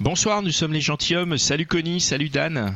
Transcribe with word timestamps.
Bonsoir, 0.00 0.40
nous 0.40 0.50
sommes 0.50 0.72
les 0.72 0.80
gentilshommes. 0.80 1.36
Salut 1.36 1.66
Connie, 1.66 2.00
salut 2.00 2.30
Dan. 2.30 2.74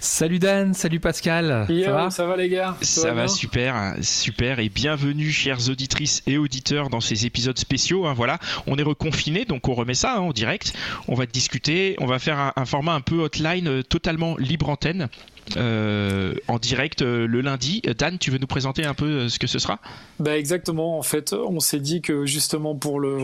Salut 0.00 0.38
Dan, 0.38 0.72
salut 0.72 1.00
Pascal. 1.00 1.66
Yo, 1.68 1.84
ça 1.84 1.92
va 1.92 2.10
ça 2.10 2.26
va 2.26 2.36
les 2.36 2.48
gars? 2.48 2.76
Ça 2.80 3.12
va 3.12 3.28
super, 3.28 3.94
super 4.00 4.58
et 4.58 4.70
bienvenue 4.70 5.30
chères 5.30 5.68
auditrices 5.68 6.22
et 6.26 6.38
auditeurs 6.38 6.88
dans 6.88 7.00
ces 7.00 7.26
épisodes 7.26 7.58
spéciaux. 7.58 8.06
hein, 8.06 8.14
voilà, 8.14 8.38
on 8.66 8.76
est 8.78 8.82
reconfiné 8.82 9.44
donc 9.44 9.68
on 9.68 9.74
remet 9.74 9.92
ça 9.92 10.14
hein, 10.16 10.20
en 10.20 10.32
direct. 10.32 10.72
On 11.08 11.14
va 11.14 11.26
discuter, 11.26 11.94
on 12.00 12.06
va 12.06 12.18
faire 12.18 12.38
un, 12.38 12.52
un 12.56 12.64
format 12.64 12.94
un 12.94 13.02
peu 13.02 13.16
hotline, 13.20 13.68
euh, 13.68 13.82
totalement 13.82 14.38
libre 14.38 14.70
antenne. 14.70 15.08
Euh, 15.56 16.34
en 16.48 16.58
direct 16.58 17.02
euh, 17.02 17.26
le 17.26 17.40
lundi. 17.40 17.82
Dan, 17.98 18.18
tu 18.18 18.30
veux 18.30 18.38
nous 18.38 18.46
présenter 18.46 18.84
un 18.84 18.94
peu 18.94 19.06
euh, 19.06 19.28
ce 19.28 19.38
que 19.38 19.46
ce 19.46 19.58
sera? 19.58 19.78
Bah 20.18 20.36
exactement. 20.38 20.98
En 20.98 21.02
fait, 21.02 21.32
on 21.32 21.60
s'est 21.60 21.80
dit 21.80 22.00
que 22.00 22.26
justement 22.26 22.74
pour 22.74 23.00
le, 23.00 23.18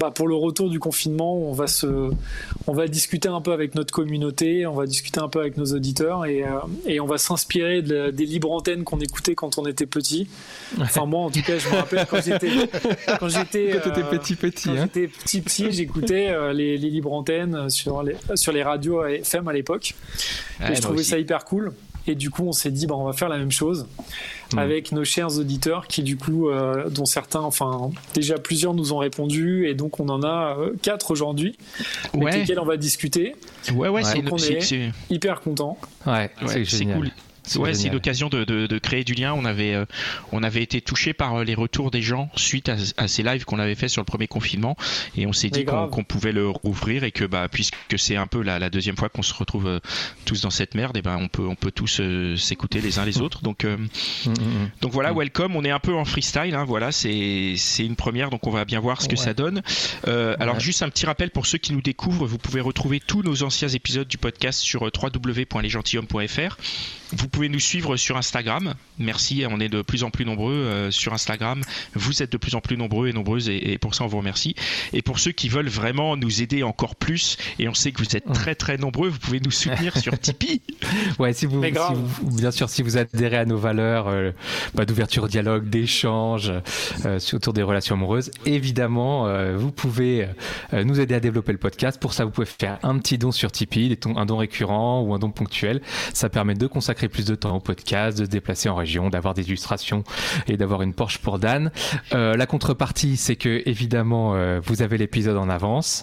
bah, 0.00 0.10
pour 0.10 0.28
le 0.28 0.34
retour 0.34 0.70
du 0.70 0.80
confinement, 0.80 1.36
on 1.36 1.52
va 1.52 1.66
se, 1.66 2.10
on 2.66 2.72
va 2.72 2.88
discuter 2.88 3.28
un 3.28 3.40
peu 3.40 3.52
avec 3.52 3.74
notre 3.74 3.92
communauté, 3.92 4.66
on 4.66 4.74
va 4.74 4.86
discuter 4.86 5.20
un 5.20 5.28
peu 5.28 5.40
avec 5.40 5.56
nos 5.56 5.66
auditeurs 5.66 6.24
et, 6.24 6.44
euh, 6.44 6.58
et 6.86 7.00
on 7.00 7.06
va 7.06 7.18
s'inspirer 7.18 7.82
de 7.82 8.10
des 8.10 8.24
libres 8.24 8.50
antennes 8.50 8.84
qu'on 8.84 9.00
écoutait 9.00 9.34
quand 9.34 9.58
on 9.58 9.66
était 9.66 9.86
petit. 9.86 10.28
Enfin 10.80 11.06
moi, 11.06 11.20
en 11.20 11.30
tout 11.30 11.42
cas, 11.42 11.58
je 11.58 11.68
me 11.68 11.74
rappelle 11.74 12.06
quand 12.08 12.22
j'étais, 12.22 12.50
quand 13.20 13.28
j'étais, 13.28 13.70
Quand 13.72 13.90
t'étais 13.90 14.02
euh, 14.02 14.18
petit 14.18 14.34
petit, 14.34 14.68
Quand 14.68 14.74
hein. 14.76 14.88
j'étais 14.94 15.08
petit 15.08 15.40
petit, 15.40 15.72
j'écoutais 15.72 16.28
euh, 16.28 16.52
les, 16.52 16.78
les 16.78 16.90
libres 16.90 17.12
antennes 17.12 17.68
sur 17.68 18.02
les, 18.02 18.16
sur 18.34 18.52
les 18.52 18.62
radios 18.62 19.04
FM 19.04 19.48
à 19.48 19.52
l'époque. 19.52 19.94
Ouais, 20.60 20.72
et 20.72 20.74
je 20.74 20.80
trouvais 20.80 21.00
aussi. 21.00 21.10
ça 21.10 21.18
hyper 21.18 21.44
cool. 21.44 21.67
Et 22.08 22.14
du 22.14 22.30
coup, 22.30 22.44
on 22.46 22.52
s'est 22.52 22.70
dit, 22.70 22.86
bah, 22.86 22.94
on 22.96 23.04
va 23.04 23.12
faire 23.12 23.28
la 23.28 23.38
même 23.38 23.50
chose 23.50 23.86
Mm. 24.54 24.58
avec 24.58 24.92
nos 24.92 25.04
chers 25.04 25.38
auditeurs 25.38 25.86
qui, 25.88 26.02
du 26.02 26.16
coup, 26.16 26.48
euh, 26.48 26.88
dont 26.88 27.04
certains, 27.04 27.40
enfin, 27.40 27.90
déjà 28.14 28.38
plusieurs 28.38 28.72
nous 28.72 28.94
ont 28.94 28.98
répondu. 28.98 29.68
Et 29.68 29.74
donc, 29.74 30.00
on 30.00 30.08
en 30.08 30.22
a 30.22 30.56
euh, 30.58 30.72
quatre 30.80 31.10
aujourd'hui 31.10 31.56
avec 32.14 32.24
lesquels 32.40 32.58
on 32.58 32.64
va 32.64 32.78
discuter. 32.78 33.36
ouais, 33.74 33.88
ouais, 33.88 34.02
c'est 34.04 34.20
est- 34.54 34.60
Hyper 35.10 35.40
content. 35.42 35.76
Ouais, 36.06 36.30
ouais, 36.40 36.64
c'est 36.64 36.84
cool. 36.94 37.10
C'est 37.48 37.58
Ouais, 37.58 37.74
c'est 37.74 37.88
l'occasion 37.90 38.28
de, 38.28 38.44
de- 38.44 38.66
de 38.66 38.78
créer 38.78 39.04
du 39.04 39.14
lien. 39.14 39.32
On 39.34 39.44
avait, 39.44 39.74
euh, 39.74 39.84
on 40.32 40.42
avait 40.42 40.62
été 40.62 40.80
touché 40.80 41.12
par 41.12 41.36
euh, 41.36 41.44
les 41.44 41.54
retours 41.54 41.90
des 41.90 42.02
gens 42.02 42.30
suite 42.36 42.68
à, 42.68 42.76
à 42.96 43.08
ces 43.08 43.22
lives 43.22 43.44
qu'on 43.44 43.58
avait 43.58 43.74
fait 43.74 43.88
sur 43.88 44.00
le 44.02 44.06
premier 44.06 44.26
confinement, 44.28 44.76
et 45.16 45.26
on 45.26 45.32
s'est 45.32 45.50
dit 45.50 45.64
qu'on 45.64 45.88
qu'on 45.88 46.04
pouvait 46.04 46.32
le 46.32 46.48
rouvrir 46.48 47.04
et 47.04 47.10
que 47.12 47.24
bah 47.24 47.48
puisque 47.50 47.74
c'est 47.98 48.16
un 48.16 48.26
peu 48.26 48.42
la, 48.42 48.58
la 48.58 48.70
deuxième 48.70 48.96
fois 48.96 49.08
qu'on 49.08 49.22
se 49.22 49.34
retrouve 49.34 49.66
euh, 49.66 49.80
tous 50.24 50.42
dans 50.42 50.50
cette 50.50 50.74
merde, 50.74 50.96
et 50.96 51.02
ben 51.02 51.16
on 51.20 51.28
peut 51.28 51.46
on 51.46 51.54
peut 51.54 51.70
tous 51.70 52.00
euh, 52.00 52.36
s'écouter 52.36 52.80
les 52.80 52.98
uns 52.98 53.04
les 53.04 53.18
autres. 53.22 53.42
Donc 53.42 53.64
euh, 53.64 53.76
Mm, 53.78 54.30
mm, 54.30 54.32
mm. 54.32 54.70
donc 54.82 54.92
voilà, 54.92 55.12
welcome. 55.12 55.56
On 55.56 55.64
est 55.64 55.70
un 55.70 55.78
peu 55.80 55.94
en 55.94 56.04
freestyle, 56.04 56.54
hein, 56.54 56.64
voilà, 56.64 56.92
c'est 56.92 57.54
c'est 57.56 57.84
une 57.86 57.96
première, 57.96 58.30
donc 58.30 58.46
on 58.46 58.50
va 58.50 58.64
bien 58.64 58.80
voir 58.80 59.00
ce 59.02 59.08
que 59.08 59.12
Ouais. 59.16 59.16
ça 59.24 59.34
donne. 59.34 59.62
Euh, 60.06 60.36
Alors 60.40 60.56
Ouais. 60.56 60.60
juste 60.60 60.82
un 60.82 60.88
petit 60.90 61.06
rappel 61.06 61.30
pour 61.30 61.46
ceux 61.46 61.58
qui 61.58 61.72
nous 61.72 61.80
découvrent, 61.82 62.26
vous 62.26 62.38
pouvez 62.38 62.60
retrouver 62.60 63.00
tous 63.00 63.22
nos 63.22 63.42
anciens 63.42 63.68
épisodes 63.68 64.08
du 64.08 64.18
podcast 64.18 64.58
sur 64.60 64.82
www.lesgentilhommes.fr. 64.82 66.56
Vous 67.12 67.28
pouvez 67.28 67.48
nous 67.48 67.60
suivre 67.60 67.96
sur 67.96 68.16
Instagram. 68.16 68.74
Merci, 68.98 69.44
on 69.48 69.60
est 69.60 69.68
de 69.68 69.82
plus 69.82 70.04
en 70.04 70.10
plus 70.10 70.24
nombreux 70.24 70.54
euh, 70.54 70.90
sur 70.90 71.12
Instagram. 71.12 71.62
Vous 71.94 72.22
êtes 72.22 72.32
de 72.32 72.36
plus 72.36 72.54
en 72.54 72.60
plus 72.60 72.76
nombreux 72.76 73.08
et 73.08 73.12
nombreuses 73.12 73.48
et, 73.48 73.72
et 73.72 73.78
pour 73.78 73.94
ça 73.94 74.04
on 74.04 74.06
vous 74.06 74.18
remercie. 74.18 74.54
Et 74.92 75.02
pour 75.02 75.18
ceux 75.18 75.32
qui 75.32 75.48
veulent 75.48 75.68
vraiment 75.68 76.16
nous 76.16 76.42
aider 76.42 76.62
encore 76.62 76.96
plus, 76.96 77.36
et 77.58 77.68
on 77.68 77.74
sait 77.74 77.92
que 77.92 78.02
vous 78.02 78.16
êtes 78.16 78.32
très 78.32 78.54
très 78.54 78.76
nombreux, 78.76 79.08
vous 79.08 79.18
pouvez 79.18 79.40
nous 79.40 79.50
soutenir 79.50 79.96
sur 79.96 80.18
Tipeee. 80.20 80.62
Ouais, 81.18 81.32
si 81.32 81.46
vous, 81.46 81.62
si 81.62 81.72
bien 82.36 82.50
sûr, 82.50 82.68
si 82.68 82.82
vous 82.82 82.96
adhérez 82.96 83.38
à 83.38 83.44
nos 83.44 83.58
valeurs 83.58 84.08
euh, 84.08 84.32
bah, 84.74 84.84
d'ouverture 84.84 85.24
au 85.24 85.28
dialogue, 85.28 85.68
d'échange 85.68 86.52
euh, 87.04 87.18
autour 87.32 87.52
des 87.52 87.62
relations 87.62 87.94
amoureuses, 87.94 88.30
évidemment, 88.46 89.26
euh, 89.26 89.56
vous 89.56 89.72
pouvez 89.72 90.28
euh, 90.72 90.84
nous 90.84 91.00
aider 91.00 91.14
à 91.14 91.20
développer 91.20 91.52
le 91.52 91.58
podcast. 91.58 92.00
Pour 92.00 92.12
ça, 92.12 92.24
vous 92.24 92.30
pouvez 92.30 92.46
faire 92.46 92.78
un 92.82 92.98
petit 92.98 93.18
don 93.18 93.32
sur 93.32 93.52
Tipeee, 93.52 93.98
un 94.16 94.26
don 94.26 94.36
récurrent 94.36 95.02
ou 95.02 95.14
un 95.14 95.18
don 95.18 95.30
ponctuel. 95.30 95.80
Ça 96.12 96.28
permet 96.28 96.54
de 96.54 96.66
consacrer 96.66 96.97
plus 97.06 97.24
de 97.24 97.36
temps 97.36 97.54
au 97.54 97.60
podcast, 97.60 98.18
de 98.18 98.24
se 98.24 98.30
déplacer 98.30 98.68
en 98.68 98.74
région, 98.74 99.10
d'avoir 99.10 99.34
des 99.34 99.46
illustrations 99.46 100.02
et 100.48 100.56
d'avoir 100.56 100.82
une 100.82 100.92
Porsche 100.92 101.18
pour 101.18 101.38
Dan. 101.38 101.70
Euh, 102.12 102.36
la 102.36 102.46
contrepartie, 102.46 103.16
c'est 103.16 103.36
que 103.36 103.62
évidemment, 103.66 104.34
euh, 104.34 104.58
vous 104.64 104.82
avez 104.82 104.98
l'épisode 104.98 105.36
en 105.36 105.48
avance. 105.48 106.02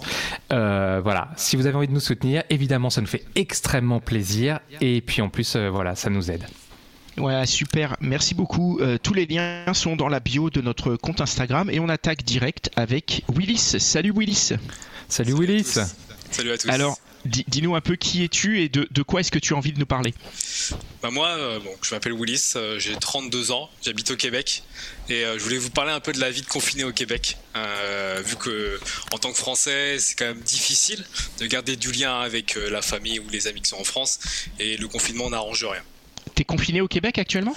Euh, 0.54 1.02
voilà, 1.04 1.30
si 1.36 1.58
vous 1.58 1.66
avez 1.66 1.76
envie 1.76 1.88
de 1.88 1.94
nous 1.94 2.00
soutenir, 2.00 2.44
évidemment, 2.50 2.90
ça 2.90 3.02
nous 3.02 3.08
fait 3.08 3.26
extrêmement 3.36 4.00
plaisir. 4.00 4.60
Et 4.80 5.02
puis 5.02 5.22
en 5.22 5.30
plus, 5.30 5.56
euh, 5.56 5.70
voilà, 5.70 5.96
ça 5.96 6.10
nous 6.10 6.32
aide. 6.32 6.46
Ouais, 7.18 7.46
super, 7.46 7.96
merci 8.02 8.36
beaucoup. 8.36 8.80
Euh, 8.82 8.98
tous 9.02 9.14
les 9.14 9.26
liens 9.26 9.74
sont 9.74 9.96
dans 9.96 10.10
la 10.10 10.20
bio 10.20 10.50
de 10.50 10.62
notre 10.62 10.96
compte 10.98 11.22
Instagram 11.22 11.70
et 11.70 11.80
on 11.80 11.88
attaque 11.88 12.24
direct 12.24 12.70
avec 12.76 13.24
Willis. 13.34 13.80
Salut 13.80 14.12
Willis. 14.14 14.54
Salut 15.08 15.34
Willis. 15.34 15.64
tous. 15.64 15.96
Salut 16.32 16.52
à 16.52 16.58
tous. 16.58 16.70
Alors, 16.70 16.98
dis-nous 17.26 17.76
un 17.76 17.82
peu 17.82 17.96
qui 17.96 18.24
es-tu 18.24 18.62
et 18.62 18.70
de, 18.70 18.88
de 18.90 19.02
quoi 19.02 19.20
est-ce 19.20 19.32
que 19.32 19.40
tu 19.40 19.54
as 19.54 19.58
envie 19.58 19.74
de 19.74 19.80
nous 19.80 19.86
parler? 19.86 20.14
Bah 21.02 21.10
moi, 21.12 21.30
euh, 21.30 21.60
bon, 21.60 21.72
je 21.82 21.94
m'appelle 21.94 22.14
Willis, 22.14 22.54
euh, 22.56 22.80
j'ai 22.80 22.96
32 22.96 23.52
ans, 23.52 23.70
j'habite 23.84 24.12
au 24.12 24.16
Québec 24.16 24.64
et 25.10 25.26
euh, 25.26 25.38
je 25.38 25.44
voulais 25.44 25.58
vous 25.58 25.70
parler 25.70 25.92
un 25.92 26.00
peu 26.00 26.14
de 26.14 26.20
la 26.20 26.32
vie 26.32 26.42
de 26.42 26.48
confiné 26.48 26.84
au 26.84 26.92
Québec. 26.92 27.38
Vu 28.26 28.36
que 28.38 28.80
en 29.12 29.18
tant 29.18 29.32
que 29.32 29.38
Français, 29.38 29.98
c'est 30.00 30.16
quand 30.16 30.26
même 30.26 30.42
difficile 30.42 31.06
de 31.40 31.46
garder 31.46 31.76
du 31.76 31.92
lien 31.92 32.20
avec 32.20 32.56
la 32.56 32.82
famille 32.82 33.20
ou 33.20 33.30
les 33.30 33.48
amis 33.48 33.62
qui 33.62 33.70
sont 33.70 33.80
en 33.80 33.84
France 33.84 34.20
et 34.60 34.78
le 34.78 34.88
confinement 34.88 35.30
n'arrange 35.30 35.64
rien. 35.64 35.82
T'es 36.34 36.44
confiné 36.44 36.82
au 36.82 36.88
Québec 36.88 37.18
actuellement? 37.18 37.56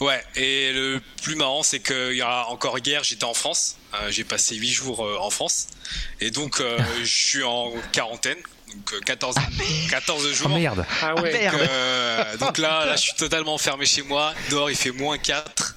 Ouais, 0.00 0.22
et 0.34 0.72
le 0.72 1.00
plus 1.22 1.36
marrant, 1.36 1.62
c'est 1.62 1.80
qu'il 1.80 2.16
y 2.16 2.22
a 2.22 2.46
encore 2.48 2.78
hier, 2.78 3.04
j'étais 3.04 3.24
en 3.24 3.34
France. 3.34 3.76
Euh, 3.94 4.10
j'ai 4.10 4.24
passé 4.24 4.56
8 4.56 4.68
jours 4.68 5.04
euh, 5.04 5.16
en 5.20 5.30
France. 5.30 5.68
Et 6.20 6.30
donc, 6.30 6.60
euh, 6.60 6.78
je 7.00 7.04
suis 7.04 7.42
en 7.42 7.72
quarantaine. 7.92 8.36
Donc, 8.74 8.92
euh, 8.94 9.00
14, 9.04 9.36
14 9.90 10.26
Oh 10.28 10.32
jours. 10.34 10.48
merde. 10.50 10.84
Ah 11.02 11.14
ouais. 11.20 11.44
Donc, 11.50 11.60
euh, 11.60 12.36
donc 12.38 12.58
là, 12.58 12.84
là, 12.86 12.96
je 12.96 13.02
suis 13.02 13.14
totalement 13.14 13.54
enfermé 13.54 13.86
chez 13.86 14.02
moi. 14.02 14.34
Dehors, 14.50 14.70
il 14.70 14.76
fait 14.76 14.90
moins 14.90 15.16
4. 15.18 15.76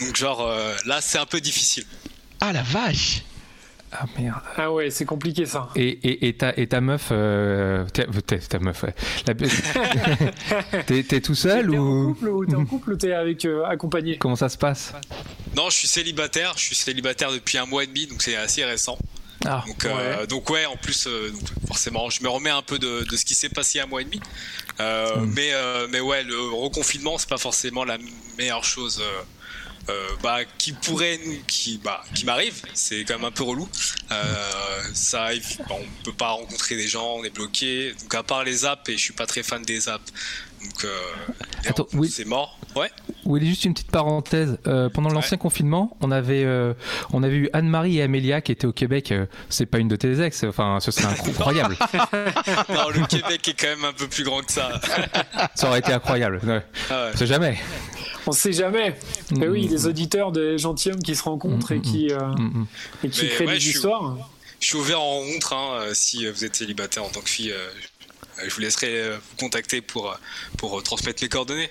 Donc, 0.00 0.16
genre, 0.16 0.40
euh, 0.46 0.74
là, 0.86 1.00
c'est 1.00 1.18
un 1.18 1.26
peu 1.26 1.40
difficile. 1.40 1.84
Ah 2.40 2.52
la 2.52 2.62
vache 2.62 3.22
Ah 3.92 4.04
merde. 4.18 4.40
Ah 4.56 4.72
ouais, 4.72 4.90
c'est 4.90 5.04
compliqué 5.04 5.44
ça. 5.44 5.68
Et, 5.76 5.88
et, 5.88 6.28
et, 6.28 6.32
ta, 6.36 6.54
et 6.56 6.66
ta 6.68 6.80
meuf, 6.80 7.08
euh, 7.12 7.84
t'es- 7.92 8.06
t'es- 8.26 8.38
ta 8.38 8.58
meuf, 8.58 8.82
ouais. 8.84 8.94
La- 9.26 9.34
t'es, 10.86 11.02
t'es 11.02 11.20
tout 11.20 11.34
seul 11.34 11.70
ou 11.70 12.14
couple 12.14 12.28
ou 12.28 12.46
t'es 12.46 12.54
en 12.54 12.64
couple 12.64 12.92
ou 12.92 12.96
t'es 12.96 13.12
avec 13.12 13.44
euh, 13.44 13.64
accompagné? 13.66 14.16
Comment 14.16 14.36
ça 14.36 14.48
se 14.48 14.56
passe? 14.56 14.92
Non, 15.56 15.68
je 15.70 15.76
suis 15.76 15.88
célibataire. 15.88 16.52
Je 16.56 16.62
suis 16.64 16.74
célibataire 16.76 17.30
depuis 17.32 17.58
un 17.58 17.66
mois 17.66 17.84
et 17.84 17.86
demi, 17.86 18.06
donc 18.06 18.22
c'est 18.22 18.36
assez 18.36 18.64
récent. 18.64 18.96
Ah, 19.46 19.64
Donc, 19.66 19.84
euh, 19.86 20.26
donc 20.26 20.50
ouais, 20.50 20.66
en 20.66 20.76
plus, 20.76 21.06
euh, 21.06 21.30
donc, 21.30 21.48
forcément, 21.66 22.10
je 22.10 22.22
me 22.22 22.28
remets 22.28 22.50
un 22.50 22.62
peu 22.62 22.78
de, 22.78 23.04
de 23.04 23.16
ce 23.16 23.24
qui 23.24 23.34
s'est 23.34 23.48
passé 23.48 23.74
il 23.74 23.78
y 23.78 23.80
a 23.80 23.84
un 23.84 23.86
mois 23.86 24.02
et 24.02 24.04
demi. 24.04 24.20
Euh, 24.80 25.16
Mm. 25.16 25.32
mais, 25.34 25.52
mais 25.90 26.00
ouais, 26.00 26.22
le 26.22 26.38
reconfinement, 26.52 27.16
c'est 27.18 27.28
pas 27.28 27.38
forcément 27.38 27.84
la 27.84 27.98
meilleure 28.38 28.64
chose. 28.64 29.02
bah, 30.22 30.44
qui 30.58 30.72
pourrait 30.72 31.18
qui, 31.48 31.78
bah, 31.78 32.02
qui 32.14 32.24
m'arrive, 32.24 32.54
c'est 32.74 33.04
quand 33.04 33.14
même 33.14 33.24
un 33.24 33.30
peu 33.32 33.42
relou. 33.42 33.68
Ça 34.94 35.30
bah, 35.68 35.74
on 35.74 36.04
peut 36.04 36.12
pas 36.12 36.30
rencontrer 36.30 36.76
des 36.76 36.86
gens, 36.86 37.16
on 37.16 37.24
est 37.24 37.34
bloqué. 37.34 37.94
Donc 38.02 38.14
à 38.14 38.22
part 38.22 38.44
les 38.44 38.64
apps, 38.64 38.88
et 38.88 38.96
je 38.96 39.02
suis 39.02 39.12
pas 39.14 39.26
très 39.26 39.42
fan 39.42 39.62
des 39.62 39.88
apps, 39.88 40.12
donc 40.62 40.84
euh, 40.84 40.88
Attends, 41.66 41.86
oui. 41.94 42.08
c'est 42.10 42.24
mort. 42.24 42.58
Ouais. 42.76 42.90
Oui, 43.24 43.44
juste 43.46 43.64
une 43.64 43.72
petite 43.74 43.90
parenthèse. 43.90 44.58
Euh, 44.66 44.88
pendant 44.88 45.10
l'ancien 45.10 45.36
confinement, 45.38 45.96
on 46.00 46.10
avait, 46.10 46.44
euh, 46.44 46.72
on 47.12 47.22
avait 47.22 47.36
eu 47.36 47.50
Anne-Marie 47.52 47.98
et 47.98 48.02
Amélia 48.02 48.40
qui 48.40 48.52
étaient 48.52 48.66
au 48.66 48.72
Québec. 48.72 49.10
Euh, 49.12 49.26
c'est 49.48 49.66
pas 49.66 49.78
une 49.78 49.88
de 49.88 49.96
tes 49.96 50.20
ex, 50.22 50.44
enfin, 50.44 50.78
ce 50.80 50.90
serait 50.90 51.06
incroyable. 51.28 51.76
Non, 52.68 52.88
le 52.90 53.06
Québec 53.06 53.48
est 53.48 53.54
quand 53.60 53.66
même 53.66 53.84
un 53.84 53.92
peu 53.92 54.06
plus 54.06 54.24
grand 54.24 54.40
que 54.40 54.52
ça. 54.52 54.80
ça 55.54 55.68
aurait 55.68 55.80
été 55.80 55.92
incroyable. 55.92 56.40
Ouais. 56.44 56.62
Ah 56.90 57.04
ouais. 57.06 57.10
On 57.14 57.16
sait 57.16 57.26
jamais. 57.26 57.58
On 58.26 58.32
sait 58.32 58.52
jamais. 58.52 58.94
Mais 59.36 59.48
oui, 59.48 59.66
les 59.68 59.86
auditeurs 59.86 60.30
des 60.32 60.58
gentilshommes 60.58 61.02
qui 61.02 61.16
se 61.16 61.22
rencontrent 61.22 61.72
et 61.72 61.80
qui, 61.80 62.12
euh, 62.12 62.18
Mm, 62.38 62.42
mm. 62.60 62.66
et 63.04 63.08
qui 63.08 63.22
Mais 63.24 63.28
créent 63.30 63.46
ouais, 63.46 63.52
des 63.54 63.60
je 63.60 63.68
suis- 63.68 63.74
histoires. 63.76 64.16
Je 64.60 64.66
suis 64.66 64.76
ouvert 64.76 65.00
en 65.00 65.20
rencontre. 65.20 65.54
Hein, 65.54 65.80
si 65.94 66.26
vous 66.30 66.44
êtes 66.44 66.54
célibataire 66.54 67.02
en 67.04 67.08
tant 67.08 67.20
que 67.20 67.30
fille, 67.30 67.50
euh, 67.50 67.68
je 68.48 68.54
vous 68.54 68.60
laisserai 68.60 68.88
euh, 69.00 69.16
vous 69.18 69.36
contacter 69.36 69.80
pour, 69.80 70.10
euh, 70.10 70.14
pour 70.58 70.78
euh, 70.78 70.82
transmettre 70.82 71.22
mes 71.22 71.28
coordonnées. 71.28 71.70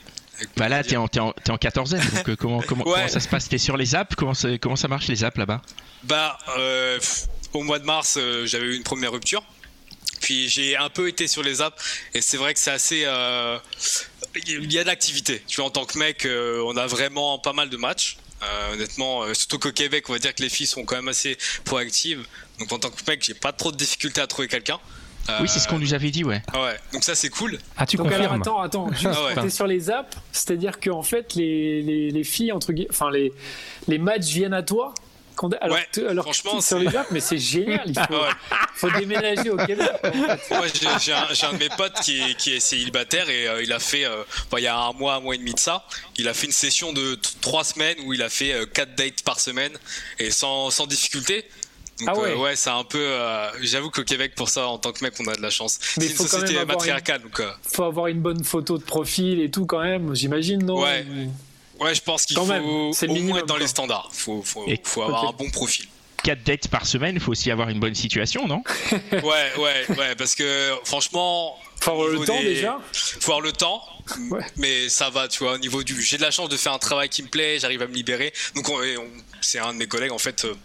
Bah 0.55 0.69
là, 0.69 0.83
t'es 0.83 0.95
en, 0.95 1.07
es 1.07 1.19
en, 1.19 1.31
es 1.45 1.49
en 1.51 1.57
quatorzaine, 1.57 2.01
donc 2.15 2.29
euh, 2.29 2.35
comment, 2.37 2.61
comment, 2.61 2.85
Ouais. 2.87 2.93
comment 2.95 3.07
ça 3.09 3.19
se 3.19 3.27
passe? 3.27 3.49
T'es 3.49 3.57
sur 3.57 3.75
les 3.75 3.93
apps? 3.95 4.15
Comment, 4.15 4.33
ça- 4.33 4.57
comment 4.57 4.77
ça 4.77 4.87
marche 4.87 5.07
les 5.07 5.23
apps 5.23 5.37
là-bas? 5.37 5.61
Bah, 6.03 6.37
euh, 6.57 6.97
au 7.53 7.61
mois 7.63 7.79
de 7.79 7.83
mars, 7.85 8.15
euh, 8.17 8.45
j'avais 8.45 8.65
eu 8.67 8.75
une 8.75 8.83
première 8.83 9.11
rupture. 9.11 9.43
Puis 10.21 10.47
j'ai 10.49 10.75
un 10.77 10.89
peu 10.89 11.07
été 11.07 11.27
sur 11.27 11.43
les 11.43 11.61
apps 11.61 11.81
et 12.13 12.21
c'est 12.21 12.37
vrai 12.37 12.53
que 12.53 12.59
c'est 12.59 12.71
assez. 12.71 13.03
euh, 13.05 13.57
Il 14.47 14.71
y 14.71 14.77
a 14.77 14.83
de 14.83 14.87
l'activité. 14.87 15.41
Tu 15.47 15.57
vois, 15.57 15.65
en 15.65 15.69
tant 15.71 15.85
que 15.85 15.97
mec, 15.97 16.25
euh, 16.25 16.61
on 16.65 16.77
a 16.77 16.87
vraiment 16.87 17.39
pas 17.39 17.53
mal 17.53 17.69
de 17.69 17.77
matchs. 17.77 18.17
Euh, 18.41 18.73
honnêtement, 18.73 19.23
euh, 19.23 19.33
surtout 19.33 19.59
qu'au 19.59 19.71
Québec, 19.71 20.05
on 20.09 20.13
va 20.13 20.19
dire 20.19 20.33
que 20.35 20.41
les 20.41 20.49
filles 20.49 20.67
sont 20.67 20.85
quand 20.85 20.95
même 20.95 21.07
assez 21.09 21.37
proactives. 21.65 22.25
Donc 22.59 22.71
en 22.71 22.79
tant 22.79 22.89
que 22.89 23.01
mec, 23.07 23.23
j'ai 23.23 23.33
pas 23.33 23.51
trop 23.51 23.71
de 23.71 23.77
difficultés 23.77 24.21
à 24.21 24.27
trouver 24.27 24.47
quelqu'un. 24.47 24.79
Euh, 25.29 25.37
Oui, 25.41 25.47
c'est 25.49 25.59
ce 25.59 25.67
qu'on 25.67 25.79
nous 25.79 25.93
avait 25.93 26.11
dit, 26.11 26.23
ouais. 26.23 26.41
Ouais, 26.53 26.77
donc 26.93 27.03
ça 27.03 27.15
c'est 27.15 27.29
cool. 27.29 27.57
Ah, 27.77 27.85
tu 27.85 27.97
Donc 27.97 28.07
alors 28.07 28.17
confirmes 28.19 28.41
attends, 28.41 28.61
attends, 28.61 28.91
juste, 28.93 29.07
Ah 29.37 29.41
ouais. 29.43 29.49
sur 29.49 29.67
les 29.67 29.89
apps, 29.91 30.17
c'est-à-dire 30.31 30.79
qu'en 30.79 31.03
fait 31.03 31.35
les, 31.35 31.81
les, 31.81 32.11
les 32.11 32.23
filles 32.23 32.51
entre 32.51 32.73
guillemets, 32.73 32.89
enfin 32.91 33.11
les, 33.11 33.31
les 33.87 33.97
matchs 33.97 34.27
viennent 34.27 34.53
à 34.53 34.63
toi 34.63 34.93
alors, 35.61 35.77
Ouais, 35.77 35.87
que- 35.93 36.01
alors 36.05 36.25
franchement, 36.25 36.59
sur 36.59 36.79
les 36.79 36.93
apps, 36.97 37.11
mais 37.11 37.21
c'est 37.21 37.37
génial, 37.37 37.83
il 37.85 37.93
faut, 37.97 38.13
Ouais. 38.13 38.27
faut 38.75 38.91
déménager 38.91 39.49
au 39.49 39.55
Québec. 39.55 39.87
Moi, 40.51 40.65
j'ai 40.67 40.87
j'ai 40.99 41.13
un, 41.13 41.27
j'ai 41.31 41.45
un 41.45 41.53
de 41.53 41.59
mes 41.59 41.69
potes 41.69 41.97
qui 42.01 42.19
est, 42.19 42.33
qui 42.35 42.51
est 42.55 42.59
célibataire 42.59 43.29
et 43.29 43.47
euh, 43.47 43.63
il 43.63 43.71
a 43.71 43.79
fait, 43.79 44.03
euh, 44.03 44.23
bon, 44.51 44.57
il 44.57 44.63
y 44.63 44.67
a 44.67 44.77
un 44.77 44.91
mois, 44.91 45.13
un 45.15 45.21
mois 45.21 45.35
et 45.35 45.37
demi 45.37 45.53
de 45.53 45.59
ça, 45.59 45.85
il 46.17 46.27
a 46.27 46.33
fait 46.33 46.47
une 46.47 46.51
session 46.51 46.91
de 46.91 47.15
t- 47.15 47.29
trois 47.39 47.63
semaines 47.63 47.95
où 48.05 48.11
il 48.11 48.21
a 48.21 48.27
fait 48.27 48.51
euh, 48.51 48.65
quatre 48.65 48.95
dates 48.95 49.21
par 49.23 49.39
semaine 49.39 49.71
et 50.17 50.29
sans, 50.29 50.71
sans 50.71 50.87
difficulté. 50.87 51.45
Donc, 51.99 52.09
Ah 52.09 52.17
ouais. 52.17 52.29
euh, 52.31 52.37
ouais, 52.37 52.55
c'est 52.55 52.69
un 52.69 52.83
peu. 52.83 52.97
euh, 52.99 53.49
J'avoue 53.61 53.89
qu'au 53.89 54.03
Québec, 54.03 54.33
pour 54.35 54.49
ça, 54.49 54.67
en 54.67 54.77
tant 54.77 54.91
que 54.91 55.03
mec, 55.03 55.13
on 55.19 55.27
a 55.27 55.35
de 55.35 55.41
la 55.41 55.49
chance. 55.49 55.79
Mais 55.97 56.03
C'est 56.05 56.09
une 56.11 56.15
faut 56.17 56.23
quand 56.23 56.29
société 56.29 56.53
même 56.53 56.61
avoir 56.61 56.77
matriarcale, 56.77 57.21
donc. 57.23 57.39
euh, 57.39 57.51
Faut 57.63 57.83
avoir 57.83 58.07
une 58.07 58.19
bonne 58.21 58.43
photo 58.43 58.77
de 58.77 58.83
profil 58.83 59.41
et 59.41 59.51
tout 59.51 59.65
quand 59.65 59.81
même, 59.83 60.15
j'imagine, 60.15 60.63
non? 60.63 60.81
Ouais. 60.81 61.05
ouais, 61.79 61.93
je 61.95 62.01
pense 62.01 62.25
qu'il 62.25 62.35
Quand 62.37 62.45
faut 62.45 62.53
même, 62.53 62.65
au 62.65 62.93
c'est 62.93 63.05
le 63.07 63.11
moins 63.13 63.19
minimum, 63.19 63.39
être 63.39 63.45
dans 63.47 63.55
quoi. 63.55 63.61
les 63.61 63.67
standards. 63.67 64.09
Faut, 64.13 64.41
faut, 64.43 64.65
Et- 64.67 64.79
faut 64.83 65.01
avoir 65.03 65.27
un 65.29 65.33
bon 65.33 65.49
profil. 65.49 65.85
4 66.23 66.43
dates 66.43 66.67
par 66.67 66.85
semaine, 66.85 67.15
il 67.15 67.21
faut 67.21 67.31
aussi 67.31 67.49
avoir 67.49 67.69
une 67.69 67.79
bonne 67.79 67.95
situation, 67.95 68.45
non? 68.47 68.61
Ouais, 69.11 69.51
ouais, 69.57 69.85
ouais, 69.97 70.15
parce 70.17 70.35
que 70.35 70.73
franchement. 70.83 71.57
Faut 71.81 71.91
avoir 71.91 72.07
le 72.09 72.19
temps 72.25 72.37
des- 72.37 72.43
déjà? 72.55 72.77
faut 72.93 73.31
avoir 73.31 73.39
le 73.41 73.53
temps 73.53 73.81
Ouais. 74.31 74.41
mais 74.57 74.89
ça 74.89 75.09
va 75.11 75.27
tu 75.29 75.43
vois 75.43 75.53
au 75.53 75.57
niveau 75.59 75.81
du 75.83 76.01
j'ai 76.01 76.17
de 76.17 76.23
la 76.23 76.31
chance 76.31 76.49
de 76.49 76.57
faire 76.57 76.73
un 76.73 76.77
travail 76.79 77.07
qui 77.09 77.21
me 77.23 77.27
plaît 77.29 77.57
j'arrive 77.59 77.83
à 77.83 77.87
me 77.87 77.93
libérer 77.93 78.33
donc 78.55 78.67
on, 78.67 78.81
et 78.81 78.97
on- 78.97 79.05
c'est 79.39 79.59
un 79.59 79.71
de 79.71 79.77
mes 79.77 79.85
collègues 79.87 80.11
en 80.11 80.17
fait 80.17 80.43
euh, 80.45 80.55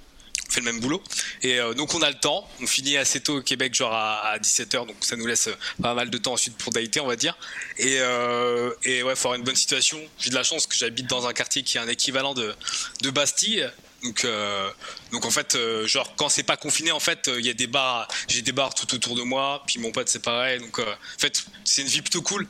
on 0.49 0.53
fait 0.53 0.61
le 0.61 0.67
même 0.67 0.81
boulot 0.81 1.03
et 1.43 1.59
euh, 1.59 1.75
donc 1.75 1.95
on 1.95 2.03
a 2.03 2.11
le 2.11 2.19
temps 2.19 2.49
on 2.61 2.67
finit 2.67 2.97
assez 2.97 3.21
tôt 3.21 3.39
au 3.39 3.43
Québec 3.43 3.75
genre 3.75 3.93
à, 3.93 4.37
17h 4.39 4.87
donc 4.87 4.97
ça 5.01 5.17
nous 5.17 5.27
laisse 5.27 5.49
euh, 5.49 5.55
pas 5.83 5.95
mal 5.95 6.11
de 6.11 6.19
temps 6.19 6.35
ensuite 6.35 6.57
pour 6.57 6.73
dater 6.73 7.01
on 7.01 7.07
va 7.07 7.17
dire 7.17 7.37
et, 7.79 7.99
euh, 8.01 8.71
et 8.83 9.03
ouais 9.03 9.15
faut 9.17 9.29
avoir 9.29 9.39
une 9.39 9.45
bonne 9.45 9.57
situation 9.57 9.99
j'ai 10.19 10.31
de 10.31 10.35
la 10.35 10.45
chance 10.45 10.67
que 10.67 10.77
j'habite 10.77 11.07
dans 11.07 11.27
un 11.27 11.33
quartier 11.33 11.63
qui 11.63 11.79
est 11.79 11.81
un 11.81 11.89
équivalent 11.89 12.35
de, 12.35 12.55
de 13.03 13.11
Bastille 13.11 13.69
donc, 14.03 14.27
euh, 14.27 14.71
donc 15.13 15.25
en 15.25 15.31
fait, 15.31 15.57
genre 15.87 16.15
quand 16.17 16.29
c'est 16.29 16.43
pas 16.43 16.59
confiné, 16.59 16.93
en 16.93 17.01
fait, 17.01 17.31
il 17.39 17.47
y 17.47 17.49
a 17.49 17.55
des 17.55 17.67
bars, 17.67 18.07
j'ai 18.29 18.43
des 18.43 18.53
bars 18.53 18.75
tout 18.75 18.95
autour 18.95 19.17
de 19.17 19.23
moi, 19.23 19.63
puis 19.67 19.79
mon 19.79 19.93
pote 19.93 20.11
c'est 20.11 20.23
pareil. 20.23 20.61
Donc 20.61 20.79
en 20.79 20.85
fait, 21.17 21.43
c'est 21.65 21.81
une 21.81 21.89
vie 21.89 22.03
plutôt 22.03 22.21
cool. 22.21 22.47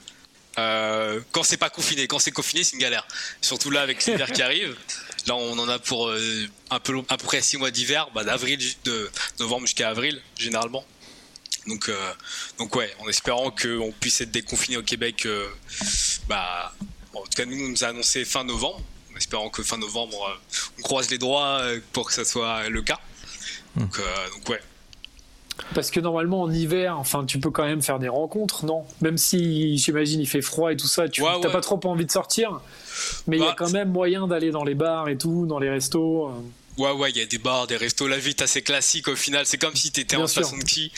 Quand 0.56 1.44
c'est 1.44 1.56
pas 1.56 1.70
confiné, 1.70 2.08
quand 2.08 2.18
c'est 2.18 2.32
confiné, 2.32 2.64
c'est 2.64 2.72
une 2.72 2.80
galère. 2.82 3.06
Surtout 3.40 3.70
là 3.70 3.82
avec 3.82 4.04
l'hiver 4.04 4.32
qui 4.32 4.42
arrive. 4.42 4.76
Là, 5.26 5.34
on 5.36 5.58
en 5.58 5.68
a 5.68 5.78
pour 5.78 6.08
euh, 6.08 6.46
un 6.70 6.80
peu 6.80 6.92
long- 6.92 7.06
à 7.08 7.16
peu 7.16 7.24
près 7.24 7.40
six 7.40 7.56
mois 7.56 7.70
d'hiver, 7.70 8.08
bah, 8.14 8.24
d'avril 8.24 8.58
de 8.84 9.10
novembre 9.40 9.62
jusqu'à 9.66 9.88
avril 9.88 10.20
généralement. 10.36 10.84
Donc, 11.66 11.88
euh, 11.88 12.12
donc 12.58 12.76
ouais, 12.76 12.94
en 13.00 13.08
espérant 13.08 13.50
qu'on 13.50 13.92
puisse 13.98 14.20
être 14.20 14.30
déconfiné 14.30 14.76
au 14.76 14.82
Québec, 14.82 15.24
euh, 15.24 15.48
bah, 16.28 16.74
en 17.14 17.22
tout 17.22 17.30
cas 17.36 17.46
nous 17.46 17.56
on 17.64 17.68
nous 17.70 17.84
a 17.84 17.88
annoncé 17.88 18.24
fin 18.26 18.44
novembre, 18.44 18.82
en 19.12 19.16
espérant 19.16 19.48
que 19.48 19.62
fin 19.62 19.78
novembre 19.78 20.38
on 20.78 20.82
croise 20.82 21.08
les 21.08 21.16
droits 21.18 21.62
pour 21.92 22.06
que 22.08 22.12
ça 22.12 22.24
soit 22.26 22.68
le 22.68 22.82
cas. 22.82 23.00
Donc, 23.76 23.98
euh, 23.98 24.28
donc 24.30 24.48
ouais. 24.50 24.60
Parce 25.74 25.90
que 25.90 26.00
normalement 26.00 26.42
en 26.42 26.50
hiver, 26.50 26.98
enfin, 26.98 27.24
tu 27.24 27.38
peux 27.38 27.50
quand 27.50 27.64
même 27.64 27.80
faire 27.82 27.98
des 28.00 28.08
rencontres, 28.08 28.66
non? 28.66 28.82
Même 29.00 29.16
si 29.18 29.78
j'imagine 29.78 30.20
il 30.20 30.26
fait 30.26 30.42
froid 30.42 30.72
et 30.72 30.76
tout 30.76 30.88
ça, 30.88 31.08
tu 31.08 31.22
Ouais, 31.22 31.28
ouais. 31.36 31.52
pas 31.52 31.60
trop 31.60 31.80
envie 31.84 32.04
de 32.06 32.10
sortir. 32.10 32.60
Mais 33.28 33.36
il 33.36 33.40
y 33.40 33.44
a 33.44 33.50
Bah, 33.50 33.54
quand 33.56 33.70
même 33.70 33.90
moyen 33.90 34.26
d'aller 34.26 34.50
dans 34.50 34.64
les 34.64 34.74
bars 34.74 35.08
et 35.08 35.16
tout, 35.16 35.46
dans 35.46 35.58
les 35.60 35.70
restos. 35.70 36.30
Ouais, 36.76 36.90
ouais, 36.90 37.10
il 37.10 37.16
y 37.16 37.20
a 37.20 37.26
des 37.26 37.38
bars, 37.38 37.66
des 37.68 37.76
restos, 37.76 38.08
la 38.08 38.18
vie 38.18 38.30
est 38.30 38.42
assez 38.42 38.60
classique 38.62 39.06
au 39.06 39.14
final. 39.14 39.46
C'est 39.46 39.58
comme 39.58 39.76
si 39.76 39.92
t'étais 39.92 40.16
Bien 40.16 40.24
en 40.24 40.28
sûr. 40.28 40.42
façon 40.42 40.56
de 40.56 40.64
qui. 40.64 40.90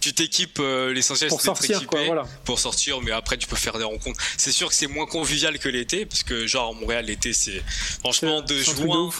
Tu 0.00 0.12
t'équipes, 0.12 0.58
euh, 0.60 0.92
l'essentiel 0.92 1.30
Pour 1.30 1.40
c'est 1.40 1.48
d'être 1.48 1.56
sortir, 1.56 1.76
équipé 1.78 1.86
quoi, 1.86 2.04
voilà. 2.04 2.22
pour 2.44 2.58
sortir, 2.58 3.00
mais 3.00 3.12
après 3.12 3.38
tu 3.38 3.46
peux 3.46 3.56
faire 3.56 3.78
des 3.78 3.84
rencontres. 3.84 4.20
C'est 4.36 4.52
sûr 4.52 4.68
que 4.68 4.74
c'est 4.74 4.88
moins 4.88 5.06
convivial 5.06 5.58
que 5.58 5.68
l'été, 5.70 6.04
parce 6.04 6.22
que 6.22 6.46
genre 6.46 6.74
Montréal 6.74 7.06
l'été 7.06 7.32
c'est 7.32 7.62
franchement 8.00 8.42
de 8.42 8.58
juin, 8.58 9.10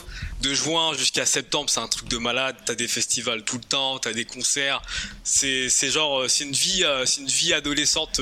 de 0.42 0.52
juin 0.52 0.92
jusqu'à 0.94 1.24
septembre 1.24 1.70
c'est 1.70 1.80
un 1.80 1.88
truc 1.88 2.08
de 2.08 2.18
malade. 2.18 2.56
T'as 2.66 2.74
des 2.74 2.88
festivals 2.88 3.42
tout 3.44 3.56
le 3.56 3.64
temps, 3.64 3.98
t'as 3.98 4.12
des 4.12 4.24
concerts. 4.26 4.82
C'est 5.24 5.68
c'est 5.70 5.90
genre 5.90 6.22
euh, 6.22 6.28
c'est 6.28 6.44
une 6.44 6.52
vie, 6.52 6.84
euh, 6.84 7.06
c'est 7.06 7.22
une 7.22 7.28
vie 7.28 7.54
adolescente 7.54 8.20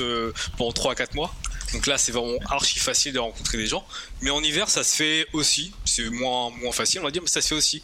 pendant 0.57 0.71
3 0.71 0.93
à 0.93 0.95
4 0.95 1.13
mois. 1.15 1.33
Donc 1.73 1.87
là, 1.87 1.97
c'est 1.97 2.11
vraiment 2.11 2.37
archi 2.49 2.79
facile 2.79 3.13
de 3.13 3.19
rencontrer 3.19 3.57
des 3.57 3.67
gens. 3.67 3.85
Mais 4.21 4.29
en 4.29 4.41
hiver, 4.43 4.69
ça 4.69 4.83
se 4.83 4.95
fait 4.95 5.27
aussi. 5.33 5.71
C'est 5.85 6.09
moins, 6.09 6.49
moins 6.49 6.71
facile, 6.71 6.99
on 7.01 7.03
va 7.03 7.11
dire, 7.11 7.21
mais 7.21 7.27
ça 7.29 7.41
se 7.41 7.47
fait 7.49 7.55
aussi. 7.55 7.81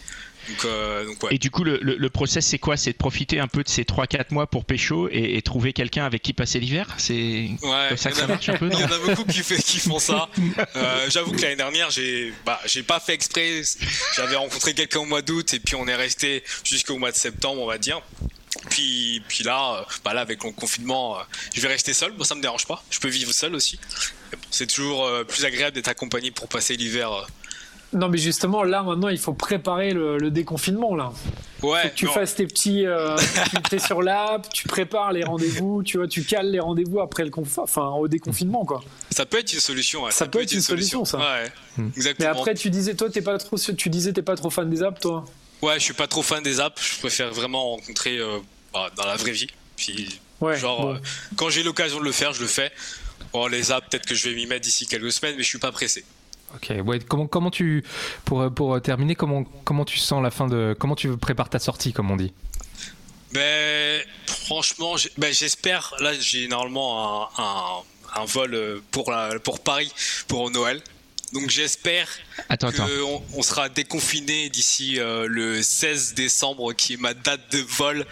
Donc, 0.50 0.64
euh, 0.66 1.06
donc 1.06 1.24
ouais. 1.24 1.36
Et 1.36 1.40
du 1.40 1.52
coup, 1.52 1.66
le, 1.66 1.78
le, 1.82 1.96
le 1.98 2.10
process, 2.10 2.46
c'est 2.46 2.58
quoi? 2.60 2.78
C'est 2.78 2.94
de 2.94 2.98
profiter 2.98 3.40
un 3.40 3.48
peu 3.50 3.64
de 3.64 3.68
ces 3.70 3.84
3-4 3.84 4.28
mois 4.32 4.48
pour 4.48 4.64
pécho 4.64 5.10
et, 5.12 5.36
et 5.38 5.42
trouver 5.42 5.74
quelqu'un 5.74 6.06
avec 6.06 6.22
qui 6.22 6.32
passer 6.32 6.60
l'hiver? 6.62 6.88
C'est 6.98 7.50
Ouais, 7.64 7.88
comme 7.90 7.98
ça 7.98 8.12
que 8.12 8.18
ça 8.18 8.24
a- 8.24 8.28
marche 8.28 8.48
un 8.48 8.54
peu, 8.58 8.70
Il 8.72 8.80
y 8.80 8.84
en 8.84 8.88
a 8.92 8.98
beaucoup 9.00 9.26
qui, 9.26 9.40
fait, 9.40 9.58
qui 9.62 9.80
font 9.80 10.00
ça. 10.00 10.30
Euh, 10.78 11.10
J'avoue 11.10 11.32
que 11.34 11.42
l'année 11.42 11.58
dernière, 11.58 11.90
j'ai 11.92 12.32
bah, 12.46 12.62
j'ai 12.66 12.84
pas 12.84 13.00
fait 13.02 13.14
exprès. 13.14 13.62
J'avais 14.16 14.36
rencontré 14.38 14.74
quelqu'un 14.74 15.00
au 15.00 15.06
mois 15.06 15.22
d'août 15.22 15.54
et 15.54 15.60
puis 15.60 15.76
on 15.76 15.86
est 15.88 15.96
resté 15.96 16.44
jusqu'au 16.64 16.98
mois 16.98 17.12
de 17.12 17.18
septembre, 17.18 17.62
on 17.62 17.68
va 17.68 17.78
dire. 17.78 18.02
Puis, 18.70 19.22
puis 19.28 19.44
là, 19.44 19.78
euh, 19.80 19.84
bah 20.04 20.14
là, 20.14 20.22
avec 20.22 20.44
le 20.44 20.52
confinement, 20.52 21.18
euh, 21.20 21.24
je 21.54 21.62
vais 21.62 21.68
rester 21.70 21.94
seul. 21.94 22.14
Moi, 22.14 22.26
ça 22.26 22.36
me 22.36 22.42
dérange 22.42 22.66
pas. 22.68 22.84
Je 22.90 23.00
peux 23.00 23.08
vivre 23.10 23.32
seul 23.34 23.56
aussi. 23.56 23.80
Mais 24.32 24.38
bon, 24.38 24.44
C'est 24.52 24.68
toujours 24.68 25.06
euh, 25.06 25.24
plus 25.24 25.46
agréable 25.46 25.76
d'être 25.76 25.88
accompagné 25.88 26.32
pour 26.32 26.48
passer 26.48 26.76
l'hiver. 26.76 27.10
Non, 27.94 28.10
mais 28.10 28.18
justement, 28.18 28.64
là, 28.64 28.84
maintenant, 28.84 29.08
il 29.08 29.18
faut 29.18 29.32
préparer 29.34 29.92
le, 29.94 30.18
le 30.18 30.30
déconfinement, 30.30 30.94
là. 30.94 31.14
Ouais, 31.64 31.84
Faut 31.84 31.88
que 31.90 31.94
tu 31.96 32.06
non. 32.06 32.12
fasses 32.12 32.36
tes 32.36 32.46
petits. 32.46 32.86
euh, 32.86 33.16
tu 33.70 33.76
es 33.76 33.80
sur 33.80 34.02
l'app, 34.02 34.52
tu 34.52 34.68
prépares 34.68 35.14
les 35.14 35.24
rendez-vous, 35.24 35.84
tu 35.84 35.98
vois, 35.98 36.08
tu 36.08 36.24
cales 36.26 36.52
les 36.52 36.60
rendez-vous 36.60 37.00
après 37.00 37.24
le 37.24 37.30
conf... 37.30 37.58
enfin, 37.60 37.88
au 37.92 38.10
déconfinement, 38.10 38.66
quoi. 38.66 38.84
ça 39.10 39.26
peut 39.26 39.40
être 39.40 39.54
une 39.54 39.62
solution. 39.62 40.04
ouais. 40.04 40.12
Ça 40.12 40.26
peut 40.28 40.42
être 40.42 40.52
une 40.52 40.62
solution, 40.62 41.06
ça. 41.06 41.18
Ouais, 41.18 41.52
Mais 41.78 41.86
exactement. 41.96 42.32
après, 42.32 42.56
tu 42.56 42.70
disais, 42.70 42.94
toi, 42.94 43.10
t'es 43.10 43.22
pas 43.22 43.38
trop, 43.38 43.56
tu 43.58 43.90
disais, 43.90 44.12
t'es 44.12 44.22
pas 44.22 44.36
trop 44.36 44.50
fan 44.50 44.70
des 44.70 44.84
apps, 44.84 45.00
toi. 45.00 45.24
Ouais, 45.62 45.76
je 45.76 45.86
suis 45.86 45.94
pas 45.94 46.08
trop 46.08 46.22
fan 46.22 46.44
des 46.44 46.60
apps. 46.60 46.80
Je 46.96 47.00
préfère 47.00 47.32
vraiment 47.34 47.70
rencontrer 47.72 48.18
euh, 48.18 48.38
bah, 48.74 48.90
dans 48.96 49.06
la 49.06 49.16
vraie 49.16 49.32
vie. 49.32 49.48
Puis 49.76 50.20
Ouais. 50.40 50.56
Genre, 50.58 50.82
bon. 50.82 50.96
euh, 50.96 51.00
quand 51.36 51.50
j'ai 51.50 51.64
l'occasion 51.64 52.00
de 52.00 52.04
le 52.06 52.12
faire, 52.12 52.32
je 52.32 52.42
le 52.42 52.48
fais. 52.48 52.72
Bon, 53.34 53.48
les 53.48 53.72
apps, 53.72 53.88
peut-être 53.90 54.06
que 54.06 54.14
je 54.14 54.30
vais 54.30 54.36
m'y 54.36 54.46
mettre 54.46 54.62
d'ici 54.66 54.86
quelques 54.86 55.12
semaines, 55.12 55.36
mais 55.36 55.42
je 55.42 55.48
suis 55.48 55.58
pas 55.58 55.72
pressé. 55.72 56.06
Ok, 56.56 56.72
ouais, 56.86 57.00
comment, 57.00 57.26
comment 57.28 57.50
tu, 57.50 57.84
pour, 58.24 58.50
pour 58.54 58.80
terminer, 58.82 59.16
comment, 59.16 59.44
comment 59.64 59.84
tu 59.84 59.98
sens 59.98 60.22
la 60.24 60.30
fin 60.30 60.46
de, 60.48 60.76
comment 60.80 60.96
tu 60.96 61.18
prépares 61.18 61.50
ta 61.50 61.58
sortie, 61.60 61.92
comme 61.92 62.12
on 62.12 62.16
dit? 62.18 62.32
Mais 63.34 64.06
franchement, 64.28 64.96
ben, 65.18 65.34
j'espère. 65.34 65.94
Là, 66.00 66.14
j'ai 66.20 66.48
normalement 66.48 67.30
un, 67.38 67.44
un, 68.16 68.22
un 68.22 68.26
vol 68.26 68.54
euh, 68.54 68.80
pour, 68.92 69.12
la, 69.12 69.40
pour 69.40 69.60
Paris 69.60 69.92
pour 70.28 70.50
Noël. 70.52 70.82
Donc 71.34 71.50
j'espère 71.50 72.08
Attends, 72.50 72.70
attends. 72.70 72.86
qu'on 72.88 73.24
on 73.36 73.42
sera 73.42 73.68
déconfiné 73.70 74.50
d'ici 74.50 75.00
euh, 75.00 75.28
le 75.28 75.62
16 75.62 76.14
décembre, 76.14 76.74
qui 76.74 76.94
est 76.94 76.98
ma 77.02 77.14
date 77.14 77.52
de 77.52 77.60
vol. 77.60 78.06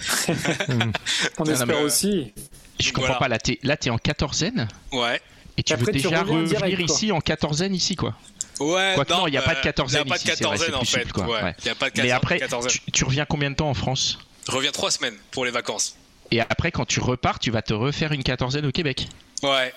On 1.40 1.46
espère 1.46 1.78
euh, 1.78 1.86
aussi. 1.86 2.34
Je 2.80 2.90
comprends 2.92 3.02
Voilà. 3.08 3.20
pas. 3.20 3.28
Là, 3.30 3.38
t'es 3.40 3.60
là, 3.64 3.78
t'es 3.78 3.90
en 3.90 3.98
quatorzaine 3.98 4.68
Ouais. 4.92 5.22
et 5.58 5.64
tu 5.64 5.72
après, 5.74 5.86
veux 5.86 5.92
tu 5.94 6.04
déjà 6.08 6.24
revenir 6.24 6.62
direct, 6.62 6.90
ici 6.90 7.12
en 7.12 7.22
quatorzaine 7.22 7.74
ici, 7.74 7.96
quoi. 7.96 8.16
Ouais, 8.60 8.94
Quoique 8.96 9.12
non, 9.14 9.28
il 9.28 9.32
n'y 9.32 9.38
a 9.38 9.42
pas 9.42 9.56
de 9.56 9.62
quatorzaine 9.62 10.04
Il 10.06 10.08
n'y 10.08 10.12
a 10.12 10.16
pas 10.16 10.58
de 10.58 10.74
en 10.76 10.84
fait. 10.86 11.00
souple, 11.02 11.12
quoi, 11.14 11.26
ouais. 11.28 11.44
ouais. 11.44 11.56
Il 11.60 11.66
y 11.66 11.70
a 11.70 11.76
pas 11.76 11.90
de 11.90 12.02
Mais 12.02 12.12
après, 12.12 12.40
tu, 12.70 12.80
tu 12.92 13.04
reviens 13.06 13.26
combien 13.26 13.50
de 13.52 13.56
temps 13.56 13.70
en 13.70 13.74
France? 13.74 14.20
Je 14.48 14.52
reviens 14.54 14.72
trois 14.72 14.92
semaines 14.92 15.16
pour 15.32 15.44
les 15.46 15.52
vacances. 15.52 15.96
Et 16.32 16.40
après, 16.42 16.72
quand 16.72 16.86
tu 16.86 17.00
repars, 17.00 17.40
tu 17.40 17.52
vas 17.52 17.62
te 17.62 17.74
refaire 17.74 18.12
une 18.12 18.24
quatorzaine 18.24 18.66
au 18.66 18.72
Québec. 18.72 19.08
Ouais. 19.44 19.74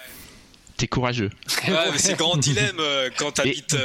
T'es 0.79 0.87
courageux. 0.87 1.29
Ouais, 1.67 1.75
mais 1.93 1.99
c'est 1.99 2.17
grand 2.17 2.37
dilemme 2.37 2.77
euh, 2.79 3.11
quand 3.19 3.33
tu 3.33 3.41
habites 3.43 3.77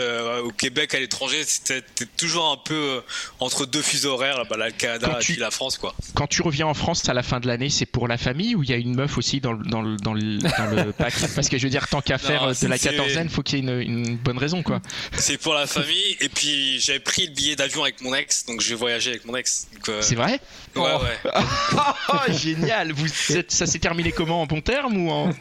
au 0.43 0.51
Québec, 0.51 0.93
à 0.93 0.99
l'étranger, 0.99 1.43
t'es 1.65 1.81
toujours 2.17 2.51
un 2.51 2.57
peu 2.57 2.73
euh, 2.75 3.01
entre 3.39 3.65
deux 3.65 3.81
fuseaux 3.81 4.11
horaires, 4.11 4.45
bah, 4.49 4.57
là, 4.57 4.67
le 4.67 4.71
Canada 4.73 5.17
et 5.19 5.23
puis 5.23 5.35
la 5.37 5.49
France, 5.51 5.77
quoi. 5.77 5.93
Quand 6.13 6.27
tu 6.27 6.41
reviens 6.43 6.67
en 6.67 6.73
France 6.75 7.09
à 7.09 7.13
la 7.13 7.23
fin 7.23 7.39
de 7.39 7.47
l'année, 7.47 7.69
c'est 7.69 7.85
pour 7.87 8.07
la 8.07 8.17
famille 8.17 8.53
ou 8.55 8.63
il 8.63 8.69
y 8.69 8.73
a 8.73 8.77
une 8.77 8.93
meuf 8.95 9.17
aussi 9.17 9.41
dans 9.41 9.53
le, 9.53 9.65
dans 9.65 9.81
le, 9.81 9.97
dans 9.97 10.13
le, 10.13 10.37
dans 10.37 10.65
le 10.85 10.91
pack 10.97 11.13
Parce 11.35 11.49
que 11.49 11.57
je 11.57 11.63
veux 11.63 11.69
dire, 11.71 11.87
tant 11.87 12.01
qu'à 12.01 12.17
faire 12.19 12.43
Non, 12.43 12.49
euh, 12.49 12.53
de 12.61 12.67
la 12.67 12.77
quatorzaine, 12.77 13.27
faut 13.29 13.41
qu'il 13.41 13.57
y 13.65 13.67
ait 13.69 13.83
une, 13.83 13.97
une 14.09 14.15
bonne 14.17 14.37
raison, 14.37 14.61
quoi. 14.63 14.79
C'est 15.17 15.37
pour 15.37 15.55
la 15.55 15.65
famille, 15.67 16.15
et 16.21 16.29
puis 16.29 16.79
j'avais 16.79 16.99
pris 16.99 17.25
le 17.25 17.33
billet 17.33 17.55
d'avion 17.55 17.81
avec 17.83 18.01
mon 18.01 18.13
ex, 18.13 18.45
donc 18.45 18.61
je 18.61 18.69
vais 18.69 18.75
voyager 18.75 19.09
avec 19.09 19.25
mon 19.25 19.35
ex. 19.35 19.67
Euh, 19.89 20.01
C'est 20.01 20.15
vrai 20.15 20.39
Ouais, 20.75 20.91
Oh. 20.95 21.01
ouais. 21.03 21.31
Oh, 22.09 22.31
génial 22.31 22.91
Vous 22.91 23.07
êtes- 23.35 23.51
Ça 23.51 23.65
s'est 23.65 23.79
terminé 23.79 24.11
comment 24.11 24.41
En 24.41 24.45
bon 24.45 24.61
terme 24.61 24.97
ou 24.97 25.09
en... 25.11 25.31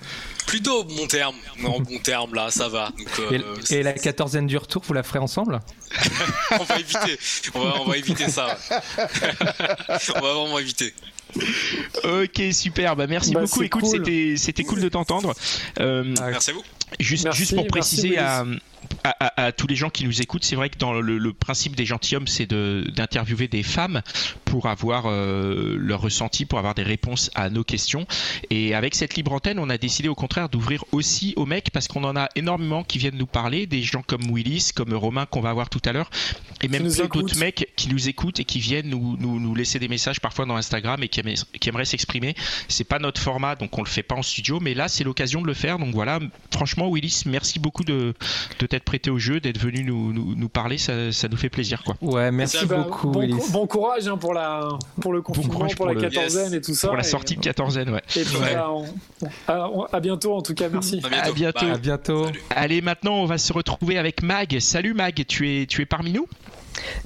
Plutôt 0.47 0.85
bon 0.85 1.07
terme, 1.07 1.37
non 1.59 1.81
bon 1.81 1.99
terme 1.99 2.35
là, 2.35 2.51
ça 2.51 2.69
va. 2.69 2.93
et, 3.31 3.75
et, 3.75 3.83
la 3.83 3.93
quatorzaine 3.93 4.47
du 4.47 4.57
retour, 4.57 4.83
vous 4.87 4.95
la 4.95 5.03
ferez 5.03 5.19
ensemble? 5.19 5.61
On 6.53 6.65
va 6.65 6.79
éviter, 6.79 7.19
on 7.55 7.61
va, 7.61 7.81
on 7.81 7.85
va 7.85 7.97
éviter 7.97 8.29
ça. 8.29 8.59
on 10.17 10.21
va 10.21 10.33
vraiment 10.35 10.59
éviter. 10.59 10.95
Ok, 12.05 12.43
super. 12.53 12.97
Bah, 12.97 13.07
merci 13.07 13.33
bah, 13.33 13.41
beaucoup. 13.41 13.63
Écoute, 13.63 13.87
c'était 13.87 14.35
c'était 14.37 14.65
cool 14.65 14.81
de 14.81 14.89
t'entendre. 14.89 15.35
Euh, 15.81 16.15
merci 16.19 16.51
à 16.51 16.55
vous. 16.55 16.63
Juste, 17.01 17.33
juste 17.33 17.55
pour 17.55 17.67
préciser 17.67 18.19
à, 18.19 18.45
à, 19.05 19.53
tous 19.53 19.67
les 19.67 19.77
gens 19.77 19.91
qui 19.91 20.05
nous 20.05 20.21
écoutent, 20.21 20.45
c'est 20.45 20.57
vrai 20.57 20.69
que 20.69 20.79
dans 20.79 20.93
le, 20.93 21.33
principe 21.33 21.75
des 21.77 21.87
gentilshommes, 21.87 22.27
c'est 22.27 22.47
d'interviewer 22.47 23.49
des 23.49 23.63
femmes 23.63 24.03
pour 24.53 24.67
avoir 24.67 25.05
euh, 25.07 25.77
leur 25.79 26.03
ressenti, 26.03 26.45
pour 26.45 26.59
avoir 26.59 26.75
des 26.75 26.83
réponses 26.83 27.31
à 27.35 27.49
nos 27.49 27.65
questions. 27.65 28.07
Et 28.51 28.75
avec 28.75 28.95
cette 28.95 29.15
libre 29.15 29.33
antenne, 29.33 29.59
on 29.59 29.71
a 29.71 29.79
décidé 29.79 30.11
au 30.11 30.15
contraire 30.15 30.51
d'ouvrir 30.51 30.85
aussi 30.93 31.33
aux 31.37 31.47
mecs 31.47 31.71
parce 31.71 31.89
qu'on 31.89 32.05
en 32.05 32.17
a 32.17 32.29
énormément 32.37 32.85
qui 32.85 32.99
viennent 32.99 33.17
nous 33.17 33.27
parler, 33.27 33.67
des 33.67 33.81
gens 33.81 34.03
comme 34.07 34.31
Willis, 34.31 34.73
comme 34.75 34.93
Romain 34.93 35.25
qu'on 35.25 35.41
va 35.41 35.55
voir 35.55 35.71
tout 35.71 35.81
à 35.87 35.93
l'heure, 35.93 36.11
et 36.61 36.69
même 36.69 36.93
plein 36.93 37.07
d'autres 37.07 37.39
mecs 37.39 37.73
qui 37.77 37.89
nous 37.89 38.11
écoutent 38.11 38.41
et 38.41 38.45
qui 38.45 38.59
viennent 38.59 38.91
nous, 38.91 39.17
nous, 39.17 39.55
laisser 39.55 39.79
des 39.79 39.89
messages 39.89 40.21
parfois 40.21 40.45
dans 40.45 40.57
Instagram 40.57 41.03
et 41.03 41.09
qui, 41.09 41.23
aimeraient 41.71 41.87
s'exprimer. 41.87 42.35
C'est 42.69 42.85
pas 42.85 42.99
notre 42.99 43.23
format, 43.23 43.55
donc 43.55 43.79
on 43.79 43.83
le 43.83 43.89
fait 43.89 44.03
pas 44.03 44.17
en 44.17 44.23
studio, 44.23 44.61
mais 44.61 44.75
là 44.75 44.89
c'est 44.89 45.03
l'occasion 45.03 45.41
de 45.41 45.47
le 45.47 45.55
faire. 45.55 45.79
Donc 45.79 45.95
voilà, 45.95 46.19
franchement, 46.51 46.91
Willis, 46.91 47.23
merci 47.25 47.59
beaucoup 47.59 47.85
de, 47.85 48.13
de 48.59 48.67
t'être 48.67 48.85
prêté 48.85 49.09
au 49.09 49.19
jeu, 49.19 49.41
d'être 49.41 49.59
venu 49.59 49.83
nous, 49.83 50.13
nous, 50.13 50.49
parler, 50.51 50.77
ça, 50.77 51.11
ça, 51.11 51.29
nous 51.29 51.39
fait 51.39 51.49
plaisir. 51.49 51.83
Quoi. 51.83 51.97
Ouais, 52.03 52.31
merci 52.31 52.67
beaucoup. 52.67 53.13
Bon, 53.13 53.27
bon, 53.49 53.67
courage 53.67 54.07
hein, 54.07 54.19
pour, 54.19 54.35
la, 54.35 54.42
pour 55.01 55.13
le 55.13 55.23
confinement, 55.23 55.67
pour, 55.77 55.87
la 55.87 55.95
quatorzaine 55.95 56.55
et 56.55 56.61
tout 56.61 56.75
ça. 56.75 56.89
Pour 56.89 56.97
la 56.97 57.03
sortie 57.03 57.37
de 57.37 57.41
quatorzaine, 57.41 57.91
ouais. 57.91 58.03
Et 58.17 58.25
puis, 58.25 58.37
à, 59.47 60.01
bientôt 60.01 60.35
en 60.35 60.43
tout 60.43 60.55
cas, 60.55 60.69
merci. 60.69 61.03
À 61.05 61.31
bientôt. 61.33 61.67
À 61.67 61.79
bientôt. 61.79 62.27
Allez, 62.51 62.81
maintenant 62.81 63.15
on 63.15 63.27
va 63.27 63.39
se 63.39 63.53
retrouver 63.53 63.99
avec 63.99 64.23
Mag. 64.23 64.59
Salut 64.61 64.95
Mag, 64.95 65.25
tu 65.27 65.63
es, 65.63 65.67
tu 65.67 65.83
es 65.83 65.87
parmi 65.87 66.13
nous? 66.13 66.27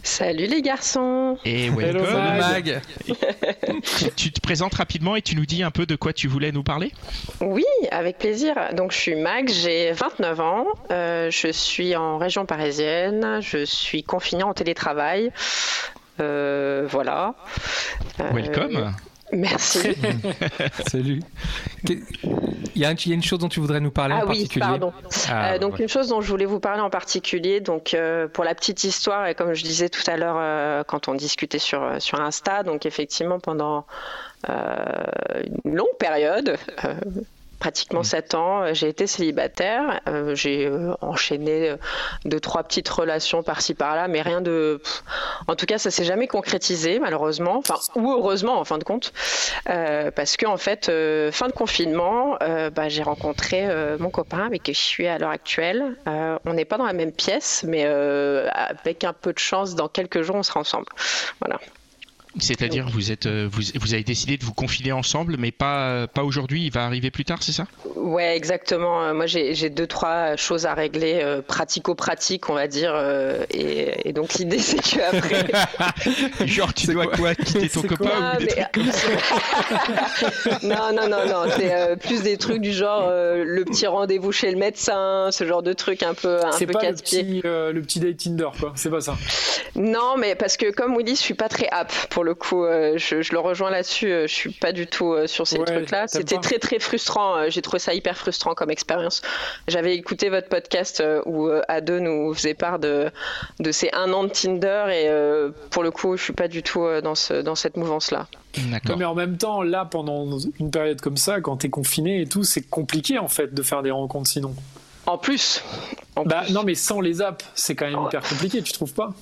Salut 0.02 0.46
les 0.46 0.62
garçons 0.62 1.38
Et 1.44 1.70
welcome 1.70 2.04
Mag. 2.04 2.80
tu 4.16 4.32
te 4.32 4.40
présentes 4.40 4.74
rapidement 4.74 5.16
et 5.16 5.22
tu 5.22 5.36
nous 5.36 5.46
dis 5.46 5.62
un 5.62 5.70
peu 5.70 5.86
de 5.86 5.96
quoi 5.96 6.12
tu 6.12 6.28
voulais 6.28 6.52
nous 6.52 6.62
parler? 6.62 6.92
Oui, 7.40 7.64
avec 7.90 8.18
plaisir. 8.18 8.54
Donc 8.74 8.92
je 8.92 8.98
suis 8.98 9.16
Mag, 9.16 9.48
j'ai 9.48 9.92
29 9.92 10.40
ans, 10.40 10.66
euh, 10.90 11.30
je 11.30 11.48
suis 11.48 11.96
en 11.96 12.18
région 12.18 12.46
parisienne, 12.46 13.40
je 13.40 13.64
suis 13.64 14.02
confinée 14.02 14.44
en 14.44 14.54
télétravail. 14.54 15.32
Euh, 16.20 16.86
voilà. 16.88 17.34
Welcome 18.18 18.76
euh, 18.76 18.90
Merci. 19.32 19.96
Salut. 20.88 21.20
Il 21.88 22.82
y, 22.82 22.84
a 22.84 22.90
une 22.90 23.22
chose 23.22 23.38
dont 23.38 23.48
tu 23.48 23.60
voudrais 23.60 23.80
nous 23.80 23.90
parler 23.90 24.14
ah 24.16 24.24
en 24.24 24.28
oui, 24.28 24.48
Pardon. 24.58 24.92
Ah, 25.28 25.54
euh, 25.54 25.58
donc 25.58 25.78
une 25.78 25.88
chose 25.88 26.08
dont 26.08 26.20
je 26.20 26.28
voulais 26.28 26.44
vous 26.44 26.60
parler 26.60 26.80
en 26.80 26.90
particulier, 26.90 27.60
donc 27.60 27.94
euh, 27.94 28.28
pour 28.28 28.44
la 28.44 28.54
petite 28.54 28.84
histoire 28.84 29.26
et 29.26 29.34
comme 29.34 29.54
je 29.54 29.64
disais 29.64 29.88
tout 29.88 30.02
à 30.06 30.16
l'heure 30.16 30.36
euh, 30.38 30.84
quand 30.84 31.08
on 31.08 31.14
discutait 31.14 31.58
sur 31.58 32.00
sur 32.00 32.20
Insta, 32.20 32.62
donc 32.62 32.86
effectivement 32.86 33.40
pendant 33.40 33.86
une 35.64 35.74
longue 35.74 35.96
période, 35.98 36.56
pratiquement 37.58 38.02
7 38.02 38.34
mm. 38.34 38.36
ans, 38.36 38.62
euh, 38.62 38.74
j'ai 38.74 38.88
été 38.88 39.06
célibataire. 39.06 40.00
Euh, 40.08 40.34
j'ai 40.34 40.66
euh, 40.66 40.94
enchaîné 41.00 41.74
deux, 42.24 42.40
trois 42.40 42.62
petites 42.62 42.88
relations 42.88 43.42
par-ci 43.42 43.74
par-là, 43.74 44.08
mais 44.08 44.22
rien 44.22 44.40
de. 44.40 44.80
En 45.48 45.56
tout 45.56 45.66
cas, 45.66 45.78
ça 45.78 45.90
s'est 45.90 46.04
jamais 46.04 46.26
concrétisé, 46.26 46.98
malheureusement. 46.98 47.58
Enfin, 47.58 47.76
ou 47.94 48.12
heureusement, 48.12 48.58
en 48.58 48.64
fin 48.64 48.78
de 48.78 48.84
compte. 48.84 49.12
parce 49.64 50.36
que, 50.36 50.46
en 50.46 50.56
fait, 50.56 50.86
fin 51.32 51.48
de 51.48 51.52
confinement, 51.52 52.36
bah, 52.74 52.88
j'ai 52.88 53.02
rencontré 53.02 53.66
mon 53.98 54.10
copain 54.10 54.46
avec 54.46 54.62
qui 54.62 54.74
je 54.74 54.80
suis 54.80 55.06
à 55.06 55.18
l'heure 55.18 55.30
actuelle. 55.30 55.96
on 56.06 56.52
n'est 56.52 56.64
pas 56.64 56.78
dans 56.78 56.86
la 56.86 56.92
même 56.92 57.12
pièce, 57.12 57.64
mais 57.66 57.84
avec 57.84 59.04
un 59.04 59.12
peu 59.12 59.32
de 59.32 59.38
chance, 59.38 59.74
dans 59.74 59.88
quelques 59.88 60.22
jours, 60.22 60.36
on 60.36 60.42
sera 60.42 60.60
ensemble. 60.60 60.86
Voilà. 61.40 61.58
C'est-à-dire, 62.38 62.88
vous, 62.90 63.10
êtes, 63.12 63.26
euh, 63.26 63.48
vous, 63.50 63.62
vous, 63.80 63.94
avez 63.94 64.02
décidé 64.02 64.36
de 64.36 64.44
vous 64.44 64.52
confiner 64.52 64.92
ensemble, 64.92 65.36
mais 65.38 65.52
pas, 65.52 66.06
pas 66.06 66.22
aujourd'hui, 66.22 66.66
il 66.66 66.72
va 66.72 66.84
arriver 66.84 67.10
plus 67.10 67.24
tard, 67.24 67.42
c'est 67.42 67.52
ça? 67.52 67.64
Ouais, 67.94 68.36
exactement. 68.36 69.02
Euh, 69.02 69.14
moi, 69.14 69.26
j'ai 69.26 69.70
deux, 69.70 69.86
trois 69.86 70.36
choses 70.36 70.66
à 70.66 70.74
régler, 70.74 71.20
euh, 71.22 71.40
pratico-pratique, 71.40 72.50
on 72.50 72.54
va 72.54 72.68
dire. 72.68 72.94
et, 73.50 74.12
donc, 74.12 74.34
l'idée, 74.34 74.58
c'est 74.58 74.80
qu'après. 74.80 75.46
Genre, 76.46 76.74
tu 76.74 76.88
dois 76.88 77.06
quoi, 77.06 77.34
Quitter 77.34 77.68
ton 77.68 77.82
copain 77.82 78.36
non, 80.62 80.92
non, 80.94 81.08
non, 81.08 81.26
non, 81.26 81.44
C'est 81.56 81.96
plus 82.00 82.22
des 82.22 82.36
trucs 82.36 82.60
du 82.60 82.72
genre 82.72 83.10
le 83.10 83.64
petit 83.64 83.86
rendez-vous 83.86 84.32
chez 84.32 84.50
le 84.50 84.56
médecin, 84.56 85.28
ce 85.30 85.46
genre 85.46 85.62
de 85.62 85.72
trucs 85.72 86.02
un 86.02 86.14
peu, 86.14 86.44
un 86.44 86.58
peu 86.58 86.66
pas 86.66 86.90
le 86.90 86.94
petit, 86.94 87.40
le 87.42 87.80
petit 87.80 88.00
date 88.00 88.16
Tinder, 88.16 88.48
quoi. 88.58 88.72
C'est 88.76 88.90
pas 88.90 89.00
ça. 89.00 89.16
Non, 89.74 90.16
mais 90.16 90.34
parce 90.34 90.56
que 90.56 90.70
comme 90.70 90.96
Willy, 90.96 91.16
je 91.16 91.20
suis 91.20 91.34
pas 91.34 91.48
très 91.48 91.68
app 91.68 91.92
pour 92.08 92.24
le 92.26 92.34
coup. 92.34 92.64
Euh, 92.64 92.98
je, 92.98 93.32
le 93.32 93.38
rejoins 93.38 93.70
là-dessus. 93.70 94.10
Euh, 94.10 94.26
je 94.26 94.34
suis 94.34 94.50
pas 94.50 94.72
du 94.72 94.86
tout 94.86 95.12
euh, 95.12 95.26
sur 95.26 95.46
ces 95.46 95.58
trucs-là. 95.58 96.06
C'était 96.08 96.38
très 96.38 96.58
très 96.58 96.78
frustrant. 96.78 97.48
J'ai 97.48 97.62
trouvé 97.62 97.78
ça 97.78 97.94
hyper 97.94 98.18
frustrant 98.18 98.54
comme 98.54 98.70
expérience. 98.70 99.22
J'avais 99.68 99.94
écouté 99.94 100.28
votre 100.28 100.48
podcast 100.48 101.02
où 101.24 101.48
Ado 101.68 102.00
nous 102.00 102.34
faisait 102.34 102.54
part 102.54 102.78
de 102.78 103.10
de 103.60 103.72
ces 103.72 103.90
un 103.92 104.12
an 104.12 104.24
de 104.24 104.28
Tinder 104.28 104.86
et 104.92 105.08
pour 105.70 105.82
le 105.82 105.90
coup, 105.90 106.16
je 106.16 106.22
suis 106.24 106.32
pas 106.32 106.48
du 106.48 106.62
tout 106.62 106.86
dans 107.02 107.14
ce 107.14 107.40
dans 107.40 107.54
cette 107.54 107.76
mouvance-là. 107.76 108.26
mais 108.98 109.04
en 109.04 109.14
même 109.14 109.38
temps, 109.38 109.62
là, 109.62 109.84
pendant 109.84 110.38
une 110.58 110.70
période 110.70 111.00
comme 111.00 111.16
ça, 111.16 111.40
quand 111.40 111.58
tu 111.58 111.68
es 111.68 111.70
confiné 111.70 112.20
et 112.22 112.26
tout, 112.26 112.42
c'est 112.42 112.68
compliqué 112.68 113.18
en 113.18 113.28
fait 113.28 113.54
de 113.54 113.62
faire 113.62 113.82
des 113.82 113.90
rencontres 113.90 114.28
sinon. 114.28 114.54
En 115.06 115.18
plus. 115.18 115.62
bah, 116.24 116.42
Non, 116.50 116.64
mais 116.64 116.74
sans 116.74 117.00
les 117.00 117.22
apps, 117.22 117.44
c'est 117.54 117.76
quand 117.76 117.88
même 117.88 118.02
hyper 118.06 118.22
compliqué, 118.22 118.60
tu 118.62 118.72
trouves 118.72 118.92
pas? 118.92 119.14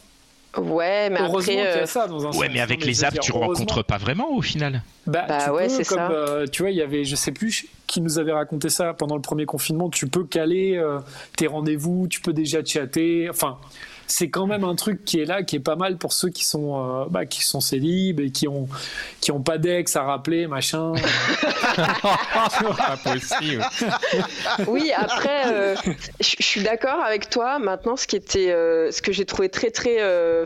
Ouais, 0.56 1.10
mais 1.10 1.18
après. 1.18 1.66
Euh, 1.66 1.86
ça 1.86 2.06
dans 2.06 2.26
un 2.26 2.30
ouais, 2.38 2.48
mais 2.52 2.60
avec 2.60 2.84
les 2.84 3.04
apps, 3.04 3.18
tu 3.20 3.32
rencontres 3.32 3.82
pas 3.82 3.98
vraiment 3.98 4.30
au 4.32 4.42
final. 4.42 4.82
Bah, 5.06 5.24
bah 5.28 5.52
ouais, 5.52 5.68
c'est 5.68 5.84
ça. 5.84 6.10
Euh, 6.10 6.46
tu 6.46 6.62
vois, 6.62 6.70
il 6.70 6.76
y 6.76 6.82
avait, 6.82 7.04
je 7.04 7.16
sais 7.16 7.32
plus 7.32 7.66
qui 7.86 8.00
nous 8.00 8.18
avait 8.18 8.32
raconté 8.32 8.70
ça 8.70 8.94
pendant 8.94 9.16
le 9.16 9.22
premier 9.22 9.46
confinement. 9.46 9.90
Tu 9.90 10.06
peux 10.06 10.24
caler 10.24 10.76
euh, 10.76 11.00
tes 11.36 11.46
rendez-vous, 11.46 12.08
tu 12.08 12.20
peux 12.20 12.32
déjà 12.32 12.64
chatter. 12.64 13.28
Enfin, 13.28 13.58
c'est 14.06 14.30
quand 14.30 14.46
même 14.46 14.64
un 14.64 14.74
truc 14.74 15.04
qui 15.04 15.20
est 15.20 15.24
là, 15.24 15.42
qui 15.42 15.56
est 15.56 15.60
pas 15.60 15.76
mal 15.76 15.96
pour 15.96 16.12
ceux 16.12 16.28
qui 16.28 16.44
sont, 16.44 16.78
euh, 16.78 17.04
bah, 17.08 17.26
qui 17.26 17.42
sont 17.42 17.60
célibes 17.60 18.20
et 18.20 18.30
qui 18.30 18.48
ont, 18.48 18.68
qui 19.20 19.32
ont 19.32 19.40
pas 19.40 19.58
d'ex 19.58 19.96
à 19.96 20.02
rappeler, 20.02 20.46
machin. 20.46 20.92
pas 21.76 22.96
possible. 23.02 23.64
oui, 24.66 24.92
après, 24.94 25.46
euh, 25.46 25.74
je 26.20 26.42
suis 26.42 26.62
d'accord 26.62 27.00
avec 27.02 27.30
toi. 27.30 27.58
Maintenant, 27.58 27.96
ce 27.96 28.06
qui 28.06 28.16
était, 28.16 28.50
euh, 28.50 28.90
ce 28.90 29.02
que 29.02 29.12
j'ai 29.12 29.24
trouvé 29.24 29.48
très 29.48 29.70
très 29.70 29.94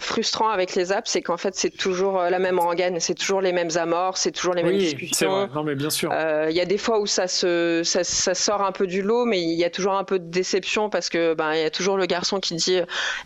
frustrant 0.00 0.48
avec 0.48 0.74
les 0.74 0.92
apps, 0.92 1.10
c'est 1.10 1.22
qu'en 1.22 1.36
fait, 1.36 1.54
c'est 1.54 1.70
toujours 1.70 2.22
la 2.22 2.38
même 2.38 2.58
rengaine, 2.58 3.00
c'est 3.00 3.14
toujours 3.14 3.40
les 3.40 3.52
mêmes 3.52 3.70
amorts, 3.76 4.16
c'est 4.16 4.32
toujours 4.32 4.54
les 4.54 4.62
mêmes 4.62 4.78
discussions. 4.78 5.30
Vrai. 5.30 5.48
Non, 5.54 5.64
mais 5.64 5.74
bien 5.74 5.90
sûr. 5.90 6.12
Il 6.48 6.54
y 6.54 6.60
a 6.60 6.64
des 6.64 6.78
fois 6.78 7.00
où 7.00 7.06
ça 7.06 7.26
se, 7.28 7.82
ça, 7.84 8.04
ça, 8.04 8.34
sort 8.34 8.62
un 8.62 8.72
peu 8.72 8.86
du 8.86 9.02
lot, 9.02 9.24
mais 9.24 9.42
il 9.42 9.58
y 9.58 9.64
a 9.64 9.70
toujours 9.70 9.94
un 9.94 10.04
peu 10.04 10.18
de 10.18 10.30
déception 10.30 10.90
parce 10.90 11.08
que 11.08 11.34
ben, 11.34 11.54
il 11.54 11.60
y 11.60 11.64
a 11.64 11.70
toujours 11.70 11.96
le 11.96 12.06
garçon 12.06 12.40
qui 12.40 12.54
dit, 12.54 12.78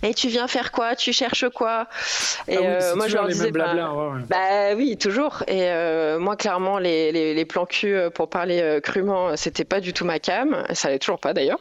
hey, 0.02 0.14
tu 0.14 0.21
viens 0.28 0.48
faire 0.48 0.72
quoi 0.72 0.96
Tu 0.96 1.12
cherches 1.12 1.48
quoi 1.48 1.86
Et 2.48 2.56
ah 2.56 2.60
euh, 2.62 2.96
moi 2.96 3.08
je 3.08 3.14
leur 3.14 3.28
disais, 3.28 3.50
bah, 3.50 3.74
bah, 4.28 4.74
oui, 4.76 4.96
toujours. 4.96 5.42
Et 5.48 5.64
euh, 5.64 6.18
moi 6.18 6.36
clairement 6.36 6.78
les, 6.78 7.12
les, 7.12 7.44
plans 7.44 7.66
cul, 7.66 7.94
euh, 7.94 8.10
pour 8.10 8.28
parler 8.28 8.80
crûment, 8.82 9.36
c'était 9.36 9.64
pas 9.64 9.80
du 9.80 9.92
tout 9.92 10.04
ma 10.04 10.18
cam. 10.18 10.64
Ça 10.72 10.90
l'est 10.90 10.98
toujours 10.98 11.18
pas 11.18 11.34
d'ailleurs. 11.34 11.58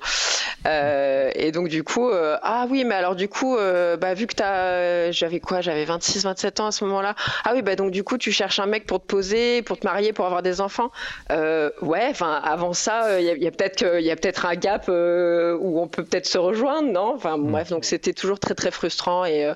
et 0.65 1.51
donc 1.51 1.67
du 1.67 1.83
coup, 1.83 2.09
ah 2.11 2.65
oui, 2.69 2.83
mais 2.83 2.95
alors 2.95 3.15
du 3.15 3.27
coup, 3.27 3.57
bah 3.99 4.13
vu 4.13 4.27
que 4.27 4.35
t'as, 4.35 5.11
j'avais 5.11 5.39
quoi 5.39 5.61
J'avais 5.61 5.85
26, 5.85 6.23
27 6.23 6.59
ans 6.59 6.67
à 6.67 6.71
ce 6.71 6.83
moment-là. 6.85 7.15
Ah 7.45 7.51
oui, 7.53 7.61
bah 7.61 7.75
donc 7.75 7.91
du 7.91 8.03
coup 8.03 8.17
tu 8.17 8.31
cherches 8.31 8.59
un 8.59 8.65
mec 8.65 8.85
pour 8.85 9.01
te 9.01 9.05
poser, 9.05 9.61
pour 9.61 9.79
te 9.79 9.85
marier, 9.85 10.13
pour 10.13 10.25
avoir 10.25 10.41
des 10.41 10.61
enfants. 10.61 10.91
ouais, 11.29 12.07
enfin 12.09 12.39
avant 12.43 12.73
ça, 12.73 13.19
il 13.19 13.25
y 13.25 13.45
a, 13.45 13.49
a 13.49 13.51
peut-être 14.15 14.45
un 14.45 14.55
gap 14.55 14.87
où 14.87 15.81
on 15.81 15.87
peut 15.87 16.03
peut-être 16.03 16.27
se 16.27 16.37
rejoindre, 16.37 16.91
non? 16.91 17.13
Enfin 17.15 17.37
mm. 17.37 17.51
bref, 17.51 17.69
donc 17.69 17.85
c'était 17.85 18.13
toujours 18.13 18.39
très 18.39 18.50
très 18.55 18.71
frustrant 18.71 19.25
et, 19.25 19.45
euh, 19.45 19.53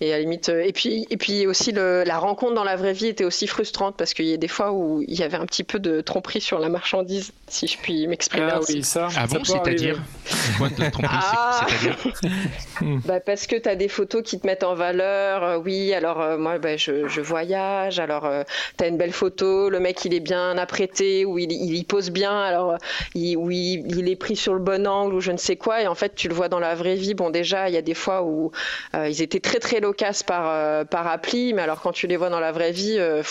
et 0.00 0.12
à 0.12 0.18
limite 0.18 0.48
euh, 0.48 0.62
et 0.64 0.72
puis 0.72 1.06
et 1.10 1.16
puis 1.16 1.46
aussi 1.46 1.72
le, 1.72 2.04
la 2.04 2.18
rencontre 2.18 2.54
dans 2.54 2.64
la 2.64 2.76
vraie 2.76 2.92
vie 2.92 3.06
était 3.06 3.24
aussi 3.24 3.46
frustrante 3.46 3.96
parce 3.96 4.14
qu'il 4.14 4.26
y 4.26 4.34
a 4.34 4.36
des 4.36 4.48
fois 4.48 4.72
où 4.72 5.02
il 5.06 5.18
y 5.18 5.22
avait 5.22 5.36
un 5.36 5.46
petit 5.46 5.64
peu 5.64 5.78
de 5.78 6.00
tromperie 6.00 6.40
sur 6.40 6.58
la 6.58 6.68
marchandise 6.68 7.32
si 7.48 7.66
je 7.66 7.78
puis 7.78 8.06
m'exprimer 8.06 8.48
ah, 8.50 8.60
Oui, 8.68 8.82
ça, 8.82 9.08
ah 9.16 9.26
bon, 9.26 9.44
c'est-à-dire 9.44 10.02
ah. 11.04 11.66
bah 13.04 13.20
parce 13.20 13.46
que 13.46 13.56
tu 13.56 13.68
as 13.68 13.76
des 13.76 13.88
photos 13.88 14.22
qui 14.22 14.40
te 14.40 14.46
mettent 14.46 14.64
en 14.64 14.74
valeur. 14.74 15.44
Euh, 15.44 15.58
oui, 15.58 15.94
alors 15.94 16.38
moi 16.38 16.58
bah, 16.58 16.76
je, 16.76 17.06
je, 17.08 17.20
voyage, 17.20 18.00
alors 18.00 18.28
tu 18.78 18.84
as 18.84 18.88
une 18.88 18.96
belle 18.96 19.12
photo, 19.12 19.70
le 19.70 19.80
mec 19.80 20.04
il 20.04 20.14
est 20.14 20.20
bien 20.20 20.58
apprêté 20.58 21.24
ou 21.24 21.38
il, 21.38 21.52
il 21.52 21.74
y 21.76 21.84
pose 21.84 22.10
bien, 22.10 22.36
alors 22.40 22.76
il, 23.14 23.36
oui, 23.36 23.84
il 23.86 24.08
est 24.08 24.16
pris 24.16 24.36
sur 24.36 24.54
le 24.54 24.60
bon 24.60 24.86
angle 24.86 25.14
ou 25.14 25.20
je 25.20 25.32
ne 25.32 25.36
sais 25.36 25.56
quoi 25.56 25.82
et 25.82 25.86
en 25.86 25.94
fait 25.94 26.14
tu 26.14 26.28
le 26.28 26.34
vois 26.34 26.48
dans 26.48 26.58
la 26.58 26.74
vraie 26.74 26.96
vie. 26.96 27.14
Bon 27.14 27.30
déjà 27.30 27.68
il 27.68 27.74
y 27.74 27.78
a 27.78 27.82
des 27.82 27.94
fois 27.94 28.22
où 28.22 28.35
euh, 28.94 29.08
ils 29.08 29.22
étaient 29.22 29.40
très 29.40 29.58
très 29.58 29.80
loquaces 29.80 30.22
par, 30.22 30.44
euh, 30.48 30.84
par 30.84 31.06
appli, 31.06 31.52
mais 31.54 31.62
alors 31.62 31.80
quand 31.80 31.92
tu 31.92 32.06
les 32.06 32.16
vois 32.16 32.30
dans 32.30 32.40
la 32.40 32.52
vraie 32.52 32.72
vie, 32.72 32.96
euh, 32.98 33.22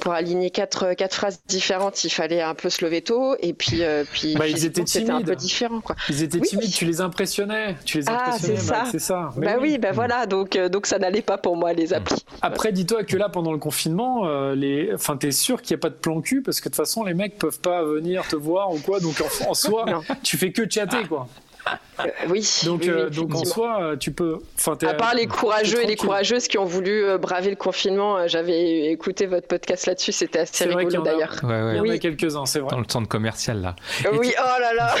pour 0.00 0.12
aligner 0.12 0.50
quatre, 0.50 0.92
quatre 0.94 1.14
phrases 1.14 1.40
différentes, 1.48 2.04
il 2.04 2.10
fallait 2.10 2.42
un 2.42 2.54
peu 2.54 2.68
se 2.68 2.84
lever 2.84 3.00
tôt. 3.02 3.34
Et 3.40 3.54
puis, 3.54 3.82
puis 4.12 4.34
bah, 4.36 4.46
ils 4.46 4.64
étaient 4.66 4.82
un 4.82 4.84
timides. 4.84 5.26
peu 5.26 5.34
différent. 5.36 5.80
Quoi. 5.80 5.96
Ils 6.08 6.22
étaient 6.22 6.38
Oui. 6.38 6.46
timides, 6.48 6.72
tu 6.72 6.84
les 6.84 7.00
impressionnais. 7.00 7.76
Tu 7.84 7.98
les 8.00 8.04
Ah, 8.08 8.26
impressionnais, 8.28 8.56
c'est 8.60 8.68
bah, 8.70 8.84
ça. 8.84 8.90
c'est 8.92 8.98
ça. 8.98 9.30
Bah 9.36 9.52
oui. 9.58 9.70
oui, 9.72 9.78
bah 9.78 9.92
voilà, 9.92 10.26
donc, 10.26 10.56
donc 10.58 10.86
ça 10.86 10.98
n'allait 10.98 11.22
pas 11.22 11.38
pour 11.38 11.56
moi, 11.56 11.72
les 11.72 11.92
applis. 11.94 12.24
Après, 12.42 12.72
dis-toi 12.72 13.04
que 13.04 13.16
là, 13.16 13.28
pendant 13.30 13.52
le 13.52 13.58
confinement, 13.58 14.26
euh, 14.26 14.54
les... 14.54 14.90
enfin, 14.94 15.16
t'es 15.16 15.30
sûr 15.30 15.62
qu'il 15.62 15.74
n'y 15.74 15.80
a 15.80 15.82
pas 15.82 15.88
de 15.90 15.94
plan 15.94 16.20
cul 16.20 16.42
parce 16.42 16.60
que 16.60 16.68
de 16.68 16.74
toute 16.74 16.76
façon, 16.76 17.02
les 17.04 17.14
mecs 17.14 17.38
peuvent 17.38 17.60
pas 17.60 17.82
venir 17.82 18.28
te 18.28 18.36
voir 18.36 18.72
ou 18.72 18.78
quoi. 18.78 19.00
Donc 19.00 19.14
en, 19.20 19.50
en 19.50 19.54
soi, 19.54 19.86
tu 20.22 20.36
fais 20.36 20.52
que 20.52 20.68
chatter, 20.70 21.04
quoi. 21.08 21.26
Euh, 21.98 22.04
oui. 22.28 22.46
Donc, 22.64 22.82
oui, 22.82 22.88
oui, 22.88 22.94
euh, 22.94 23.10
donc 23.10 23.34
en 23.34 23.44
soi, 23.44 23.78
euh, 23.80 23.96
tu 23.96 24.12
peux. 24.12 24.38
À 24.86 24.94
part 24.94 25.14
les 25.14 25.26
courageux 25.26 25.82
et 25.82 25.86
les 25.86 25.96
courageuses 25.96 26.46
qui 26.46 26.58
ont 26.58 26.64
voulu 26.66 27.04
braver 27.18 27.50
le 27.50 27.56
confinement, 27.56 28.28
j'avais 28.28 28.90
écouté 28.92 29.26
votre 29.26 29.48
podcast 29.48 29.86
là-dessus, 29.86 30.12
c'était 30.12 30.40
assez 30.40 30.64
rigolo 30.66 30.86
qu'il 30.88 30.94
y 30.94 30.98
en 30.98 31.02
a. 31.02 31.04
d'ailleurs. 31.04 31.40
Ouais, 31.42 31.48
ouais. 31.62 31.72
Il 31.72 31.76
y 31.76 31.80
en 31.80 31.82
Oui. 31.82 31.90
a 31.92 31.98
quelques-uns, 31.98 32.44
c'est 32.46 32.60
vrai. 32.60 32.70
Dans 32.70 32.78
le 32.80 32.84
centre 32.88 33.08
commercial 33.08 33.60
là. 33.62 33.74
Et 34.04 34.08
Oui, 34.16 34.32
oh 34.38 34.60
là 34.60 34.74
là 34.74 34.94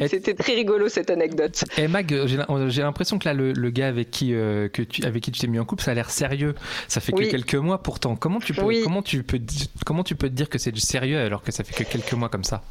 C'était 0.08 0.34
très 0.34 0.54
rigolo 0.54 0.88
cette 0.88 1.10
anecdote. 1.10 1.64
Et 1.78 1.88
Mag, 1.88 2.08
j'ai 2.26 2.36
l'im- 2.36 2.68
j'ai 2.68 2.82
l'impression 2.82 3.18
que 3.18 3.26
là, 3.28 3.34
le, 3.34 3.52
le 3.52 3.70
gars 3.70 3.88
avec 3.88 4.10
qui, 4.10 4.34
euh, 4.34 4.68
que 4.68 4.82
tu, 4.82 5.04
avec 5.04 5.22
qui 5.22 5.30
tu 5.32 5.40
t'es 5.40 5.46
mis 5.46 5.58
en 5.58 5.64
couple, 5.64 5.82
ça 5.82 5.92
a 5.92 5.94
l'air 5.94 6.10
sérieux. 6.10 6.54
Ça 6.88 7.00
fait 7.00 7.12
que 7.12 7.18
Oui. 7.18 7.28
quelques 7.28 7.54
mois 7.54 7.78
pourtant. 7.82 8.16
Comment 8.16 8.40
tu 8.40 8.52
peux, 8.52 8.62
Oui. 8.62 8.80
comment 8.82 9.02
tu 9.02 9.22
peux, 9.22 9.38
comment 9.86 10.02
tu 10.04 10.14
peux 10.16 10.28
te 10.28 10.34
dire 10.34 10.48
que 10.48 10.58
c'est 10.58 10.72
du 10.72 10.80
sérieux 10.80 11.18
alors 11.20 11.42
que 11.42 11.52
ça 11.52 11.64
fait 11.64 11.84
que 11.84 11.88
quelques 11.90 12.12
mois 12.14 12.28
comme 12.28 12.44
ça? 12.44 12.62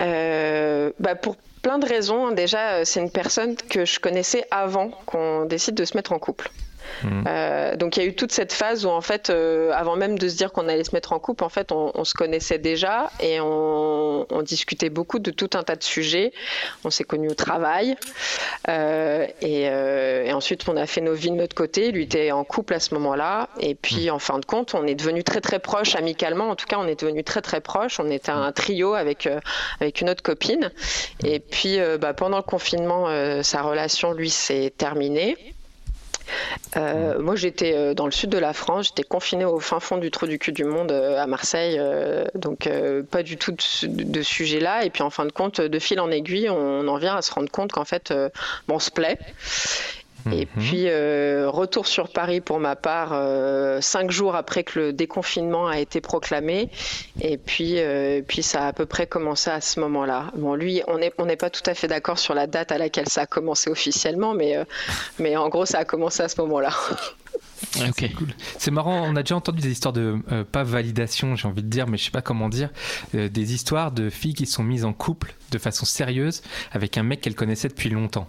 Euh, 0.00 0.90
bah 0.98 1.14
pour 1.14 1.36
plein 1.62 1.78
de 1.78 1.86
raisons. 1.86 2.30
Déjà, 2.30 2.74
euh, 2.74 2.82
c'est 2.84 3.00
une 3.00 3.10
personne 3.10 3.56
que 3.56 3.84
je 3.84 3.98
connaissais 3.98 4.46
avant 4.50 4.90
qu'on 5.06 5.46
décide 5.46 5.74
de 5.74 5.84
se 5.84 5.96
mettre 5.96 6.12
en 6.12 6.18
couple. 6.18 6.50
Mhm. 7.02 7.24
Euh, 7.26 7.76
donc 7.76 7.96
il 7.96 8.02
y 8.02 8.06
a 8.06 8.08
eu 8.08 8.14
toute 8.14 8.32
cette 8.32 8.52
phase 8.52 8.86
où 8.86 8.90
en 8.90 9.00
fait, 9.00 9.30
euh, 9.30 9.72
avant 9.74 9.96
même 9.96 10.18
de 10.18 10.28
se 10.28 10.36
dire 10.36 10.52
qu'on 10.52 10.68
allait 10.68 10.84
se 10.84 10.94
mettre 10.94 11.12
en 11.12 11.18
couple, 11.18 11.44
en 11.44 11.48
fait, 11.48 11.72
on, 11.72 11.90
on 11.94 12.04
se 12.04 12.14
connaissait 12.14 12.58
déjà 12.58 13.10
et 13.20 13.40
on, 13.40 14.26
on 14.30 14.42
discutait 14.42 14.90
beaucoup 14.90 15.18
de 15.18 15.30
tout 15.30 15.50
un 15.54 15.62
tas 15.62 15.76
de 15.76 15.82
sujets. 15.82 16.32
On 16.84 16.90
s'est 16.90 17.04
connus 17.04 17.30
au 17.30 17.34
travail 17.34 17.96
euh, 18.68 19.26
et, 19.40 19.62
et 19.64 20.32
ensuite 20.32 20.68
on 20.68 20.76
a 20.76 20.86
fait 20.86 21.00
nos 21.00 21.14
vies 21.14 21.30
de 21.30 21.36
notre 21.36 21.54
côté. 21.54 21.90
Lui 21.92 22.04
était 22.04 22.32
en 22.32 22.44
couple 22.44 22.74
à 22.74 22.80
ce 22.80 22.94
moment-là 22.94 23.48
et 23.60 23.74
puis 23.74 24.10
en 24.10 24.18
fin 24.18 24.38
de 24.38 24.44
compte, 24.44 24.74
on 24.74 24.86
est 24.86 24.94
devenus 24.94 25.24
très 25.24 25.40
très 25.40 25.58
proches 25.58 25.96
amicalement. 25.96 26.48
En 26.50 26.56
tout 26.56 26.66
cas, 26.66 26.78
on 26.78 26.86
est 26.86 27.00
devenus 27.00 27.24
très 27.24 27.40
très 27.40 27.60
proches. 27.60 27.98
On 28.00 28.10
était 28.10 28.30
un 28.30 28.52
trio 28.52 28.94
avec 28.94 29.28
avec 29.80 30.00
une 30.00 30.10
autre 30.10 30.22
copine. 30.22 30.70
Et 31.24 31.40
puis 31.40 31.78
bah, 32.00 32.14
pendant 32.14 32.36
le 32.38 32.42
confinement, 32.42 33.08
sa 33.42 33.62
relation 33.62 34.12
lui 34.12 34.30
s'est 34.30 34.72
terminée. 34.76 35.36
Euh, 36.76 37.20
moi, 37.20 37.36
j'étais 37.36 37.74
euh, 37.74 37.94
dans 37.94 38.06
le 38.06 38.12
sud 38.12 38.30
de 38.30 38.38
la 38.38 38.52
France, 38.52 38.88
j'étais 38.88 39.02
confinée 39.02 39.44
au 39.44 39.60
fin 39.60 39.80
fond 39.80 39.98
du 39.98 40.10
trou 40.10 40.26
du 40.26 40.38
cul 40.38 40.52
du 40.52 40.64
monde 40.64 40.92
euh, 40.92 41.22
à 41.22 41.26
Marseille, 41.26 41.80
donc 42.34 42.68
pas 43.10 43.22
du 43.22 43.36
tout 43.36 43.54
de, 43.82 44.22
sujet-là. 44.22 44.84
Et 44.84 44.90
puis 44.90 45.02
en 45.02 45.10
fin 45.10 45.26
de 45.26 45.32
compte, 45.32 45.60
de 45.60 45.78
fil 45.78 46.00
en 46.00 46.10
aiguille, 46.10 46.50
on 46.50 46.86
en 46.88 46.96
vient 46.96 47.16
à 47.16 47.22
se 47.22 47.32
rendre 47.32 47.50
compte 47.50 47.72
qu'en 47.72 47.84
fait, 47.84 48.12
bon, 48.68 48.76
on 48.76 48.78
se 48.78 48.90
plaît. 48.90 49.18
Et 50.32 50.46
Mhm. 50.56 50.62
puis, 50.62 50.84
euh, 50.88 51.48
retour 51.50 51.86
sur 51.86 52.08
Paris 52.08 52.40
pour 52.40 52.58
ma 52.60 52.76
part, 52.76 53.10
euh, 53.12 53.80
cinq 53.80 54.10
jours 54.10 54.34
après 54.36 54.64
que 54.64 54.78
le 54.78 54.92
déconfinement 54.92 55.66
a 55.68 55.78
été 55.78 56.00
proclamé. 56.00 56.70
Et 57.20 57.36
puis, 57.36 57.74
euh, 57.78 58.22
puis 58.26 58.42
ça 58.42 58.64
a 58.64 58.68
à 58.68 58.72
peu 58.72 58.86
près 58.86 59.06
commencé 59.06 59.50
à 59.50 59.60
ce 59.60 59.80
moment-là. 59.80 60.32
Bon, 60.36 60.54
lui, 60.54 60.82
on 60.88 60.98
n'est 60.98 61.12
on 61.18 61.26
n'est 61.26 61.36
pas 61.36 61.50
tout 61.50 61.62
à 61.66 61.74
fait 61.74 61.88
d'accord 61.88 62.18
sur 62.18 62.34
la 62.34 62.46
date 62.46 62.72
à 62.72 62.78
laquelle 62.78 63.08
ça 63.08 63.22
a 63.22 63.26
commencé 63.26 63.70
officiellement, 63.70 64.34
mais, 64.34 64.56
euh, 64.56 64.64
mais 65.18 65.36
en 65.36 65.48
gros, 65.48 65.66
ça 65.66 65.78
a 65.78 65.84
commencé 65.84 66.22
à 66.22 66.28
ce 66.28 66.40
moment-là. 66.40 66.70
Ok. 67.88 68.08
C'est 68.58 68.70
marrant, 68.70 69.02
on 69.08 69.16
a 69.16 69.22
déjà 69.22 69.34
entendu 69.36 69.60
des 69.60 69.70
histoires 69.70 69.92
de, 69.92 70.16
euh, 70.30 70.44
pas 70.44 70.62
validation, 70.62 71.34
j'ai 71.34 71.48
envie 71.48 71.62
de 71.62 71.68
dire, 71.68 71.86
mais 71.88 71.96
je 71.96 72.04
sais 72.04 72.10
pas 72.10 72.20
comment 72.22 72.48
dire, 72.48 72.68
euh, 73.14 73.28
des 73.28 73.54
histoires 73.54 73.90
de 73.90 74.10
filles 74.10 74.34
qui 74.34 74.46
sont 74.46 74.62
mises 74.62 74.84
en 74.84 74.92
couple 74.92 75.34
de 75.50 75.58
façon 75.58 75.84
sérieuse 75.86 76.42
avec 76.72 76.98
un 76.98 77.02
mec 77.02 77.20
qu'elles 77.22 77.34
connaissaient 77.34 77.68
depuis 77.68 77.88
longtemps. 77.90 78.28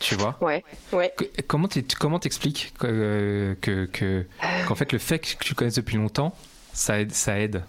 Tu 0.00 0.14
vois 0.16 0.36
Ouais, 0.40 0.64
ouais. 0.92 1.12
Que- 1.16 1.42
Comment 1.46 1.68
t'expliques 2.18 2.72
que, 2.78 3.56
que, 3.60 3.84
que- 3.86 4.26
qu'en 4.66 4.74
fait 4.74 4.92
le 4.92 4.98
fait 4.98 5.18
que 5.18 5.44
tu 5.44 5.54
connaisses 5.54 5.74
depuis 5.74 5.96
longtemps, 5.98 6.34
ça 6.72 6.98
aide, 7.00 7.12
ça 7.12 7.38
aide? 7.38 7.62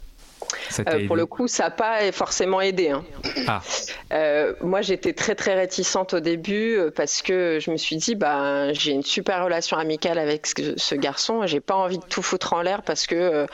Euh, 0.87 1.07
pour 1.07 1.15
le 1.15 1.25
coup, 1.25 1.47
ça 1.47 1.63
n'a 1.65 1.71
pas 1.71 2.11
forcément 2.11 2.61
aidé. 2.61 2.89
hein. 2.89 3.03
Ah, 3.47 3.61
Euh, 4.13 4.53
moi, 4.61 4.81
j'étais 4.81 5.13
très 5.13 5.35
très 5.35 5.55
réticente 5.55 6.13
au 6.13 6.19
début 6.19 6.75
euh, 6.77 6.91
parce 6.93 7.21
que 7.21 7.59
je 7.61 7.71
me 7.71 7.77
suis 7.77 7.95
dit, 7.95 8.15
bah, 8.15 8.73
j'ai 8.73 8.91
une 8.91 9.03
super 9.03 9.43
relation 9.43 9.77
amicale 9.77 10.17
avec 10.19 10.47
ce, 10.47 10.73
ce 10.77 10.95
garçon. 10.95 11.45
J'ai 11.47 11.59
pas 11.61 11.75
envie 11.75 11.97
de 11.97 12.03
tout 12.05 12.21
foutre 12.21 12.53
en 12.53 12.61
l'air 12.61 12.81
parce 12.81 13.07
que 13.07 13.45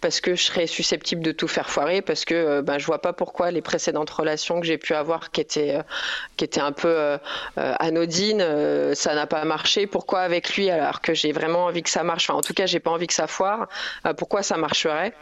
parce 0.00 0.20
que 0.20 0.34
je 0.36 0.42
serais 0.42 0.66
susceptible 0.66 1.22
de 1.22 1.32
tout 1.32 1.48
faire 1.48 1.68
foirer 1.68 2.00
parce 2.02 2.24
que 2.24 2.60
ben, 2.60 2.78
je 2.78 2.86
vois 2.86 3.00
pas 3.00 3.12
pourquoi 3.12 3.50
les 3.50 3.62
précédentes 3.62 4.10
relations 4.10 4.60
que 4.60 4.66
j'ai 4.66 4.78
pu 4.78 4.94
avoir 4.94 5.30
qui 5.32 5.40
étaient 5.40 5.78
qui 6.36 6.44
étaient 6.44 6.60
un 6.60 6.72
peu 6.72 6.88
euh, 6.88 7.18
anodines, 7.56 8.44
ça 8.94 9.14
n'a 9.14 9.26
pas 9.26 9.44
marché. 9.44 9.86
Pourquoi 9.86 10.20
avec 10.20 10.56
lui 10.56 10.70
alors 10.70 11.00
que 11.00 11.14
j'ai 11.14 11.32
vraiment 11.32 11.64
envie 11.66 11.82
que 11.82 11.90
ça 11.90 12.04
marche? 12.04 12.30
Enfin, 12.30 12.38
en 12.38 12.42
tout 12.42 12.54
cas, 12.54 12.66
j'ai 12.66 12.80
pas 12.80 12.90
envie 12.90 13.06
que 13.06 13.14
ça 13.14 13.26
foire. 13.26 13.68
Pourquoi 14.16 14.42
ça 14.42 14.56
marcherait? 14.56 15.12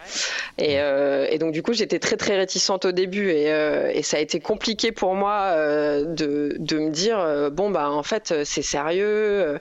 Et, 0.58 0.78
euh, 1.12 1.26
et 1.30 1.38
donc 1.38 1.52
du 1.52 1.62
coup, 1.62 1.72
j'étais 1.72 1.98
très 1.98 2.16
très 2.16 2.36
réticente 2.36 2.84
au 2.84 2.92
début 2.92 3.30
et, 3.30 3.52
euh, 3.52 3.90
et 3.92 4.02
ça 4.02 4.16
a 4.16 4.20
été 4.20 4.40
compliqué 4.40 4.92
pour 4.92 5.14
moi 5.14 5.50
euh, 5.52 6.04
de, 6.04 6.56
de 6.58 6.78
me 6.78 6.90
dire 6.90 7.18
bon 7.52 7.70
bah 7.70 7.90
en 7.90 8.02
fait 8.02 8.34
c'est 8.44 8.62
sérieux. 8.62 9.58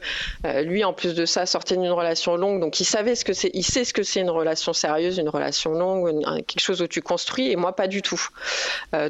Lui 0.64 0.84
en 0.84 0.94
plus 0.94 1.14
de 1.14 1.26
ça 1.26 1.46
sortait 1.46 1.76
d'une 1.78 1.92
relation 1.92 2.36
longue, 2.36 2.60
donc 2.62 2.80
il 2.80 2.86
savait 2.86 3.16
ce 3.16 3.26
que 3.26 3.34
c'est, 3.34 3.52
il 3.54 3.64
sait 3.64 3.84
ce 3.84 3.94
que 3.94 4.04
c'est 4.04 4.22
une 4.22 4.30
relation 4.30 4.74
sérieuse, 4.74 5.18
une 5.18 5.30
relation 5.30 5.72
longue, 5.74 6.10
une- 6.10 6.44
quelque 6.44 6.60
chose 6.62 6.82
où 6.82 6.88
tu 6.88 7.02
construis 7.02 7.52
et 7.52 7.56
moi 7.56 7.76
pas 7.76 7.88
du 7.88 8.02
tout. 8.02 8.22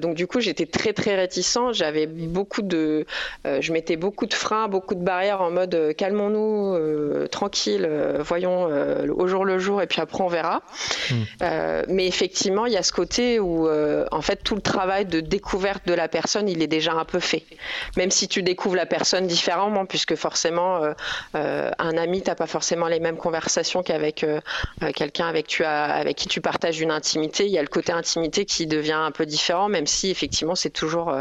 Donc 0.02 0.16
du 0.16 0.28
coup 0.28 0.40
j'étais 0.42 0.66
très 0.66 0.94
très 0.94 1.16
réticent. 1.16 1.72
J'avais 1.74 2.08
beaucoup 2.08 2.62
de, 2.62 3.06
je 3.46 3.72
mettais 3.74 3.96
beaucoup 3.96 4.26
de 4.26 4.34
freins, 4.34 4.68
beaucoup 4.68 4.96
de 4.96 5.04
barrières 5.04 5.42
en 5.42 5.52
mode 5.52 5.94
calmons-nous, 5.98 7.28
tranquille, 7.28 7.90
voyons 8.20 8.66
au 9.16 9.28
jour 9.28 9.46
le 9.46 9.60
jour 9.60 9.82
et 9.82 9.88
puis 9.88 10.02
après 10.02 10.24
on 10.24 10.28
verra. 10.28 10.62
Euh, 11.42 11.84
mais 11.88 12.08
effectivement, 12.08 12.31
il 12.66 12.74
y 12.74 12.78
a 12.78 12.84
ce 12.84 12.92
côté 12.92 13.40
où, 13.40 13.68
euh, 13.68 14.06
en 14.12 14.22
fait, 14.22 14.38
tout 14.44 14.56
le 14.56 14.62
travail 14.62 15.06
de 15.06 15.20
découverte 15.20 15.86
de 15.88 15.94
la 15.94 16.08
personne, 16.08 16.50
il 16.50 16.62
est 16.62 16.68
déjà 16.68 16.94
un 16.94 17.06
peu 17.06 17.20
fait. 17.20 17.44
Même 17.98 18.12
si 18.12 18.28
tu 18.28 18.44
découvres 18.44 18.76
la 18.76 18.86
personne 18.86 19.28
différemment, 19.28 19.86
puisque 19.86 20.16
forcément, 20.16 20.84
euh, 20.84 20.94
euh, 21.36 21.72
un 21.80 21.98
ami, 21.98 22.22
t'as 22.22 22.36
pas 22.36 22.48
forcément 22.48 22.88
les 22.88 23.00
mêmes 23.00 23.18
conversations 23.18 23.84
qu'avec 23.84 24.26
quelqu'un 24.96 25.28
avec, 25.28 25.48
tu 25.48 25.64
as, 25.64 25.86
avec 25.86 26.18
qui 26.18 26.28
tu 26.28 26.42
partages 26.42 26.80
une 26.80 26.92
intimité. 26.92 27.46
Il 27.46 27.52
y 27.52 27.58
a 27.58 27.62
le 27.62 27.68
côté 27.68 27.92
intimité 27.92 28.46
qui 28.46 28.68
devient 28.68 28.92
un 28.94 29.12
peu 29.12 29.26
différent, 29.26 29.70
même 29.70 29.88
si 29.88 30.10
effectivement, 30.10 30.56
c'est 30.56 30.70
toujours, 30.70 31.16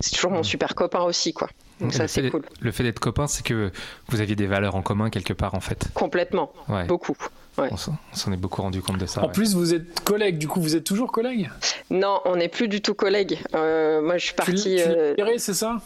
c'est 0.00 0.14
toujours 0.14 0.30
mon 0.30 0.42
super 0.42 0.74
copain 0.74 1.02
aussi, 1.02 1.32
quoi. 1.32 1.48
Donc 1.80 1.90
le 1.92 1.96
ça, 1.96 2.02
fait 2.04 2.08
c'est 2.08 2.22
d'être- 2.22 2.30
cool. 2.32 2.42
Le 2.60 2.72
fait 2.72 2.82
d'être 2.84 3.00
copain, 3.00 3.26
c'est 3.26 3.44
que 3.44 3.70
vous 4.08 4.20
aviez 4.20 4.36
des 4.36 4.46
valeurs 4.46 4.76
en 4.76 4.82
commun 4.82 5.10
quelque 5.10 5.32
part 5.32 5.54
en 5.54 5.60
fait. 5.60 5.88
Complètement, 5.94 6.52
Ouais. 6.68 6.84
beaucoup. 6.84 7.16
Ouais. 7.56 7.68
On 7.70 7.76
s'en 7.76 8.32
est 8.32 8.36
beaucoup 8.36 8.62
rendu 8.62 8.82
compte 8.82 8.98
de 8.98 9.06
ça. 9.06 9.22
En 9.22 9.26
ouais. 9.26 9.32
plus, 9.32 9.54
vous 9.54 9.74
êtes 9.74 10.00
collègues, 10.00 10.38
du 10.38 10.48
coup, 10.48 10.60
vous 10.60 10.74
êtes 10.74 10.82
toujours 10.82 11.12
collègues? 11.12 11.48
Non, 11.90 12.20
on 12.24 12.34
n'est 12.34 12.48
plus 12.48 12.66
du 12.66 12.80
tout 12.82 12.94
collègues. 12.94 13.38
Euh, 13.54 14.02
moi, 14.02 14.18
je 14.18 14.24
suis 14.26 14.34
partie. 14.34 14.54
tu 14.54 14.74
l'as 14.76 14.88
euh, 14.88 15.14
viré, 15.16 15.38
c'est 15.38 15.54
ça? 15.54 15.76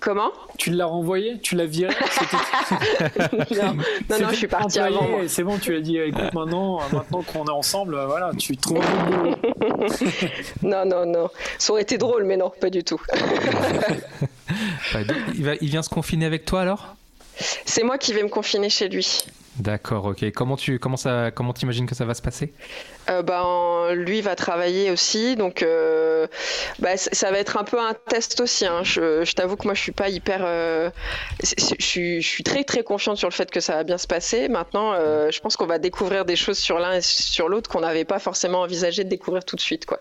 Comment? 0.00 0.32
Tu 0.58 0.70
l'as 0.72 0.86
renvoyé 0.86 1.38
Tu 1.40 1.54
l'as 1.54 1.66
viré 1.66 1.94
non, 3.52 4.18
non, 4.18 4.28
je 4.30 4.34
suis 4.34 4.48
partie 4.48 4.80
employé, 4.80 4.98
avant. 4.98 5.28
C'est 5.28 5.44
bon, 5.44 5.58
tu 5.58 5.76
as 5.76 5.80
dit, 5.80 5.96
écoute, 5.98 6.34
maintenant, 6.34 6.80
euh, 6.80 6.84
maintenant 6.92 7.22
qu'on 7.22 7.44
est 7.44 7.50
ensemble, 7.50 7.94
euh, 7.94 8.06
voilà, 8.06 8.32
tu 8.36 8.56
trouves. 8.56 8.80
Non, 10.62 10.84
non, 10.84 11.06
non. 11.06 11.28
Ça 11.58 11.72
aurait 11.72 11.82
été 11.82 11.98
drôle, 11.98 12.24
mais 12.24 12.36
non, 12.36 12.50
pas 12.60 12.68
du 12.70 12.82
tout. 12.82 13.00
Ouais, 14.94 15.04
donc, 15.04 15.16
il, 15.34 15.44
va- 15.44 15.54
il 15.60 15.68
vient 15.68 15.82
se 15.82 15.88
confiner 15.90 16.26
avec 16.26 16.44
toi 16.44 16.60
alors? 16.62 16.94
C'est 17.64 17.82
moi 17.82 17.98
qui 17.98 18.12
vais 18.12 18.22
me 18.22 18.28
confiner 18.28 18.68
chez 18.70 18.88
lui. 18.88 19.22
D'accord, 19.56 20.06
ok. 20.06 20.30
Comment 20.32 20.56
tu 20.56 20.78
comment 20.78 20.96
ça 20.96 21.30
comment 21.30 21.52
t'imagines 21.52 21.86
que 21.86 21.94
ça 21.94 22.04
va 22.04 22.14
se 22.14 22.22
passer? 22.22 22.52
Euh, 23.10 23.22
ben, 23.22 23.94
lui 23.94 24.20
va 24.20 24.36
travailler 24.36 24.90
aussi, 24.90 25.34
donc 25.34 25.62
euh, 25.62 26.26
bah, 26.78 26.96
ça 26.96 27.30
va 27.32 27.38
être 27.38 27.56
un 27.56 27.64
peu 27.64 27.80
un 27.80 27.94
test 27.94 28.40
aussi. 28.40 28.64
hein. 28.64 28.82
Je, 28.84 29.24
je 29.24 29.32
t'avoue 29.32 29.56
que 29.56 29.64
moi 29.64 29.74
je 29.74 29.80
suis 29.80 29.90
pas 29.92 30.08
hyper, 30.08 30.42
euh, 30.44 30.88
je 31.42 31.74
suis, 31.84 32.22
je 32.22 32.28
suis 32.28 32.44
très 32.44 32.62
très 32.64 32.84
confiante 32.84 33.16
sur 33.16 33.28
le 33.28 33.34
fait 33.34 33.50
que 33.50 33.58
ça 33.60 33.74
va 33.74 33.82
bien 33.84 33.98
se 33.98 34.06
passer. 34.06 34.48
Maintenant, 34.48 34.94
je 34.94 35.40
pense 35.40 35.56
qu'on 35.56 35.66
va 35.66 35.78
découvrir 35.78 36.24
des 36.24 36.36
choses 36.36 36.58
sur 36.58 36.78
l'un 36.78 36.94
et 36.94 37.00
sur 37.02 37.48
l'autre 37.48 37.68
qu'on 37.68 37.80
n'avait 37.80 38.04
pas 38.04 38.18
forcément 38.20 38.60
envisagé 38.60 39.02
de 39.04 39.08
découvrir 39.08 39.44
tout 39.44 39.56
de 39.56 39.60
suite, 39.60 39.84
quoi. 39.84 39.98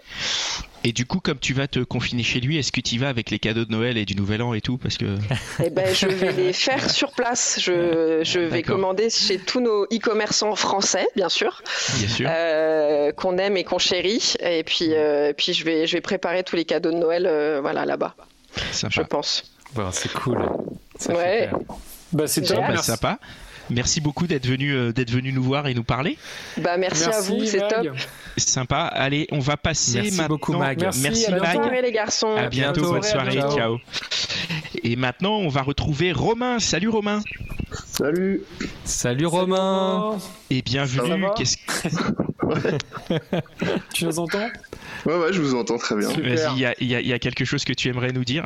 Et 0.83 0.93
du 0.93 1.05
coup, 1.05 1.19
comme 1.19 1.37
tu 1.37 1.53
vas 1.53 1.67
te 1.67 1.77
confiner 1.79 2.23
chez 2.23 2.39
lui, 2.39 2.57
est-ce 2.57 2.71
que 2.71 2.81
tu 2.81 2.95
y 2.95 2.97
vas 2.97 3.09
avec 3.09 3.29
les 3.29 3.37
cadeaux 3.37 3.65
de 3.65 3.71
Noël 3.71 3.97
et 3.99 4.05
du 4.05 4.15
Nouvel 4.15 4.41
An 4.41 4.55
et 4.55 4.61
tout? 4.61 4.79
Parce 4.79 4.97
que 4.97 5.05
Eh 5.63 5.69
ben, 5.69 5.93
je 5.93 6.07
vais 6.07 6.31
les 6.31 6.53
faire 6.67 6.89
sur 6.89 7.11
place. 7.11 7.59
Je, 7.61 8.21
je 8.23 8.39
vais 8.39 8.63
commander 8.63 9.11
chez 9.11 9.37
tous 9.37 9.59
nos 9.59 9.85
e-commerçants 9.85 10.55
français, 10.55 11.07
bien 11.15 11.29
sûr. 11.29 11.61
bien 11.97 12.07
sûr. 12.07 12.27
euh, 12.31 12.90
qu'on 13.15 13.37
aime 13.37 13.57
et 13.57 13.63
qu'on 13.63 13.77
chérit. 13.79 14.33
Et 14.39 14.63
puis, 14.63 14.89
euh, 14.93 15.33
puis 15.33 15.53
je 15.53 15.63
vais, 15.65 15.87
je 15.87 15.93
vais 15.97 16.01
préparer 16.01 16.43
tous 16.43 16.55
les 16.55 16.65
cadeaux 16.65 16.91
de 16.91 16.97
Noël, 16.97 17.25
euh, 17.27 17.59
voilà, 17.61 17.85
là-bas, 17.85 18.15
je 18.89 19.01
pense. 19.01 19.43
Bon, 19.73 19.89
c'est 19.91 20.11
cool. 20.13 20.39
C'est 20.99 21.13
Ouais. 21.15 21.43
super. 21.49 21.59
Bah, 22.11 22.27
c'est 22.27 22.41
top. 22.41 22.57
Bah, 22.59 22.77
sympa. 22.77 23.17
Merci 23.69 24.01
beaucoup 24.01 24.27
d'être 24.27 24.45
venu, 24.45 24.73
euh, 24.73 24.91
d'être 24.91 25.11
venu 25.11 25.31
nous 25.31 25.43
voir 25.43 25.65
et 25.67 25.73
nous 25.73 25.83
parler. 25.85 26.17
Bah, 26.57 26.75
merci, 26.75 27.05
à 27.05 27.21
vous, 27.21 27.45
c'est 27.45 27.59
top. 27.69 27.87
C'est 28.35 28.49
sympa. 28.49 28.79
Allez, 28.81 29.27
on 29.31 29.39
va 29.39 29.55
passer 29.55 30.01
Merci 30.01 30.17
maintenant. 30.17 30.27
beaucoup, 30.35 30.53
Mag. 30.53 30.81
Merci, 30.81 31.01
Merci, 31.03 31.25
à 31.27 31.31
Bonne 31.31 31.39
Mag. 31.41 31.53
soirée, 31.53 31.81
les 31.81 31.91
garçons. 31.93 32.35
À 32.35 32.47
bientôt, 32.49 32.81
Bonne 32.81 32.91
bonne 32.99 33.03
soirée, 33.03 33.39
ciao. 33.55 33.77
Et 34.83 34.97
maintenant, 34.97 35.37
on 35.37 35.47
va 35.47 35.61
retrouver 35.61 36.11
Romain. 36.11 36.59
Salut 36.59 36.89
Romain. 36.89 37.21
Salut. 37.71 38.41
Salut 38.83 39.25
Romain 39.27 40.17
Et 40.49 40.57
Ça 40.57 40.61
bienvenue. 40.65 41.21
va 41.21 41.33
Qu'est-ce 41.37 41.57
Tu 43.93 44.05
nous 44.05 44.19
entends? 44.19 44.49
Ouais, 45.05 45.17
ouais, 45.17 45.31
je 45.33 45.41
vous 45.41 45.55
entends 45.55 45.77
très 45.77 45.95
bien. 45.95 46.09
Vas-y, 46.09 46.53
il 46.79 46.87
y 46.87 46.95
a, 46.95 47.01
y 47.01 47.09
y 47.15 47.19
quelque 47.19 47.45
chose 47.45 47.63
que 47.63 47.73
tu 47.73 47.87
aimerais 47.89 48.11
nous 48.11 48.25
dire? 48.25 48.43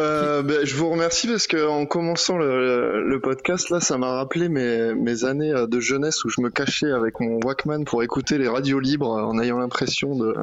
Euh, 0.00 0.42
ben, 0.42 0.64
je 0.64 0.74
vous 0.74 0.90
remercie 0.90 1.28
parce 1.28 1.46
que 1.46 1.68
en 1.68 1.86
commençant 1.86 2.36
le, 2.38 3.06
le 3.06 3.20
podcast 3.20 3.70
là, 3.70 3.80
ça 3.80 3.96
m'a 3.98 4.12
rappelé 4.16 4.48
mes, 4.48 4.94
mes 4.94 5.24
années 5.24 5.52
euh, 5.52 5.66
de 5.68 5.78
jeunesse 5.78 6.24
où 6.24 6.30
je 6.30 6.40
me 6.40 6.50
cachais 6.50 6.90
avec 6.90 7.20
mon 7.20 7.38
Walkman 7.44 7.84
pour 7.84 8.02
écouter 8.02 8.38
les 8.38 8.48
radios 8.48 8.80
libres 8.80 9.16
euh, 9.16 9.22
en 9.22 9.38
ayant 9.38 9.58
l'impression 9.58 10.16
de, 10.16 10.34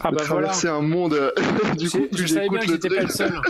Ah 0.00 0.10
de 0.10 0.16
bah 0.16 0.22
voilà. 0.26 0.48
traverser 0.48 0.68
un 0.68 0.80
monde. 0.80 1.32
du 1.78 1.88
coup, 1.90 1.98
Je, 2.10 2.16
plus 2.16 2.26
je 2.26 2.34
savais 2.34 2.48
bien 2.48 2.60
j'écoute 2.62 2.66
que 2.66 2.66
le 2.66 2.72
j'étais 2.74 2.88
pas 2.88 3.04
truc. 3.04 3.08
le 3.08 3.14
seul. 3.14 3.40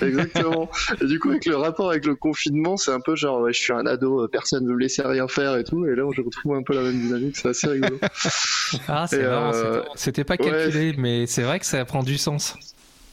Exactement. 0.08 0.70
Et 1.02 1.06
du 1.06 1.18
coup, 1.18 1.30
avec 1.30 1.44
le 1.46 1.56
rapport 1.56 1.90
avec 1.90 2.06
le 2.06 2.14
confinement, 2.14 2.76
c'est 2.78 2.92
un 2.92 3.00
peu 3.00 3.16
genre, 3.24 3.40
ouais, 3.40 3.52
je 3.52 3.60
suis 3.60 3.72
un 3.72 3.86
ado, 3.86 4.22
euh, 4.22 4.28
personne 4.28 4.64
ne 4.64 4.72
me 4.72 4.78
laissait 4.78 5.02
rien 5.02 5.26
faire 5.28 5.56
et 5.56 5.64
tout. 5.64 5.86
Et 5.86 5.94
là, 5.94 6.08
je 6.14 6.20
retrouve 6.20 6.54
un 6.54 6.62
peu 6.62 6.74
la 6.74 6.82
même 6.82 7.00
dynamique, 7.00 7.36
c'est 7.36 7.48
assez 7.48 7.66
rigolo. 7.68 7.98
Ah, 8.88 9.06
c'est 9.08 9.22
marrant, 9.22 9.52
euh, 9.54 9.82
c'était- 9.96 10.24
pas 10.24 10.34
ouais. 10.34 10.50
calculé, 10.50 10.94
mais 10.98 11.26
c'est 11.26 11.42
vrai 11.42 11.58
que 11.58 11.66
ça 11.66 11.84
prend 11.84 12.02
du 12.02 12.18
sens. 12.18 12.54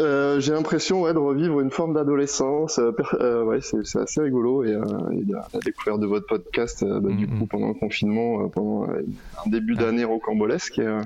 Euh, 0.02 0.40
j'ai 0.40 0.52
l'impression 0.54 1.02
ouais, 1.04 1.14
de 1.14 1.20
revivre 1.20 1.62
une 1.62 1.70
forme 1.72 1.94
d'adolescence. 1.94 2.80
Euh, 2.80 2.92
euh, 3.20 3.44
ouais, 3.44 3.60
c'est 3.62 3.86
c'est 3.86 4.00
assez 4.00 4.20
rigolo. 4.22 4.64
Et, 4.64 4.74
euh, 4.74 4.82
et 5.12 5.24
la, 5.32 5.48
la 5.54 5.60
découverte 5.60 6.00
de 6.00 6.08
votre 6.08 6.26
podcast, 6.28 6.84
euh, 6.84 7.00
bah, 7.00 7.10
du 7.12 7.28
Mhm. 7.28 7.40
coup, 7.40 7.46
pendant 7.46 7.68
le 7.68 7.74
confinement, 7.76 8.44
euh, 8.44 8.48
pendant 8.48 8.90
euh, 8.90 9.04
un 9.46 9.50
début 9.50 9.76
d'année 9.76 10.04
rocambolesque. 10.04 10.80
Et, 10.80 10.82
euh, 10.88 11.02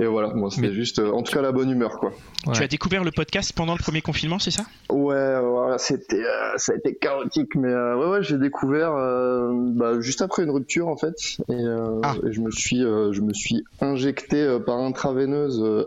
et 0.00 0.06
voilà, 0.06 0.34
moi, 0.34 0.50
c'était 0.50 0.68
Mais- 0.68 0.74
juste, 0.74 0.98
euh, 0.98 1.10
en 1.12 1.22
tout 1.22 1.32
cas, 1.32 1.42
la 1.42 1.52
bonne 1.52 1.70
humeur, 1.70 1.98
quoi. 1.98 2.10
Ouais. 2.46 2.52
Tu 2.54 2.62
as 2.62 2.68
découvert 2.68 3.04
le 3.04 3.10
podcast 3.10 3.52
pendant 3.54 3.72
le 3.74 3.78
premier 3.82 4.00
confinement, 4.02 4.38
c'est 4.38 4.50
ça? 4.50 4.62
Ouais, 4.90 5.40
voilà, 5.40 5.76
c'était, 5.78 6.22
euh, 6.24 6.52
ça 6.56 6.72
a 6.72 6.76
été 6.76 6.94
chaotique, 6.96 7.54
mais 7.56 7.68
euh, 7.68 7.96
ouais, 7.96 8.06
ouais, 8.10 8.22
j'ai 8.22 8.38
découvert 8.38 8.92
euh, 8.94 9.50
bah, 9.52 10.00
juste 10.00 10.22
après 10.22 10.44
une 10.44 10.50
rupture, 10.50 10.88
en 10.88 10.96
fait, 10.96 11.14
et, 11.48 11.52
euh, 11.54 12.00
Ah. 12.02 12.14
et 12.26 12.32
je 12.32 12.40
me 12.40 12.50
suis, 12.50 12.82
euh, 12.84 13.12
je 13.12 13.20
me 13.20 13.32
suis 13.32 13.64
injecté 13.80 14.40
euh, 14.42 14.58
par 14.58 14.78
intraveineuse. 14.78 15.60
Euh, 15.62 15.84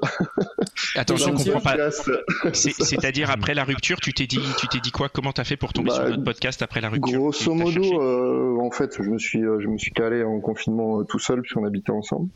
Attends, 0.95 1.15
je 1.17 1.25
dans 1.25 1.31
le 1.31 1.37
comprends 1.37 1.59
pas. 1.61 1.69
podcast. 1.71 2.11
C'est- 2.53 2.73
C'est-à-dire 2.83 3.29
après 3.29 3.53
la 3.53 3.63
rupture, 3.63 3.99
tu 3.99 4.13
t'es 4.13 4.27
dit, 4.27 4.39
tu 4.57 4.67
t'es 4.67 4.79
dit 4.79 4.91
quoi? 4.91 5.09
Comment 5.09 5.31
t'as 5.31 5.43
fait 5.43 5.57
pour 5.57 5.73
tomber 5.73 5.89
Bah, 5.89 5.95
sur 5.95 6.09
notre 6.09 6.23
podcast 6.23 6.61
après 6.61 6.81
la 6.81 6.89
rupture? 6.89 7.19
Grosso 7.19 7.53
modo, 7.53 8.01
euh, 8.01 8.57
en 8.61 8.71
fait, 8.71 8.95
je 9.01 9.09
me 9.09 9.17
suis, 9.17 9.43
euh, 9.43 9.59
je 9.59 9.67
me 9.67 9.77
suis 9.77 9.91
calé 9.91 10.23
en 10.23 10.39
confinement 10.39 10.99
euh, 10.99 11.03
tout 11.03 11.19
seul 11.19 11.41
puisqu'on 11.41 11.65
habitait 11.65 11.91
ensemble. 11.91 12.29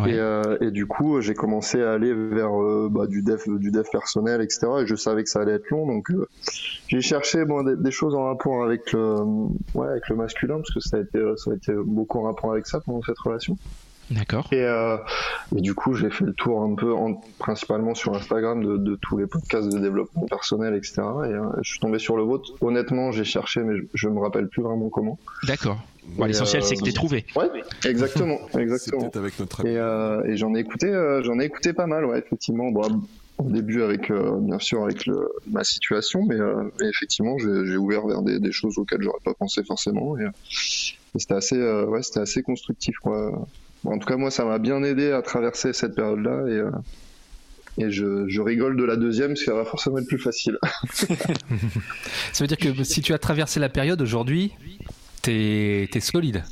Ouais. 0.00 0.12
Et, 0.12 0.18
euh, 0.18 0.56
et 0.60 0.70
du 0.70 0.86
coup, 0.86 1.20
j'ai 1.20 1.34
commencé 1.34 1.82
à 1.82 1.92
aller 1.92 2.12
vers 2.14 2.60
euh, 2.60 2.88
bah, 2.90 3.06
du 3.06 3.22
dev, 3.22 3.40
du 3.58 3.70
dev 3.70 3.84
personnel, 3.90 4.40
etc. 4.40 4.66
Et 4.82 4.86
je 4.86 4.94
savais 4.94 5.22
que 5.24 5.30
ça 5.30 5.40
allait 5.40 5.52
être 5.54 5.68
long, 5.70 5.86
donc 5.86 6.08
j'ai 6.88 7.00
cherché 7.00 7.44
bon, 7.44 7.62
des, 7.62 7.76
des 7.76 7.90
choses 7.90 8.14
en 8.14 8.24
rapport 8.24 8.64
avec 8.64 8.92
le, 8.92 9.16
ouais, 9.74 9.88
avec 9.88 10.08
le 10.08 10.16
masculin 10.16 10.56
parce 10.56 10.72
que 10.72 10.80
ça 10.80 10.98
a 10.98 11.00
été, 11.00 11.18
ça 11.36 11.50
a 11.52 11.54
été 11.54 11.72
beaucoup 11.84 12.18
en 12.18 12.22
rapport 12.22 12.52
avec 12.52 12.66
ça 12.66 12.80
pendant 12.80 13.02
cette 13.02 13.18
relation. 13.18 13.56
D'accord. 14.12 14.48
Et, 14.52 14.60
euh, 14.62 14.96
et 15.56 15.60
du 15.60 15.74
coup, 15.74 15.94
j'ai 15.94 16.10
fait 16.10 16.24
le 16.24 16.32
tour 16.34 16.62
un 16.62 16.74
peu, 16.74 16.92
en, 16.92 17.14
principalement 17.38 17.94
sur 17.94 18.14
Instagram, 18.14 18.64
de, 18.64 18.76
de 18.76 18.96
tous 18.96 19.16
les 19.16 19.26
podcasts 19.26 19.68
de 19.68 19.78
développement 19.78 20.26
personnel, 20.26 20.74
etc. 20.74 20.94
Et 20.98 21.02
euh, 21.02 21.42
je 21.62 21.70
suis 21.70 21.80
tombé 21.80 21.98
sur 21.98 22.16
le 22.16 22.22
vôtre. 22.22 22.52
Honnêtement, 22.60 23.12
j'ai 23.12 23.24
cherché, 23.24 23.62
mais 23.62 23.76
je, 23.76 23.82
je 23.94 24.08
me 24.08 24.20
rappelle 24.20 24.48
plus 24.48 24.62
vraiment 24.62 24.88
comment. 24.88 25.18
D'accord. 25.46 25.78
Bon, 26.16 26.24
L'essentiel, 26.24 26.62
c'est 26.62 26.74
que 26.74 26.80
euh, 26.80 26.84
t'es 26.84 26.92
trouvé. 26.92 27.24
Ouais, 27.36 27.48
exactement, 27.84 28.38
C'est 28.52 28.60
exactement. 28.60 29.02
peut-être 29.02 29.16
avec 29.16 29.38
notre 29.38 29.64
Et, 29.64 29.76
euh, 29.76 30.24
et 30.24 30.36
j'en 30.36 30.54
ai 30.54 30.60
écouté, 30.60 30.88
euh, 30.88 31.22
j'en 31.22 31.38
ai 31.38 31.44
écouté 31.44 31.72
pas 31.72 31.86
mal, 31.86 32.04
ouais, 32.04 32.18
effectivement. 32.18 32.70
Bon, 32.70 33.02
au 33.38 33.50
début 33.50 33.82
avec, 33.82 34.10
euh, 34.10 34.36
bien 34.40 34.58
sûr, 34.58 34.84
avec 34.84 35.06
le, 35.06 35.28
ma 35.50 35.64
situation, 35.64 36.24
mais, 36.24 36.34
euh, 36.34 36.64
mais 36.80 36.88
effectivement, 36.88 37.36
j'ai 37.38 37.76
ouvert 37.76 38.06
vers 38.06 38.22
des, 38.22 38.38
des 38.40 38.52
choses 38.52 38.78
auxquelles 38.78 39.02
j'aurais 39.02 39.20
pas 39.24 39.34
pensé 39.34 39.62
forcément. 39.64 40.18
Et, 40.18 40.24
et 40.24 41.18
c'était 41.18 41.34
assez, 41.34 41.56
euh, 41.56 41.86
ouais, 41.86 42.02
c'était 42.02 42.20
assez 42.20 42.42
constructif, 42.42 42.96
quoi. 42.98 43.46
Bon, 43.84 43.94
en 43.94 43.98
tout 43.98 44.06
cas, 44.06 44.16
moi, 44.16 44.30
ça 44.30 44.44
m'a 44.44 44.58
bien 44.58 44.82
aidé 44.82 45.10
à 45.12 45.22
traverser 45.22 45.72
cette 45.72 45.94
période-là 45.94 46.44
et, 46.48 46.52
euh, 46.52 46.70
et 47.78 47.90
je, 47.90 48.28
je 48.28 48.40
rigole 48.40 48.76
de 48.76 48.84
la 48.84 48.96
deuxième 48.96 49.28
parce 49.28 49.44
qu'elle 49.44 49.54
va 49.54 49.64
forcément 49.64 49.98
être 49.98 50.06
plus 50.06 50.18
facile. 50.18 50.58
Ça 52.32 52.44
veut 52.44 52.46
dire 52.46 52.58
que 52.58 52.84
si 52.84 53.00
tu 53.00 53.12
as 53.12 53.18
traversé 53.18 53.60
la 53.60 53.68
période 53.68 54.00
aujourd'hui, 54.02 54.52
t'es 55.22 55.88
es 55.92 56.00
solide. 56.00 56.42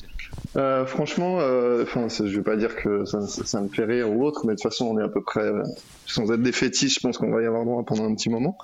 Euh, 0.57 0.87
franchement, 0.87 1.39
euh, 1.41 1.83
enfin, 1.83 2.07
je 2.09 2.25
vais 2.37 2.43
pas 2.43 2.57
dire 2.57 2.75
que 2.77 3.05
ça, 3.05 3.21
ça- 3.27 3.45
ça 3.45 3.61
me 3.61 3.69
fait 3.69 3.85
rire 3.85 4.11
ou 4.11 4.25
autre, 4.25 4.43
mais 4.47 4.53
de 4.55 4.57
toute 4.61 4.63
façon, 4.71 4.87
on 4.87 4.99
est 4.99 5.03
à 5.03 5.09
peu 5.09 5.23
près, 5.23 5.43
euh, 5.43 5.63
sans 6.07 6.33
être 6.33 6.43
des 6.43 6.53
fétiches, 6.53 6.95
je 6.95 7.01
pense 7.01 7.19
qu'on 7.19 7.31
va 7.31 7.43
y 7.43 7.47
avoir 7.47 7.65
droit 7.65 7.85
pendant 7.85 8.05
un 8.09 8.15
petit 8.15 8.31
moment. 8.31 8.57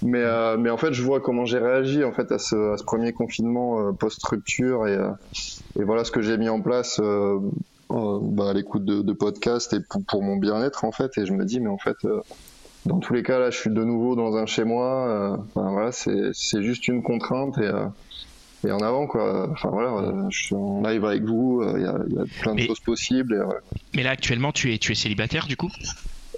Mais, 0.00 0.22
euh, 0.22 0.56
mais 0.56 0.70
en 0.70 0.76
fait, 0.78 0.92
je 0.92 1.02
vois 1.02 1.20
comment 1.20 1.44
j'ai 1.44 1.58
réagi 1.58 2.02
en 2.04 2.12
fait 2.12 2.32
à 2.32 2.38
ce, 2.38 2.74
à 2.74 2.76
ce 2.78 2.84
premier 2.84 3.12
confinement 3.12 3.90
et, 4.86 4.92
euh, 4.92 5.10
et 5.78 5.84
voilà 5.84 6.04
ce 6.04 6.10
que 6.10 6.22
j'ai 6.22 6.38
mis 6.38 6.48
en 6.48 6.60
place 6.60 7.00
euh, 7.92 8.18
bah, 8.22 8.50
à 8.50 8.52
l'écoute 8.52 8.84
de, 8.84 9.02
de 9.02 9.12
podcasts 9.12 9.72
et 9.74 9.80
pour, 9.88 10.02
pour 10.04 10.22
mon 10.22 10.36
bien-être 10.36 10.84
en 10.84 10.92
fait. 10.92 11.16
Et 11.18 11.26
je 11.26 11.32
me 11.32 11.44
dis, 11.44 11.60
mais 11.60 11.68
en 11.70 11.78
fait. 11.78 11.96
euh, 12.04 12.20
dans 12.84 12.98
tous 12.98 13.12
les 13.14 13.22
cas, 13.22 13.38
là, 13.38 13.50
je 13.50 13.56
suis 13.58 13.70
de 13.70 13.84
nouveau 13.84 14.16
dans 14.16 14.34
un 14.36 14.44
chez 14.46 14.64
moi. 14.64 15.38
enfin, 15.54 15.70
voilà, 15.70 15.92
c'est 15.92 16.30
c'est 16.32 16.64
juste 16.64 16.88
une 16.88 17.00
contrainte 17.02 17.56
et, 17.58 17.70
et 18.66 18.72
en 18.72 18.78
avant 18.80 19.06
quoi. 19.06 19.48
Enfin 19.52 19.68
voilà, 19.70 20.12
je 20.30 20.36
suis 20.46 20.54
en 20.56 20.82
live 20.82 21.04
avec 21.04 21.22
vous. 21.22 21.60
euh, 21.62 21.74
Il 21.76 21.82
y, 21.84 21.86
a, 21.86 21.96
il 22.08 22.14
y 22.14 22.18
a 22.18 22.24
plein 22.40 22.52
de 22.52 22.56
Mais- 22.56 22.66
choses 22.66 22.80
possibles. 22.80 23.34
Et. 23.34 23.96
Mais 23.96 24.02
là, 24.02 24.10
actuellement, 24.10 24.50
tu 24.50 24.74
es, 24.74 24.78
tu 24.78 24.90
es 24.90 24.94
célibataire, 24.96 25.46
du 25.46 25.56
coup? 25.56 25.68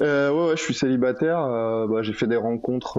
Euh, 0.02 0.30
ouais, 0.32 0.48
ouais, 0.50 0.56
je 0.58 0.62
suis 0.62 0.74
célibataire. 0.74 1.38
bah, 1.88 2.02
j'ai 2.02 2.12
fait 2.12 2.26
des 2.26 2.36
rencontres. 2.36 2.98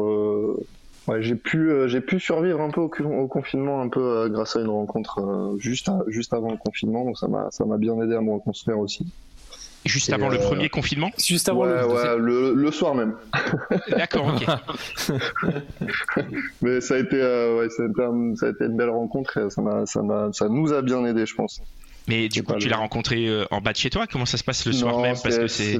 Ouais, 1.07 1.21
j'ai 1.21 1.35
pu, 1.35 1.69
euh, 1.71 1.87
j'ai 1.87 2.01
pu 2.01 2.19
survivre 2.19 2.61
un 2.61 2.69
peu 2.69 2.81
au, 2.81 3.27
confinement, 3.27 3.81
un 3.81 3.89
peu 3.89 3.99
euh, 4.01 4.29
grâce 4.29 4.55
à 4.55 4.61
une 4.61 4.69
rencontre 4.69 5.19
euh, 5.19 5.57
juste, 5.57 5.89
à- 5.89 6.03
juste 6.07 6.33
avant 6.33 6.51
le 6.51 6.57
confinement. 6.57 7.05
Donc 7.05 7.17
ça 7.17 7.27
m'a, 7.27 7.47
ça 7.51 7.65
m'a 7.65 7.77
bien 7.77 7.99
aidé 8.01 8.15
à 8.15 8.21
me 8.21 8.31
reconstruire 8.33 8.79
aussi. 8.79 9.05
Juste 9.85 10.09
Et, 10.09 10.13
avant 10.13 10.29
le 10.29 10.39
premier 10.39 10.67
confinement? 10.69 11.11
Juste 11.19 11.47
avant 11.47 11.61
ouais, 11.61 11.67
le. 11.69 11.85
ouais, 11.85 12.17
le, 12.17 12.53
le 12.55 12.71
soir 12.71 12.95
même. 12.95 13.15
D'accord, 13.89 14.33
ok. 14.35 14.45
Mais 16.61 16.81
ça 16.81 16.95
a 16.95 16.97
été, 16.97 17.21
euh, 17.21 17.59
ouais, 17.59 17.69
ça 17.69 17.83
a 17.83 17.85
été, 17.87 18.03
un- 18.03 18.35
ça 18.35 18.47
a 18.47 18.49
été 18.49 18.65
une 18.65 18.75
belle 18.77 18.89
rencontre. 18.89 19.37
Et 19.37 19.49
ça 19.51 19.61
m'a, 19.61 19.85
ça 19.85 20.01
m'a, 20.01 20.29
ça 20.33 20.49
nous 20.49 20.73
a 20.73 20.81
bien 20.81 21.05
aidé, 21.05 21.25
je 21.27 21.35
pense. 21.35 21.61
Mais 22.07 22.29
du 22.29 22.43
coup, 22.43 22.53
tu 22.55 22.67
l'as 22.67 22.77
rencontré 22.77 23.27
euh, 23.27 23.45
en 23.51 23.61
bas 23.61 23.71
de 23.71 23.77
chez 23.77 23.89
toi? 23.89 24.05
Comment 24.05 24.25
ça 24.25 24.37
se 24.37 24.43
passe 24.43 24.65
le 24.65 24.73
soir 24.73 24.99
même? 24.99 25.15
Parce 25.21 25.37
que 25.37 25.47
c'est. 25.47 25.79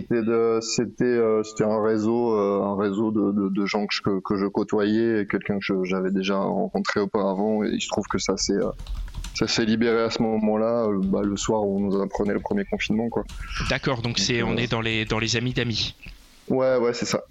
c'était 0.62 1.04
euh, 1.04 1.42
un 1.62 1.84
réseau 1.84 2.36
euh, 2.36 2.64
un 2.64 2.76
réseau 2.76 3.12
de, 3.12 3.32
de, 3.32 3.50
de 3.50 3.66
gens 3.66 3.86
que 3.86 3.94
je, 3.94 4.02
que 4.20 4.36
je 4.36 4.46
côtoyais 4.48 5.22
et 5.22 5.28
quelqu'un 5.28 5.60
que 5.60 5.84
j'avais 5.84 6.12
déjà 6.12 6.38
rencontré 6.38 7.00
auparavant 7.00 7.64
et 7.64 7.70
il 7.70 7.82
se 7.82 7.90
trouve 7.90 8.06
que 8.08 8.18
ça 8.18 8.38
s'est 8.38 8.54
euh, 8.54 9.66
libéré 9.66 10.04
à 10.04 10.10
ce 10.10 10.22
moment-là 10.24 10.88
euh, 10.88 11.00
bah, 11.04 11.22
le 11.24 11.38
soir 11.38 11.64
où 11.64 11.78
on 11.78 11.80
nous 11.80 12.02
apprenait 12.02 12.34
le 12.34 12.40
premier 12.40 12.66
confinement. 12.66 13.08
D'accord, 13.70 14.02
donc 14.02 14.18
c'est, 14.18 14.42
on 14.44 14.58
est 14.58 14.72
dans 14.72 14.82
les, 14.82 15.06
dans 15.06 15.20
les 15.20 15.36
amis 15.36 15.54
d'amis. 15.54 15.96
Ouais 16.50 16.78
ouais 16.78 16.94
c'est 16.94 17.06
ça. 17.06 17.24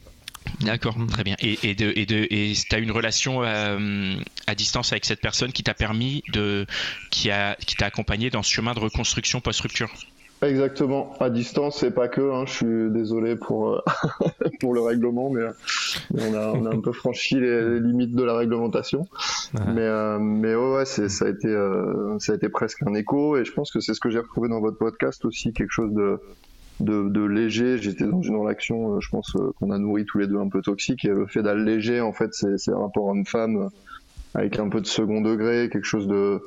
D'accord, 0.61 0.97
très 1.09 1.25
bien. 1.25 1.37
Et, 1.41 1.59
et 1.63 1.75
de, 1.75 1.93
et 1.97 2.07
de, 2.07 2.27
et 2.31 2.53
t'as 2.69 2.79
une 2.79 2.91
relation 2.91 3.43
euh, 3.43 4.15
à 4.47 4.55
distance 4.55 4.93
avec 4.93 5.05
cette 5.05 5.21
personne 5.21 5.53
qui 5.53 5.63
t'a 5.63 5.75
permis 5.75 6.23
de, 6.33 6.67
qui 7.11 7.31
a, 7.31 7.57
qui 7.57 7.77
t'a 7.77 7.87
accompagné 7.87 8.31
dans 8.31 8.43
ce 8.43 8.53
chemin 8.53 8.75
de 8.75 8.81
reconstruction 8.81 9.41
post-rupture? 9.41 9.91
Exactement, 10.43 11.15
à 11.21 11.31
distance 11.31 11.83
et 11.85 11.91
pas 11.91 12.09
que. 12.09 12.21
Hein, 12.21 12.45
je 12.47 12.53
suis 12.53 12.91
désolé 12.91 13.37
pour 13.37 13.71
euh, 13.71 13.81
pour 14.61 14.75
le 14.75 14.81
règlement, 14.81 15.31
mais, 15.31 15.43
mais 16.13 16.23
on, 16.29 16.35
a, 16.35 16.49
on 16.49 16.67
a 16.67 16.75
un 16.75 16.81
peu 16.81 16.93
franchi 16.93 17.37
les, 17.37 17.63
les 17.63 17.81
limites 17.81 18.15
de 18.15 18.23
la 18.23 18.37
réglementation. 18.37 19.07
Ouais. 19.55 19.61
Mais 19.75 19.81
euh, 19.81 20.19
mais 20.19 20.55
ouais, 20.55 20.75
ouais 20.75 20.85
c'est 20.85 21.09
ça 21.09 21.27
a 21.27 21.29
été 21.29 21.49
euh, 21.49 22.19
ça 22.19 22.33
a 22.33 22.37
été 22.37 22.49
presque 22.49 22.83
un 22.87 22.95
écho 22.95 23.37
et 23.37 23.45
je 23.45 23.53
pense 23.53 23.71
que 23.71 23.81
c'est 23.81 23.95
ce 23.95 24.01
que 24.01 24.11
j'ai 24.11 24.19
retrouvé 24.19 24.49
dans 24.49 24.61
votre 24.61 24.77
podcast 24.77 25.25
aussi 25.25 25.53
quelque 25.53 25.73
chose 25.73 25.93
de 25.95 26.19
de, 26.81 27.09
de 27.09 27.23
léger. 27.23 27.79
J'étais 27.79 28.05
dans 28.05 28.23
une 28.23 28.37
relation, 28.37 28.95
euh, 28.97 29.01
je 29.01 29.09
pense 29.09 29.35
euh, 29.37 29.53
qu'on 29.59 29.71
a 29.71 29.79
nourri 29.79 30.05
tous 30.05 30.19
les 30.19 30.27
deux 30.27 30.39
un 30.39 30.49
peu 30.49 30.61
toxique 30.61 31.05
et 31.05 31.09
le 31.09 31.27
fait 31.27 31.43
d'alléger 31.43 32.01
en 32.01 32.13
fait 32.13 32.31
c'est 32.33 32.59
c'est 32.59 32.73
un 32.73 32.79
rapport 32.79 33.07
homme-femme 33.07 33.57
euh, 33.57 33.69
avec 34.35 34.59
un 34.59 34.69
peu 34.69 34.81
de 34.81 34.87
second 34.87 35.21
degré, 35.21 35.69
quelque 35.71 35.87
chose 35.87 36.09
de 36.09 36.41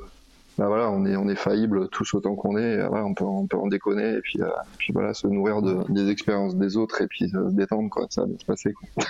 bah 0.58 0.66
voilà, 0.66 0.90
on 0.90 1.06
est 1.06 1.14
on 1.14 1.28
est 1.28 1.36
faillible 1.36 1.88
tous 1.88 2.14
autant 2.14 2.34
qu'on 2.34 2.58
est. 2.58 2.74
et 2.74 2.86
voilà, 2.88 3.04
on 3.06 3.14
peut 3.14 3.24
on 3.24 3.46
peut 3.46 3.56
en 3.56 3.68
déconner 3.68 4.14
et 4.14 4.20
puis 4.20 4.42
euh, 4.42 4.48
puis 4.76 4.92
voilà, 4.92 5.14
se 5.14 5.28
nourrir 5.28 5.62
de, 5.62 5.76
des 5.88 6.10
expériences 6.10 6.56
des 6.56 6.76
autres 6.76 7.00
et 7.00 7.06
puis 7.06 7.28
se 7.28 7.50
détendre 7.52 7.88
quoi. 7.88 8.06
Ça 8.10 8.22
va 8.22 8.26
bien 8.26 8.38
se 8.38 8.44
passer. 8.44 8.72
Quoi. 8.72 9.04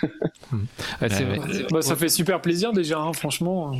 Ouais, 1.00 1.08
Ouais, 1.08 1.66
Bah, 1.70 1.82
ça 1.82 1.96
fait 1.96 2.08
super 2.08 2.40
plaisir 2.40 2.72
déjà, 2.72 3.00
hein, 3.00 3.12
franchement. 3.12 3.72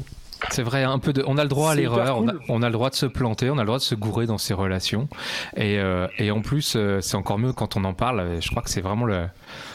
C'est 0.50 0.62
vrai, 0.62 0.84
un 0.84 0.98
peu 0.98 1.12
de, 1.12 1.22
on 1.26 1.36
a 1.38 1.42
le 1.42 1.48
droit 1.48 1.72
à 1.72 1.74
l'erreur, 1.74 2.18
on, 2.18 2.28
a, 2.28 2.32
cool. 2.32 2.40
on 2.48 2.62
a 2.62 2.66
le 2.66 2.72
droit 2.72 2.90
de 2.90 2.94
se 2.94 3.06
planter, 3.06 3.50
on 3.50 3.58
a 3.58 3.62
le 3.62 3.66
droit 3.66 3.78
de 3.78 3.82
se 3.82 3.94
gourer 3.94 4.26
dans 4.26 4.38
ses 4.38 4.54
relations. 4.54 5.08
Et, 5.56 5.78
euh, 5.78 6.06
et 6.18 6.30
en 6.30 6.40
plus, 6.40 6.74
euh, 6.76 7.00
c'est 7.00 7.16
encore 7.16 7.38
mieux 7.38 7.52
quand 7.52 7.76
on 7.76 7.84
en 7.84 7.94
parle. 7.94 8.40
Je 8.40 8.50
crois 8.50 8.62
que 8.62 8.70
c'est 8.70 8.80
vraiment 8.80 9.04
le, 9.04 9.26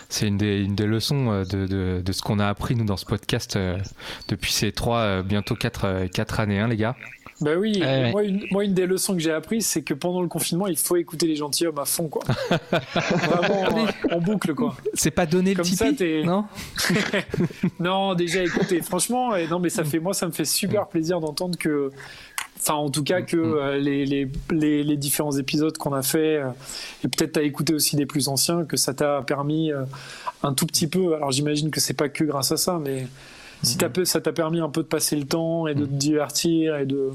c'est 0.10 0.28
une 0.28 0.38
des, 0.38 0.64
une 0.64 0.76
des 0.76 0.86
leçons 0.86 1.32
euh, 1.32 1.44
de, 1.44 1.66
de, 1.68 2.02
de 2.06 2.12
ce 2.12 2.22
qu'on 2.22 2.40
a 2.40 2.48
appris 2.48 2.76
nous 2.76 2.86
dans 2.86 2.98
ce 2.98 3.06
podcast 3.06 3.56
euh, 3.56 3.78
depuis 4.28 4.52
ces 4.52 4.72
trois, 4.72 5.00
euh, 5.00 5.24
bientôt 5.24 5.56
quatre, 5.56 5.86
euh, 5.86 6.08
quatre 6.08 6.40
années, 6.40 6.60
hein, 6.60 6.68
les 6.68 6.78
gars. 6.78 6.96
Bah 7.42 7.52
oui, 7.58 7.78
Ouais, 7.80 7.86
ouais. 7.86 8.12
Moi, 8.12 8.24
une, 8.24 8.46
moi 8.52 8.64
une 8.64 8.74
des 8.74 8.86
leçons 8.86 9.14
que 9.14 9.20
j'ai 9.20 9.32
apprises, 9.32 9.66
c'est 9.66 9.82
que 9.82 9.94
pendant 9.94 10.22
le 10.22 10.28
confinement, 10.28 10.68
il 10.68 10.78
faut 10.78 10.96
écouter 10.96 11.28
les 11.28 11.36
gentilshommes 11.36 11.80
à 11.80 11.86
fond, 11.86 12.08
quoi. 12.08 12.24
Vraiment 13.02 13.78
euh, 13.78 14.16
en 14.16 14.20
boucle, 14.22 14.54
quoi. 14.54 14.76
C'est 14.94 15.12
pas 15.12 15.26
donner 15.26 15.52
le 15.52 15.58
Comme 15.58 15.66
ça, 15.66 15.86
Tipeee 15.90 15.96
t'es- 15.96 16.24
Non 16.24 16.46
Non, 17.80 18.14
déjà 18.16 18.44
écoutez, 18.44 18.82
franchement, 18.82 19.36
et 19.36 19.48
non, 19.48 19.60
mais 19.60 19.68
Mm. 19.68 19.72
ça 19.72 19.84
fait, 19.84 20.00
moi, 20.00 20.14
ça 20.14 20.28
me 20.28 20.32
fait 20.32 20.46
super 20.46 20.88
plaisir 20.88 21.20
d'entendre 21.20 21.58
que, 21.58 21.92
enfin, 22.60 22.76
en 22.76 22.90
tout 22.90 23.04
cas, 23.04 23.22
Mm. 23.22 23.26
que 23.26 23.38
euh, 23.38 23.78
les, 23.80 24.06
les, 24.06 24.28
les, 24.52 24.84
les 24.84 24.98
différents 24.98 25.36
épisodes 25.38 25.78
qu'on 25.78 25.94
a 25.94 26.04
fait, 26.04 26.38
euh, 26.38 26.50
et 27.04 27.08
peut-être 27.08 27.34
t'as 27.34 27.42
écouté 27.44 27.74
aussi 27.74 27.96
des 27.96 28.06
plus 28.06 28.28
anciens, 28.28 28.64
que 28.66 28.78
ça 28.78 28.94
t'a 28.94 29.22
permis 29.22 29.72
euh, 29.72 29.84
un 30.44 30.54
tout 30.54 30.66
petit 30.66 30.88
peu. 30.88 31.16
Alors, 31.16 31.32
j'imagine 31.32 31.72
que 31.72 31.80
c'est 31.80 31.94
pas 31.96 32.10
que 32.10 32.24
grâce 32.24 32.52
à 32.52 32.58
ça, 32.58 32.80
mais 32.84 33.08
si 33.64 33.78
t'as 33.78 33.90
peu- 33.90 34.06
ça 34.06 34.22
t'a 34.22 34.32
permis 34.34 34.60
un 34.60 34.70
peu 34.70 34.84
de 34.84 34.88
passer 34.88 35.16
le 35.16 35.24
temps 35.26 35.68
et 35.68 35.74
de 35.76 35.86
te 35.86 35.92
divertir 35.94 36.76
et 36.78 36.86
de 36.86 37.10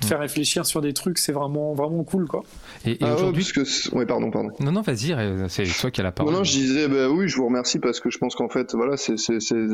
te 0.00 0.06
faire 0.06 0.18
réfléchir 0.20 0.64
sur 0.66 0.80
des 0.80 0.92
trucs, 0.94 1.18
c'est 1.18 1.32
vraiment, 1.32 1.74
vraiment 1.74 2.02
cool, 2.04 2.26
quoi. 2.26 2.42
Et, 2.84 2.92
et 2.92 2.96
Ah 3.02 3.06
ouais, 3.08 3.12
aujourd'hui. 3.14 3.42
parce 3.54 3.88
que 3.88 3.94
ouais, 3.96 4.06
pardon, 4.06 4.30
pardon. 4.30 4.50
Non, 4.60 4.72
non, 4.72 4.80
vas-y, 4.80 5.12
euh, 5.12 5.46
c'est 5.48 5.64
toi 5.64 5.90
qui 5.90 6.00
as 6.00 6.04
la 6.04 6.08
Non, 6.10 6.14
parole. 6.14 6.32
non, 6.32 6.42
je 6.44 6.52
disais, 6.52 6.88
bah 6.88 7.08
oui, 7.10 7.28
je 7.28 7.36
vous 7.36 7.44
remercie 7.46 7.78
parce 7.78 8.00
que 8.00 8.10
je 8.10 8.18
pense 8.18 8.34
qu'en 8.34 8.48
fait, 8.48 8.74
voilà, 8.74 8.96
ces 8.96 9.14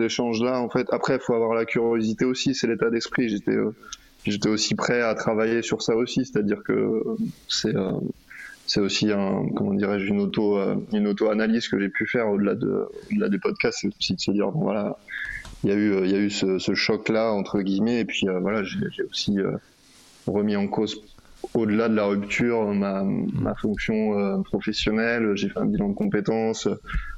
échanges-là, 0.02 0.60
en 0.60 0.68
fait, 0.68 0.86
après, 0.90 1.14
il 1.14 1.20
faut 1.20 1.34
avoir 1.34 1.54
la 1.54 1.64
curiosité 1.64 2.24
aussi, 2.24 2.54
c'est 2.54 2.66
l'état 2.66 2.90
d'esprit. 2.90 3.28
J'étais, 3.28 3.52
euh, 3.52 3.74
j'étais 4.24 4.48
aussi 4.48 4.74
prêt 4.74 5.00
à 5.02 5.14
travailler 5.14 5.62
sur 5.62 5.80
ça 5.82 5.94
aussi, 5.94 6.24
c'est-à-dire 6.26 6.62
que 6.64 6.72
euh, 6.72 7.16
c'est, 7.46 7.76
euh, 7.76 7.92
c'est 8.66 8.80
aussi 8.80 9.12
un, 9.12 9.44
comment 9.54 9.74
dirais-je, 9.74 10.06
une 10.06 10.20
auto, 10.20 10.58
une 10.92 11.06
auto-analyse 11.06 11.68
que 11.68 11.78
j'ai 11.78 11.88
pu 11.88 12.04
faire 12.08 12.28
au-delà 12.28 12.56
de, 12.56 12.88
au-delà 13.12 13.28
des 13.28 13.38
podcasts, 13.38 13.78
c'est 13.82 13.88
aussi 13.96 14.14
de 14.14 14.20
se 14.20 14.32
dire, 14.32 14.50
bon, 14.50 14.62
voilà, 14.64 14.98
il 15.66 15.70
y 15.70 15.72
a 15.72 15.76
eu, 15.76 15.92
euh, 15.94 16.06
il 16.06 16.12
y 16.12 16.14
a 16.14 16.18
eu 16.18 16.30
ce, 16.30 16.74
choc-là 16.74 17.32
entre 17.32 17.60
guillemets, 17.60 17.98
et 17.98 18.04
puis 18.04 18.28
euh, 18.28 18.38
voilà, 18.38 18.62
j'ai 18.62 19.02
aussi 19.02 19.36
euh, 19.40 19.50
remis 20.28 20.54
en 20.54 20.68
cause 20.68 21.02
au-delà 21.54 21.88
de 21.88 21.94
la 21.94 22.04
rupture, 22.04 22.72
ma, 22.72 23.04
fonction 23.60 24.16
euh, 24.16 24.40
professionnelle, 24.42 25.32
j'ai 25.34 25.48
fait 25.48 25.58
un 25.58 25.66
bilan 25.66 25.88
de 25.88 25.94
compétences. 25.94 26.68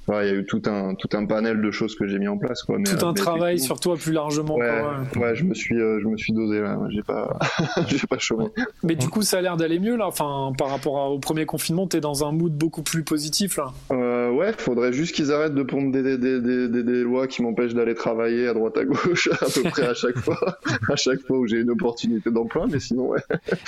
Euh, 0.09 0.13
voilà, 0.13 0.27
il 0.27 0.33
y 0.33 0.37
a 0.37 0.41
eu 0.41 0.45
tout 0.47 0.63
un, 0.67 0.95
tout 0.95 1.09
un 1.17 1.27
panel 1.27 1.61
de 1.61 1.71
choses 1.71 1.95
que 1.95 2.07
j'ai 2.09 2.19
mis 2.19 2.29
en 2.29 2.39
place. 2.39 2.63
Quoi. 2.63 2.79
Mais, 2.79 2.85
Tout 2.85 3.05
euh, 3.05 3.09
un 3.09 3.13
mais 3.13 3.21
travail 3.21 3.59
sur 3.59 3.79
toi 3.81 3.97
plus 3.97 4.13
largement. 4.13 4.57
Ouais, 4.57 4.69
quoi, 4.69 5.23
ouais. 5.23 5.29
ouais, 5.29 5.35
je 5.35 5.45
me 5.45 5.55
suis, 5.55 5.79
euh, 5.81 5.99
je 6.03 6.07
me 6.09 6.17
suis 6.17 6.33
dosé 6.33 6.61
là. 6.61 6.79
J'ai 6.91 7.03
pas, 7.03 7.39
j'ai 7.87 8.07
pas 8.07 8.19
chômé. 8.19 8.47
Mais 8.83 8.95
du 8.95 9.09
coup, 9.09 9.23
ça 9.23 9.39
a 9.39 9.41
l'air 9.41 9.57
d'aller 9.57 9.79
mieux 9.79 9.97
là. 9.97 10.07
Enfin, 10.07 10.53
par 10.57 10.69
rapport 10.71 10.99
à- 10.99 11.11
au 11.11 11.19
premier 11.19 11.47
confinement, 11.47 11.87
t'es 11.87 12.01
dans 12.01 12.25
un 12.27 12.33
mood 12.33 12.53
beaucoup 12.53 12.83
plus 12.83 13.03
positif 13.03 13.57
là. 13.57 13.73
Euh, 13.93 14.31
ouais, 14.31 14.53
faudrait 14.57 14.93
juste 14.93 15.15
qu'ils 15.15 15.33
arrêtent 15.33 15.55
de 15.55 15.63
pondre 15.63 15.93
des, 15.93 16.03
des, 16.03 16.19
des, 16.19 16.41
des, 16.41 16.69
des- 16.69 16.83
des 16.83 17.03
lois 17.03 17.27
qui 17.27 17.43
m'empêchent 17.43 17.75
d'aller 17.75 17.95
travailler 17.95 18.49
à 18.49 18.55
droite 18.55 18.77
à 18.79 18.85
gauche 18.85 19.29
à 19.41 19.47
peu 19.47 19.63
près 19.71 19.87
à 19.87 19.95
chaque 19.95 20.19
fois, 20.19 20.59
à 20.89 20.97
chaque 20.97 21.21
fois 21.21 21.39
où 21.39 21.47
j'ai 21.47 21.59
une 21.59 21.71
opportunité 21.71 22.31
d'emploi. 22.31 22.67
Mais 22.71 22.81
sinon, 22.81 23.09
ouais. 23.09 23.21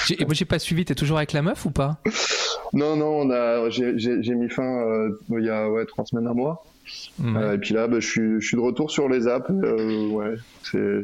J'ai- 0.07 0.16
Moi, 0.24 0.35
j'ai 0.35 0.44
pas 0.44 0.59
suivi, 0.59 0.85
t'es 0.85 0.94
toujours 0.94 1.16
avec 1.18 1.33
la 1.33 1.42
meuf 1.42 1.64
ou 1.66 1.70
pas? 1.70 1.98
Non, 2.72 2.94
non, 2.96 3.22
on 3.22 3.31
a, 3.31 3.68
j'ai, 3.70 3.98
j'ai, 3.98 4.22
j'ai 4.22 4.35
mis 4.35 4.48
fin 4.48 4.62
euh, 4.62 5.11
il 5.31 5.44
y 5.44 5.50
a 5.50 5.68
ouais 5.68 5.85
trois 5.87 6.05
semaines 6.05 6.29
à 6.31 6.35
mois. 6.35 6.64
Ouais. 7.21 7.37
Euh, 7.37 7.55
et 7.55 7.59
puis 7.59 7.75
là, 7.75 7.87
bah, 7.87 8.01
je, 8.01 8.09
suis, 8.09 8.40
je 8.40 8.47
suis 8.47 8.57
de 8.57 8.62
retour 8.62 8.90
sur 8.90 9.09
les 9.09 9.29
apps. 9.29 9.49
euh, 9.51 10.09
ouais, 10.09 10.35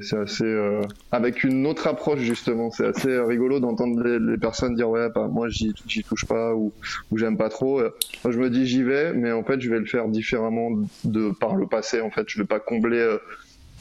c'est, 0.01 0.17
assez. 0.17 0.45
euh, 0.45 0.81
avec 1.13 1.45
une 1.45 1.65
autre 1.67 1.87
approche, 1.87 2.21
justement. 2.21 2.71
C'est 2.71 2.87
assez 2.87 3.19
rigolo 3.21 3.61
d'entendre 3.61 4.03
les, 4.03 4.19
les 4.19 4.37
personnes 4.39 4.75
dire 4.75 4.89
Ouais, 4.89 5.09
bah, 5.15 5.29
moi, 5.31 5.49
j'y, 5.49 5.73
touche 6.09 6.25
pas 6.25 6.55
ou, 6.55 6.73
ou 7.13 7.19
j'aime 7.19 7.37
pas 7.37 7.51
trop. 7.51 7.81
Moi, 7.81 8.33
je 8.33 8.39
me 8.39 8.51
dis 8.51 8.67
J'y 8.67 8.83
vais, 8.83 9.13
mais 9.13 9.31
en 9.31 9.45
fait, 9.45 9.61
je 9.61 9.71
vais 9.71 9.79
le 9.79 9.87
faire 9.87 10.09
différemment 10.09 10.71
de 11.05 11.31
par 11.39 11.55
le 11.55 11.67
passé. 11.67 12.01
En 12.01 12.11
fait, 12.11 12.25
je 12.27 12.39
vais 12.41 12.47
pas 12.47 12.59
combler. 12.59 12.99
euh, 12.99 13.19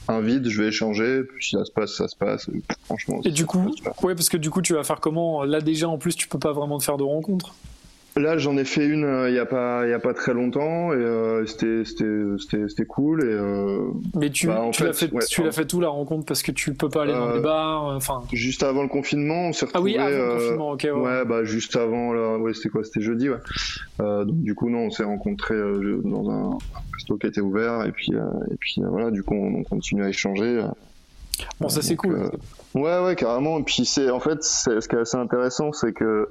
un 0.08 0.22
vide, 0.22 0.48
je 0.48 0.62
vais 0.62 0.68
échanger, 0.68 1.24
puis 1.24 1.44
si 1.44 1.56
ça 1.56 1.66
se 1.66 1.72
passe, 1.72 1.96
ça 1.96 2.08
se 2.08 2.16
passe. 2.16 2.48
Et, 2.50 2.62
franchement, 2.84 3.22
Et 3.26 3.32
du 3.32 3.48
coup, 3.48 3.74
ouais, 4.04 4.14
parce 4.14 4.30
que 4.30 4.38
du 4.38 4.52
coup, 4.52 4.62
tu 4.62 4.74
vas 4.76 4.84
faire 4.84 5.00
comment? 5.00 5.44
Là 5.44 5.62
déjà, 5.62 5.90
en 5.90 5.98
plus, 5.98 6.16
tu 6.16 6.28
peux 6.28 6.38
pas 6.38 6.54
vraiment 6.54 6.78
te 6.78 6.84
faire 6.84 6.98
de 6.98 7.04
rencontres. 7.04 7.56
Là, 8.18 8.38
j'en 8.38 8.56
ai 8.56 8.64
fait 8.64 8.86
une 8.86 9.04
euh, 9.04 9.30
il 9.30 9.36
y 9.36 9.40
a 9.40 9.46
pas 9.46 9.86
y 9.86 9.92
a 9.92 10.00
pas 10.00 10.14
très 10.14 10.34
longtemps 10.34 10.94
et 10.94 10.96
euh, 10.96 11.46
c'était 11.46 12.86
cool 12.88 13.22
et 13.22 13.26
euh, 13.28 13.90
Mais 14.16 14.30
tu, 14.30 14.48
Bah, 14.48 14.70
tu 14.72 14.86
l'as 14.86 14.94
fait, 14.94 15.12
ouais, 15.12 15.26
tu 15.26 15.52
fait 15.52 15.74
où 15.74 15.82
la 15.82 15.90
rencontre? 15.90 16.26
Parce 16.26 16.42
que 16.42 16.54
tu 16.54 16.74
peux 16.74 16.88
pas 16.88 17.02
aller 17.04 17.12
dans 17.12 17.28
Euh, 17.32 17.34
des 17.36 17.42
bars. 17.42 17.90
euh, 17.90 17.96
Enfin. 17.98 18.24
juste 18.32 18.64
avant 18.64 18.84
le 18.84 18.88
confinement, 18.88 19.50
on 19.50 19.52
s'est 19.52 19.66
Ah 19.74 19.82
oui, 19.82 19.98
avant 19.98 20.08
le 20.08 20.16
euh, 20.16 20.34
confinement. 20.38 20.70
Ok. 20.72 20.84
Ouais. 20.86 20.92
ouais, 20.92 21.26
bah 21.26 21.44
juste 21.44 21.76
avant 21.76 22.14
là, 22.14 22.38
ouais, 22.38 22.54
c'était 22.54 22.70
quoi? 22.70 22.86
C'était 22.86 23.02
jeudi 23.02 23.30
ouais. 23.30 23.36
Euh, 24.00 24.24
donc 24.24 24.38
du 24.42 24.56
coup 24.56 24.70
non, 24.70 24.86
on 24.86 24.90
s'est 24.92 25.04
rencontrés 25.04 25.56
euh, 25.56 26.00
dans 26.06 26.30
un 26.30 26.58
resto 26.94 27.18
qui 27.18 27.28
était 27.28 27.42
ouvert 27.42 27.84
et 27.86 27.92
puis 27.92 28.14
euh, 28.14 28.22
et 28.50 28.56
puis 28.58 28.76
euh, 28.82 28.88
voilà, 28.88 29.12
du 29.12 29.24
coup 29.24 29.34
on, 29.36 29.56
on 29.60 29.64
continue 29.64 30.06
à 30.06 30.08
échanger. 30.08 30.60
euh, 30.60 30.68
Bon, 31.60 31.68
ça 31.68 31.82
c'est 31.82 31.98
cool. 31.98 32.14
euh, 32.16 32.30
Ouais, 32.80 32.98
ouais, 33.06 33.16
carrément. 33.18 33.60
Et 33.60 33.64
puis 33.64 33.84
en 34.10 34.22
fait, 34.22 34.42
ce 34.42 34.88
qui 34.88 34.96
est 34.96 35.00
assez 35.00 35.18
intéressant, 35.18 35.74
c'est 35.74 35.92
que 35.92 36.30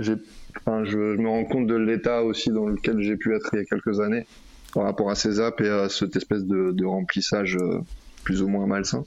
j'ai, 0.00 0.14
enfin, 0.58 0.84
je, 0.84 0.90
je 0.90 1.20
me 1.20 1.28
rends 1.28 1.44
compte 1.44 1.66
de 1.66 1.74
l'état 1.76 2.22
aussi 2.22 2.50
dans 2.50 2.66
lequel 2.66 3.00
j'ai 3.00 3.16
pu 3.16 3.34
être 3.34 3.50
il 3.52 3.58
y 3.58 3.62
a 3.62 3.64
quelques 3.64 4.00
années 4.00 4.26
par 4.72 4.84
rapport 4.84 5.10
à 5.10 5.14
ces 5.14 5.40
apps 5.40 5.60
et 5.62 5.68
à 5.68 5.88
cette 5.88 6.16
espèce 6.16 6.44
de, 6.44 6.72
de 6.72 6.84
remplissage 6.84 7.56
euh, 7.56 7.78
plus 8.24 8.42
ou 8.42 8.48
moins 8.48 8.66
malsain. 8.66 9.04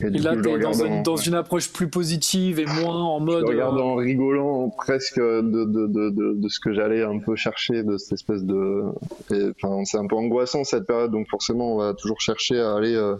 Et 0.00 0.10
du 0.10 0.20
là, 0.22 0.36
coup, 0.36 0.42
je 0.44 0.48
le 0.50 0.58
dans, 0.58 0.72
une, 0.84 0.92
en- 0.92 1.02
dans 1.02 1.16
une 1.16 1.34
approche 1.34 1.72
plus 1.72 1.88
positive 1.88 2.58
et 2.58 2.66
moins 2.66 3.00
en 3.02 3.18
je 3.20 3.24
mode. 3.24 3.44
regarde 3.44 3.78
euh, 3.78 3.82
en 3.82 3.94
rigolant 3.94 4.68
presque 4.68 5.18
de, 5.18 5.40
de, 5.40 5.86
de, 5.86 6.10
de, 6.10 6.34
de 6.34 6.48
ce 6.48 6.60
que 6.60 6.72
j'allais 6.74 7.02
un 7.02 7.18
peu 7.18 7.34
chercher 7.34 7.82
de 7.82 7.96
cette 7.96 8.12
espèce 8.12 8.42
de 8.44 8.82
et, 9.32 9.52
enfin 9.62 9.82
c'est 9.84 9.96
un 9.96 10.06
peu 10.06 10.16
angoissant 10.16 10.64
cette 10.64 10.86
période 10.86 11.12
donc 11.12 11.28
forcément 11.30 11.76
on 11.76 11.78
va 11.78 11.94
toujours 11.94 12.20
chercher 12.20 12.60
à 12.60 12.74
aller 12.74 12.94
euh, 12.94 13.16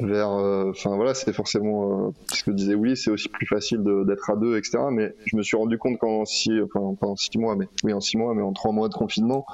vers 0.00 0.30
euh, 0.30 0.70
enfin 0.70 0.94
voilà 0.96 1.12
c'est 1.14 1.32
forcément 1.32 2.08
euh, 2.08 2.10
ce 2.32 2.44
que 2.44 2.50
disait 2.52 2.74
Willy 2.74 2.96
c'est 2.96 3.10
aussi 3.10 3.28
plus 3.28 3.46
facile 3.46 3.82
de- 3.82 4.04
d'être 4.04 4.30
à 4.30 4.36
deux 4.36 4.56
etc 4.56 4.78
mais 4.92 5.14
je 5.26 5.36
me 5.36 5.42
suis 5.42 5.56
rendu 5.56 5.76
compte 5.78 5.98
qu'en 5.98 6.24
six 6.24 6.52
enfin 6.62 6.94
pas 7.00 7.08
en 7.08 7.16
six 7.16 7.36
mois 7.38 7.56
mais 7.56 7.66
oui 7.82 7.92
en 7.92 8.00
six 8.00 8.16
mois 8.16 8.32
mais 8.34 8.42
en 8.42 8.52
trois 8.52 8.72
mois 8.72 8.88
de 8.88 8.94
confinement 8.94 9.44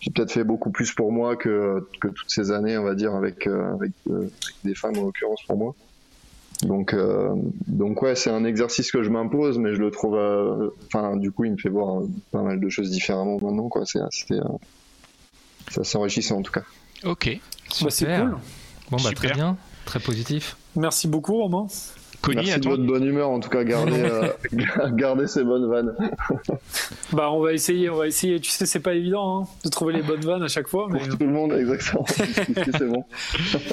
j'ai 0.00 0.12
peut-être 0.12 0.30
fait 0.30 0.44
beaucoup 0.44 0.70
plus 0.70 0.92
pour 0.92 1.10
moi 1.10 1.34
que, 1.36 1.84
que 2.00 2.08
toutes 2.08 2.30
ces 2.30 2.52
années 2.52 2.78
on 2.78 2.84
va 2.84 2.94
dire 2.94 3.14
avec 3.14 3.46
euh, 3.48 3.74
avec, 3.74 3.90
euh, 4.08 4.18
avec 4.18 4.30
des 4.64 4.74
femmes 4.76 4.98
en 4.98 5.02
l'occurrence 5.04 5.40
pour 5.48 5.56
moi 5.56 5.74
donc, 6.62 6.92
euh, 6.92 7.30
donc 7.68 8.02
ouais, 8.02 8.16
c'est 8.16 8.30
un 8.30 8.44
exercice 8.44 8.90
que 8.90 9.04
je 9.04 9.10
m'impose, 9.10 9.58
mais 9.60 9.74
je 9.76 9.80
le 9.80 9.92
trouve, 9.92 10.16
euh, 10.16 10.70
enfin, 10.86 11.16
du 11.16 11.30
coup, 11.30 11.44
il 11.44 11.52
me 11.52 11.56
fait 11.56 11.68
voir 11.68 12.00
euh, 12.00 12.08
pas 12.32 12.42
mal 12.42 12.58
de 12.58 12.68
choses 12.68 12.90
différemment 12.90 13.38
maintenant, 13.40 13.68
quoi. 13.68 13.82
C'est 13.86 14.00
assez, 14.00 14.34
euh, 14.34 15.82
enrichissant 15.94 16.38
en 16.38 16.42
tout 16.42 16.50
cas. 16.50 16.64
Ok. 17.04 17.28
bah, 17.30 17.40
c'est 17.90 17.90
Super. 17.92 18.22
cool. 18.22 18.30
Bon, 18.32 18.38
bah, 18.90 18.98
Super. 18.98 19.14
très 19.14 19.32
bien, 19.34 19.56
très 19.88 20.00
positif. 20.00 20.56
Merci 20.76 21.08
beaucoup, 21.08 21.36
Romain. 21.42 21.66
Connie, 22.20 22.36
Merci 22.36 22.52
à 22.52 22.56
de 22.58 22.62
toi. 22.62 22.70
votre 22.72 22.82
bonne 22.84 23.04
humeur, 23.04 23.30
en 23.30 23.38
tout 23.40 23.48
cas, 23.48 23.62
gardez, 23.64 24.02
euh, 24.02 24.28
gardez 24.92 25.26
ces 25.26 25.44
bonnes 25.44 25.68
vannes. 25.68 25.94
Bah, 27.12 27.30
on 27.32 27.40
va 27.40 27.54
essayer, 27.54 27.88
on 27.88 27.96
va 27.96 28.06
essayer. 28.06 28.38
Tu 28.38 28.50
sais, 28.50 28.66
c'est 28.66 28.80
pas 28.80 28.92
évident 28.92 29.40
hein, 29.40 29.48
de 29.64 29.70
trouver 29.70 29.94
les 29.94 30.02
bonnes 30.02 30.20
vannes 30.20 30.42
à 30.42 30.48
chaque 30.48 30.68
fois. 30.68 30.88
Mais... 30.90 30.98
Pour 30.98 31.16
tout 31.16 31.24
le 31.24 31.32
monde, 31.32 31.52
exactement. 31.54 32.04
C'est 32.06 32.86
bon. 32.86 33.04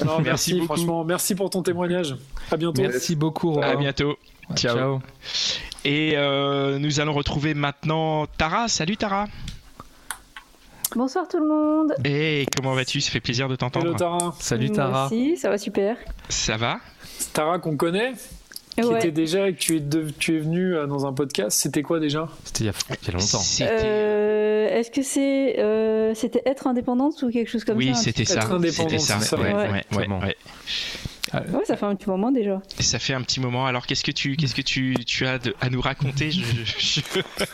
Non, 0.05 0.19
Merci 0.19 0.23
merci, 0.23 0.53
beaucoup. 0.53 0.65
franchement, 0.65 1.03
merci 1.03 1.35
pour 1.35 1.49
ton 1.49 1.61
témoignage. 1.61 2.15
À 2.49 2.55
bientôt. 2.55 2.81
Merci 2.81 3.15
beaucoup, 3.17 3.51
Romain. 3.51 3.67
À 3.67 3.75
bientôt. 3.75 4.15
Ciao. 4.55 4.77
Ciao. 4.77 4.99
Et 5.83 6.13
euh, 6.15 6.79
nous 6.79 7.01
allons 7.01 7.13
retrouver 7.13 7.55
maintenant 7.55 8.25
Tara. 8.37 8.69
Salut 8.69 8.95
Tara. 8.95 9.27
Bonsoir 10.93 11.27
tout 11.27 11.39
le 11.39 11.47
monde. 11.47 11.93
Et 12.05 12.45
comment 12.55 12.73
vas-tu? 12.73 13.01
Ça 13.01 13.11
fait 13.11 13.19
plaisir 13.19 13.47
de 13.47 13.53
Hello 13.53 13.57
t'entendre. 13.57 13.95
Tara. 13.95 14.35
Salut 14.39 14.69
Tara. 14.71 15.07
aussi, 15.07 15.35
ça 15.37 15.49
va 15.49 15.57
super. 15.57 15.97
Ça 16.29 16.57
va? 16.57 16.79
Tara 17.33 17.59
qu'on 17.59 17.75
connaît, 17.75 18.13
qui 18.77 18.83
Ouais. 18.83 18.99
était 18.99 19.11
déjà, 19.11 19.51
que 19.51 19.57
tu 19.57 19.77
es, 19.77 19.79
de- 19.81 20.09
tu 20.17 20.37
es 20.37 20.39
venu 20.39 20.75
euh, 20.75 20.85
dans 20.87 21.05
un 21.05 21.11
podcast. 21.13 21.57
C'était 21.59 21.81
quoi 21.81 21.99
déjà? 21.99 22.29
C'était 22.45 22.63
il 22.65 22.67
y 22.67 22.69
a, 22.69 22.73
il 23.01 23.07
y 23.07 23.09
a 23.09 23.13
longtemps. 23.13 23.41
Euh, 23.61 24.69
Est-ce 24.79 24.91
que 24.91 25.01
c'est 25.01 25.59
euh, 25.59 26.13
c'était 26.13 26.41
être 26.45 26.67
indépendante 26.67 27.21
ou 27.23 27.29
quelque 27.31 27.49
chose 27.49 27.65
comme 27.65 27.77
Oui, 27.77 27.91
ça 27.93 27.99
un 27.99 28.03
c'était 28.03 28.25
ça. 28.25 28.35
Être 28.41 28.51
indépendant, 28.53 28.89
C'était 28.89 28.99
ça. 29.01 29.19
ça. 29.19 29.37
Ouais, 29.37 29.53
Ouais. 29.91 30.35
Ouais, 31.41 31.65
ça 31.65 31.77
fait 31.77 31.85
un 31.85 31.95
petit 31.95 32.09
moment 32.09 32.31
déjà. 32.31 32.61
Et 32.79 32.83
Ça 32.83 32.99
fait 32.99 33.13
un 33.13 33.21
petit 33.21 33.39
moment. 33.39 33.65
Alors, 33.65 33.85
qu'est-ce 33.87 34.03
que 34.03 34.11
tu, 34.11 34.35
qu'est-ce 34.35 34.55
que 34.55 34.61
tu, 34.61 34.95
tu 35.05 35.25
as 35.25 35.39
de- 35.39 35.55
à 35.61 35.69
nous 35.69 35.81
raconter? 35.81 36.31
Je- 36.31 36.41
je- 36.65 37.01
je- 37.01 37.01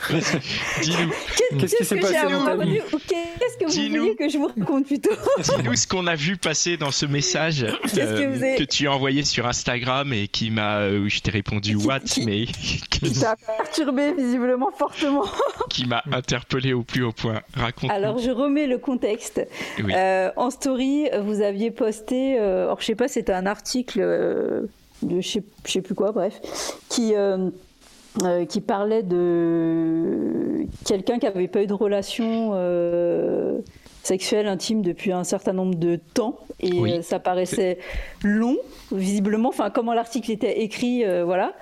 Vas-y, 0.10 0.40
Dis-nous, 0.82 1.12
Qu'est-ce 1.60 1.76
qui 1.76 1.86
s'est 1.86 1.96
que 1.98 2.02
passé 2.02 2.14
j'ai 2.14 2.20
à 2.20 2.30
dans 2.30 2.40
vous 2.40 2.46
ta 2.46 2.56
vie? 2.66 2.80
Raconter 2.80 2.96
ou 2.96 3.00
Qu'est-ce 3.40 3.58
que 3.58 3.66
vous 3.66 3.72
Dis-nous. 3.72 4.02
vouliez 4.02 4.16
que 4.16 4.30
je 4.30 4.38
vous 4.38 4.48
raconte 4.58 4.86
plutôt? 4.88 5.12
Dis-nous 5.40 5.76
ce 5.76 5.88
qu'on 5.88 6.08
a 6.08 6.16
vu 6.16 6.38
passer 6.38 6.78
dans 6.78 6.92
ce 6.92 7.06
message 7.06 7.64
euh, 7.64 8.56
que 8.58 8.64
tu 8.64 8.88
as 8.88 8.92
envoyé 8.94 9.24
sur 9.24 9.48
Instagram 9.48 10.14
et 10.14 10.28
qui 10.28 10.50
m'a, 10.52 10.78
euh, 10.80 11.00
où 11.06 11.10
je 11.10 11.20
t'ai 11.20 11.32
répondu 11.32 11.78
Qui- 11.78 11.86
what, 11.86 12.00
qui- 12.02 12.26
mais 12.26 12.46
qui, 12.46 13.14
Ça 13.14 13.32
a 13.32 13.36
perturbé 13.64 14.14
visiblement 14.14 14.70
fortement. 14.78 15.26
qui 15.70 15.86
m'a 15.86 16.04
interpellé 16.12 16.74
au 16.74 16.84
plus 16.84 17.04
haut 17.04 17.12
point. 17.14 17.42
Raconte. 17.56 17.92
Alors 17.92 18.18
je 18.20 18.32
remets 18.32 18.68
le 18.68 18.78
contexte. 18.78 19.42
Oui. 19.84 19.94
Euh, 19.96 20.30
en 20.36 20.50
story, 20.50 21.08
vous 21.24 21.42
aviez 21.42 21.72
posté, 21.72 22.40
euh, 22.40 22.66
alors 22.66 22.80
je 22.82 22.86
sais 22.86 22.96
pas, 22.96 23.08
c'était 23.08 23.34
un 23.34 23.46
article 23.46 23.71
euh, 23.98 24.62
de 25.04 25.22
je 25.22 25.40
je 25.66 25.72
sais 25.72 25.82
plus 25.82 25.96
quoi, 25.96 26.12
bref, 26.12 26.40
qui 26.90 27.16
euh, 27.16 27.50
euh, 28.24 28.46
qui 28.46 28.62
parlait 28.62 29.04
de 29.04 30.66
quelqu'un 30.86 31.20
qui 31.20 31.28
avait 31.28 31.48
pas 31.48 31.64
eu 31.64 31.68
de 31.68 31.74
relation 31.74 32.54
sexuelle 34.04 34.48
intime 34.48 34.82
depuis 34.82 35.12
un 35.12 35.24
certain 35.24 35.54
nombre 35.54 35.76
de 35.76 35.96
temps 35.96 36.40
et 36.60 36.74
Oui. 36.74 37.04
ça 37.04 37.20
paraissait 37.20 37.78
long 38.24 38.58
visiblement 38.92 39.50
enfin 39.50 39.70
comment 39.70 39.94
l'article 39.94 40.32
était 40.32 40.62
écrit 40.62 41.06
euh, 41.06 41.24
voilà 41.24 41.54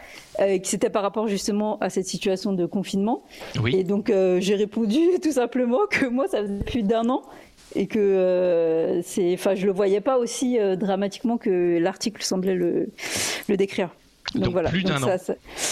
c'était 0.63 0.89
par 0.89 1.01
rapport 1.03 1.27
justement 1.27 1.77
à 1.79 1.89
cette 1.89 2.07
situation 2.07 2.53
de 2.53 2.65
confinement. 2.65 3.23
Oui. 3.61 3.75
Et 3.75 3.83
donc 3.83 4.09
j'ai 4.39 4.55
répondu 4.55 4.97
tout 5.21 5.33
simplement 5.33 5.79
que 5.89 6.05
moi, 6.05 6.27
ça 6.29 6.41
faisait 6.41 6.63
plus 6.63 6.81
d'un 6.81 7.09
an 7.09 7.23
et 7.75 7.87
que 7.87 9.01
c'est, 9.03 9.33
enfin, 9.33 9.55
je 9.55 9.65
le 9.65 9.71
voyais 9.71 10.01
pas 10.01 10.17
aussi 10.17 10.57
dramatiquement 10.77 11.37
que 11.37 11.77
l'article 11.79 12.23
semblait 12.23 12.55
le, 12.55 12.89
le 13.47 13.57
décrire. 13.57 13.89
Donc, 14.35 14.51
voilà. 14.51 14.69
plus 14.69 14.83
d'un 14.83 15.01
an. 15.01 15.17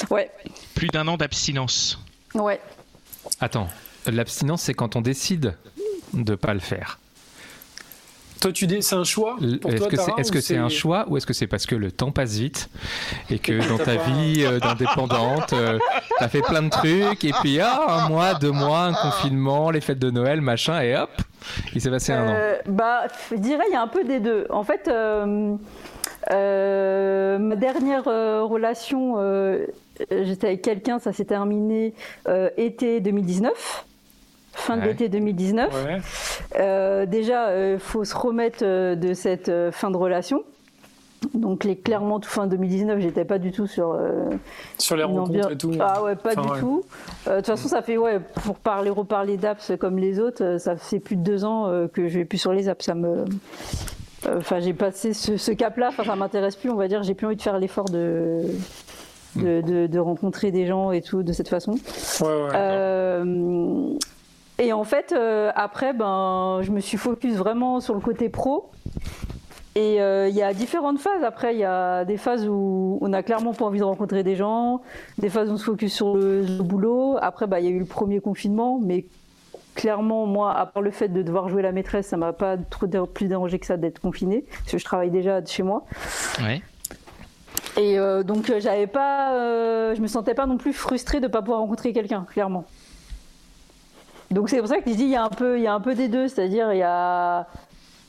Ouais. 0.10 0.32
Plus 0.76 0.88
d'un 0.88 1.08
an 1.08 1.18
d'abstinence. 1.18 2.00
Ouais. 2.34 2.60
Attends, 3.40 3.68
l'abstinence, 4.06 4.64
c'est 4.64 4.74
quand 4.74 4.96
on 4.96 5.02
décide 5.02 5.56
de 6.14 6.36
pas 6.36 6.54
le 6.54 6.60
faire. 6.60 7.00
Toi, 8.42 8.52
tu 8.52 8.68
dis, 8.68 8.82
c'est 8.82 8.96
un 8.96 9.04
choix 9.04 9.38
Est-ce 9.42 9.88
que 10.32 10.42
c'est 10.42 10.54
est 10.56 10.58
-ce 10.58 10.66
un 10.66 10.70
choix 10.70 11.06
ou 11.08 11.18
est-ce 11.18 11.26
que 11.26 11.34
c'est 11.34 11.48
parce 11.48 11.66
que 11.66 11.76
le 11.76 11.92
temps 11.92 12.12
passe 12.12 12.38
vite 12.38 12.70
et 13.30 13.40
que 13.40 13.68
dans 13.68 13.84
ta 13.84 13.96
vie 13.96 14.44
euh, 14.46 14.60
d'indépendante, 14.60 15.54
euh, 15.54 15.80
t'as 16.20 16.28
fait 16.28 16.42
plein 16.42 16.64
de 16.64 16.70
trucs 16.70 17.24
et 17.24 17.32
puis 17.42 17.60
ah, 17.60 18.04
un 18.06 18.10
mois, 18.10 18.36
deux 18.36 18.52
mois, 18.52 18.84
un 18.84 18.94
confinement, 18.94 19.72
les 19.72 19.82
fêtes 19.82 20.00
de 20.00 20.12
Noël, 20.12 20.42
machin 20.42 20.82
et 20.82 20.96
hop, 20.96 21.10
il 21.74 21.82
s'est 21.82 21.90
passé 21.90 22.14
un 22.14 22.28
an. 22.28 22.34
Euh, 22.36 22.58
bah, 22.68 23.08
je 23.32 23.38
dirais 23.38 23.66
il 23.70 23.74
y 23.74 23.76
a 23.76 23.82
un 23.82 23.88
peu 23.88 24.04
des 24.04 24.20
deux. 24.20 24.46
En 24.50 24.64
fait, 24.64 24.88
euh, 24.88 25.56
euh, 26.32 27.38
ma 27.38 27.56
dernière 27.56 28.08
euh, 28.08 28.44
relation, 28.44 29.16
euh, 29.18 29.66
j'étais 30.12 30.48
avec 30.48 30.62
quelqu'un, 30.62 31.00
ça 31.00 31.14
s'est 31.14 31.26
terminé 31.26 31.94
euh, 32.28 32.50
été 32.58 33.00
2019. 33.00 33.86
Fin 34.60 34.78
de 34.78 34.82
l'été 34.82 35.08
2019. 35.10 35.86
Ouais. 35.86 35.98
Euh, 36.60 37.06
déjà, 37.06 37.74
il 37.74 37.80
faut 37.80 38.04
se 38.04 38.16
remettre 38.16 38.60
euh, 38.64 38.96
de 38.96 39.14
cette 39.14 39.50
euh, 39.50 39.72
fin 39.72 39.92
de 39.92 39.98
relation. 39.98 40.44
Donc, 41.34 41.64
les, 41.64 41.76
clairement, 41.76 42.20
tout 42.20 42.30
fin 42.30 42.46
2019, 42.48 43.00
j'étais 43.00 43.26
pas 43.26 43.40
du 43.40 43.52
tout 43.52 43.66
sur 43.68 43.92
euh, 43.92 44.30
Sur 44.78 44.96
les 44.96 45.04
rencontres 45.04 45.52
et 45.52 45.58
tout. 45.58 45.72
Ah 45.80 46.04
ouais, 46.04 46.16
pas 46.16 46.32
Enfin, 46.32 46.42
du 46.42 46.48
ouais. 46.50 46.60
tout. 46.60 46.84
Euh, 47.28 47.32
De 47.32 47.36
toute 47.38 47.48
façon, 47.48 47.68
ça 47.68 47.82
fait, 47.82 47.98
ouais, 47.98 48.20
pour 48.46 48.56
parler, 48.58 48.90
reparler 48.90 49.38
d'apps 49.38 49.72
comme 49.80 49.98
les 49.98 50.20
autres, 50.20 50.44
euh, 50.44 50.58
ça 50.60 50.76
fait 50.76 51.00
plus 51.00 51.16
de 51.16 51.24
deux 51.24 51.44
ans 51.46 51.68
euh, 51.68 51.88
que 51.88 52.08
je 52.08 52.20
vais 52.20 52.26
plus 52.26 52.38
sur 52.38 52.54
les 52.54 52.70
apps. 52.70 52.86
Ça 52.86 52.94
me. 52.96 53.10
euh, 54.28 54.38
Enfin, 54.38 54.60
j'ai 54.60 54.74
passé 54.74 55.14
ce, 55.14 55.38
ce 55.38 55.52
cap-là, 55.52 55.88
enfin, 55.90 56.04
ça 56.04 56.16
m'intéresse 56.16 56.56
plus, 56.56 56.70
on 56.70 56.76
va 56.76 56.88
dire. 56.88 57.02
J'ai 57.04 57.14
plus 57.14 57.28
envie 57.28 57.36
de 57.36 57.42
faire 57.42 57.58
l'effort 57.60 57.86
de. 57.86 58.42
De, 59.36 59.62
de- 59.62 59.86
de 59.86 60.00
rencontrer 60.00 60.50
des 60.50 60.66
gens 60.66 60.92
et 60.92 61.04
tout 61.04 61.22
de 61.22 61.32
cette 61.32 61.50
façon. 61.50 61.74
Ouais, 62.22 62.28
ouais. 62.28 62.50
Euh, 62.56 63.94
et 64.60 64.74
en 64.74 64.84
fait, 64.84 65.12
euh, 65.12 65.52
après, 65.56 65.94
ben, 65.94 66.60
je 66.62 66.72
me 66.72 66.80
suis 66.80 66.98
focus 66.98 67.36
vraiment 67.36 67.80
sur 67.80 67.94
le 67.94 68.00
côté 68.02 68.30
pro. 68.30 68.72
Et 69.76 70.02
euh, 70.02 70.28
il 70.28 70.36
y 70.36 70.42
a 70.42 70.54
différentes 70.54 70.98
phases. 70.98 71.24
Après, 71.24 71.54
il 71.54 71.60
y 71.60 71.64
a 71.64 72.04
des 72.04 72.18
phases 72.18 72.48
où 72.48 72.98
on 73.02 73.14
a 73.14 73.22
clairement 73.22 73.54
pas 73.54 73.66
envie 73.66 73.78
de 73.78 73.84
rencontrer 73.84 74.24
des 74.24 74.36
gens, 74.36 74.82
des 75.20 75.30
phases 75.30 75.52
où 75.52 75.54
on 75.54 75.58
se 75.58 75.66
focus 75.66 75.94
sur 75.94 76.16
le, 76.16 76.42
le 76.42 76.64
boulot. 76.64 77.18
Après, 77.22 77.46
bah, 77.46 77.60
il 77.60 77.68
y 77.68 77.70
a 77.70 77.72
eu 77.72 77.78
le 77.78 77.86
premier 77.86 78.20
confinement, 78.20 78.80
mais 78.82 79.06
clairement, 79.76 80.26
moi, 80.26 80.52
à 80.58 80.66
part 80.66 80.82
le 80.82 80.90
fait 80.90 81.10
de 81.10 81.22
devoir 81.22 81.48
jouer 81.50 81.62
la 81.62 81.72
maîtresse, 81.72 82.08
ça 82.08 82.18
m'a 82.18 82.34
pas 82.34 82.58
trop 82.58 82.88
plus 83.06 83.28
dérangé 83.28 83.60
que 83.60 83.68
ça 83.68 83.78
d'être 83.78 84.00
confiné, 84.00 84.46
parce 84.50 84.72
que 84.72 84.78
je 84.80 84.86
travaille 84.86 85.12
déjà 85.12 85.42
de 85.42 85.48
chez 85.48 85.62
moi. 85.62 85.86
Ouais. 86.42 86.64
Et 87.78 88.00
euh, 88.00 88.24
donc, 88.24 88.52
j'avais 88.58 88.88
pas, 88.88 89.94
je 89.94 90.02
me 90.02 90.08
sentais 90.08 90.34
pas 90.34 90.48
non 90.48 90.58
plus 90.58 90.74
frustrée 90.74 91.20
de 91.20 91.28
pas 91.28 91.44
pouvoir 91.44 91.60
rencontrer 91.60 91.94
quelqu'un, 91.94 92.26
clairement. 92.28 92.66
Donc 94.32 94.50
c'est 94.50 94.60
pour 94.60 94.68
ça 94.68 94.80
que 94.80 94.90
je 94.90 94.96
dis 94.96 95.04
il 95.04 95.10
y 95.10 95.16
a 95.16 95.24
un 95.24 95.30
peu, 95.30 95.58
il 95.58 95.64
y 95.64 95.68
a 95.68 95.74
un 95.74 95.80
peu 95.80 95.96
des 95.96 96.08
deux, 96.08 96.28
c'est-à-dire 96.28 96.74
il 96.74 96.80
y 96.80 96.84
a, 96.84 97.48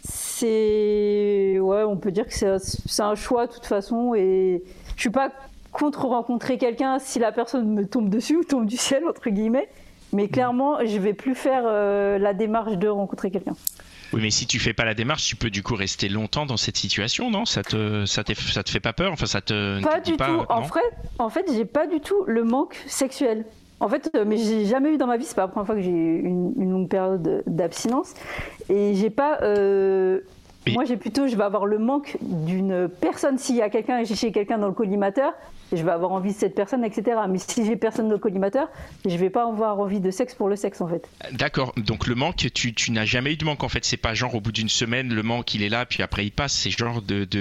c'est, 0.03 1.59
ouais, 1.61 1.83
on 1.85 1.97
peut 1.97 2.11
dire 2.11 2.27
que 2.27 2.33
c'est, 2.33 3.03
un 3.03 3.15
choix 3.15 3.47
de 3.47 3.53
toute 3.53 3.67
façon 3.67 4.15
et 4.15 4.63
je 4.97 5.01
suis 5.01 5.11
pas 5.11 5.31
contre 5.71 6.07
rencontrer 6.07 6.59
quelqu'un 6.59 6.99
si 6.99 7.19
la 7.19 7.31
personne 7.31 7.73
me 7.73 7.87
tombe 7.87 8.09
dessus 8.09 8.37
ou 8.37 8.45
tombe 8.45 8.67
du 8.67 8.77
ciel 8.77 9.05
entre 9.09 9.31
guillemets, 9.31 9.69
mais 10.13 10.29
clairement 10.29 10.85
je 10.85 10.99
vais 10.99 11.15
plus 11.15 11.35
faire 11.35 11.63
euh, 11.67 12.19
la 12.19 12.35
démarche 12.35 12.77
de 12.77 12.89
rencontrer 12.89 13.31
quelqu'un. 13.31 13.55
Oui, 14.13 14.23
mais 14.23 14.31
si 14.31 14.47
tu 14.47 14.59
fais 14.59 14.73
pas 14.73 14.87
la 14.87 14.95
démarche, 14.95 15.27
tu 15.27 15.37
peux 15.37 15.51
du 15.51 15.63
coup 15.63 15.75
rester 15.75 16.09
longtemps 16.09 16.47
dans 16.47 16.57
cette 16.57 16.79
situation, 16.79 17.31
non? 17.31 17.45
Ça 17.45 17.63
te, 17.63 18.07
ça, 18.07 18.23
ça 18.25 18.63
te 18.63 18.71
fait 18.71 18.81
pas 18.81 18.95
peur? 18.95 19.13
Enfin, 19.13 19.27
ça 19.27 19.43
te. 19.43 19.83
Pas 19.83 20.01
te 20.01 20.11
du 20.11 20.17
tout. 20.17 20.45
En 20.49 20.63
fait, 20.63 20.81
en 21.19 21.29
fait, 21.29 21.45
j'ai 21.53 21.67
pas 21.67 21.87
du 21.87 22.01
tout 22.01 22.25
le 22.27 22.43
manque 22.43 22.83
sexuel. 22.87 23.45
En 23.81 23.89
fait, 23.89 24.11
euh, 24.15 24.25
mais 24.27 24.37
j'ai 24.37 24.65
jamais 24.65 24.95
eu 24.95 24.99
dans 24.99 25.07
ma 25.07 25.17
vie. 25.17 25.25
C'est 25.25 25.37
pas 25.37 25.43
la 25.43 25.49
première 25.49 25.67
fois 25.67 25.77
que 25.77 25.81
j'ai 25.81 25.91
eu 25.91 26.25
une, 26.25 26.71
longue 26.71 26.89
période 26.89 27.43
d'abstinence. 27.47 28.15
Et 28.69 28.95
j'ai 28.95 29.11
pas. 29.11 29.39
euh, 29.43 30.21
Moi, 30.67 30.85
j'ai 30.85 30.99
plutôt, 30.99 31.27
je 31.27 31.35
vais 31.35 31.45
avoir 31.45 31.65
le 31.65 31.79
manque 31.79 32.19
d'une 32.21 32.89
personne. 33.01 33.39
S'il 33.39 33.57
y 33.57 33.63
a 33.63 33.71
quelqu'un, 33.71 34.05
j'ai 34.05 34.15
chez 34.15 34.33
quelqu'un 34.33 34.59
dans 34.59 34.67
le 34.67 34.75
collimateur, 34.75 35.33
je 35.73 35.83
vais 35.83 35.91
avoir 35.91 36.13
envie 36.13 36.33
de 36.35 36.37
cette 36.39 36.55
personne, 36.55 36.85
etc. 36.85 37.19
Mais 37.27 37.39
si 37.39 37.65
j'ai 37.65 37.77
personne 37.77 38.07
dans 38.09 38.15
le 38.15 38.19
collimateur, 38.19 38.69
je 39.07 39.17
vais 39.17 39.31
pas 39.31 39.47
avoir 39.49 39.81
envie 39.81 40.01
de 40.01 40.11
sexe 40.11 40.35
pour 40.35 40.49
le 40.49 40.57
sexe, 40.57 40.83
en 40.83 40.89
fait. 40.89 41.09
D'accord. 41.33 41.73
Donc 41.79 42.07
le 42.07 42.15
manque, 42.15 42.37
tu, 42.53 42.75
tu 42.75 42.91
n'as 42.93 43.07
jamais 43.07 43.33
eu 43.33 43.37
de 43.37 43.47
manque 43.47 43.65
en 43.65 43.69
fait. 43.71 43.85
C'est 43.87 43.97
pas 43.97 44.13
genre 44.13 44.35
au 44.35 44.41
bout 44.41 44.53
d'une 44.53 44.69
semaine, 44.69 45.09
le 45.15 45.23
manque 45.23 45.55
il 45.55 45.63
est 45.63 45.69
là, 45.71 45.87
puis 45.87 46.03
après 46.03 46.27
il 46.27 46.33
passe. 46.33 46.53
C'est 46.53 46.71
genre 46.71 47.01
de, 47.01 47.25
de 47.25 47.41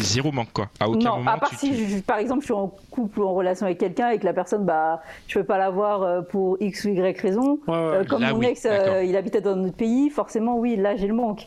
zéro 0.00 0.30
manque 0.30 0.52
quoi. 0.52 0.68
À 0.80 0.88
aucun 0.90 0.98
non, 1.10 1.16
moment. 1.18 1.30
à 1.30 1.38
part 1.38 1.48
tu- 1.50 1.56
si, 1.56 1.70
tu- 1.74 1.86
je- 1.88 2.02
par 2.02 2.18
exemple, 2.18 2.40
je 2.42 2.46
suis 2.46 2.54
en 2.54 2.70
couple 2.90 3.20
ou 3.20 3.24
en 3.26 3.32
relation 3.34 3.64
avec 3.64 3.78
quelqu'un 3.78 4.10
et 4.10 4.18
que 4.18 4.26
la 4.26 4.34
personne, 4.34 4.66
bah, 4.66 5.00
je 5.28 5.38
peux 5.38 5.44
pas 5.46 5.56
la 5.58 5.70
voir 5.70 6.02
euh, 6.02 6.20
pour 6.20 6.58
X 6.60 6.84
ou 6.84 6.88
Y 6.90 7.18
raison. 7.20 7.58
Ouais, 7.66 7.72
ouais. 7.72 7.74
Euh, 7.74 8.04
comme 8.04 8.20
Là, 8.20 8.32
mon 8.34 8.38
oui, 8.40 8.46
ex, 8.46 8.66
euh, 8.66 9.02
il 9.02 9.16
habitait 9.16 9.40
dans 9.40 9.56
notre 9.56 9.76
pays, 9.76 10.10
forcément, 10.10 10.58
oui, 10.58 10.76
là, 10.76 10.96
j'ai 10.96 11.06
le 11.06 11.14
manque. 11.14 11.46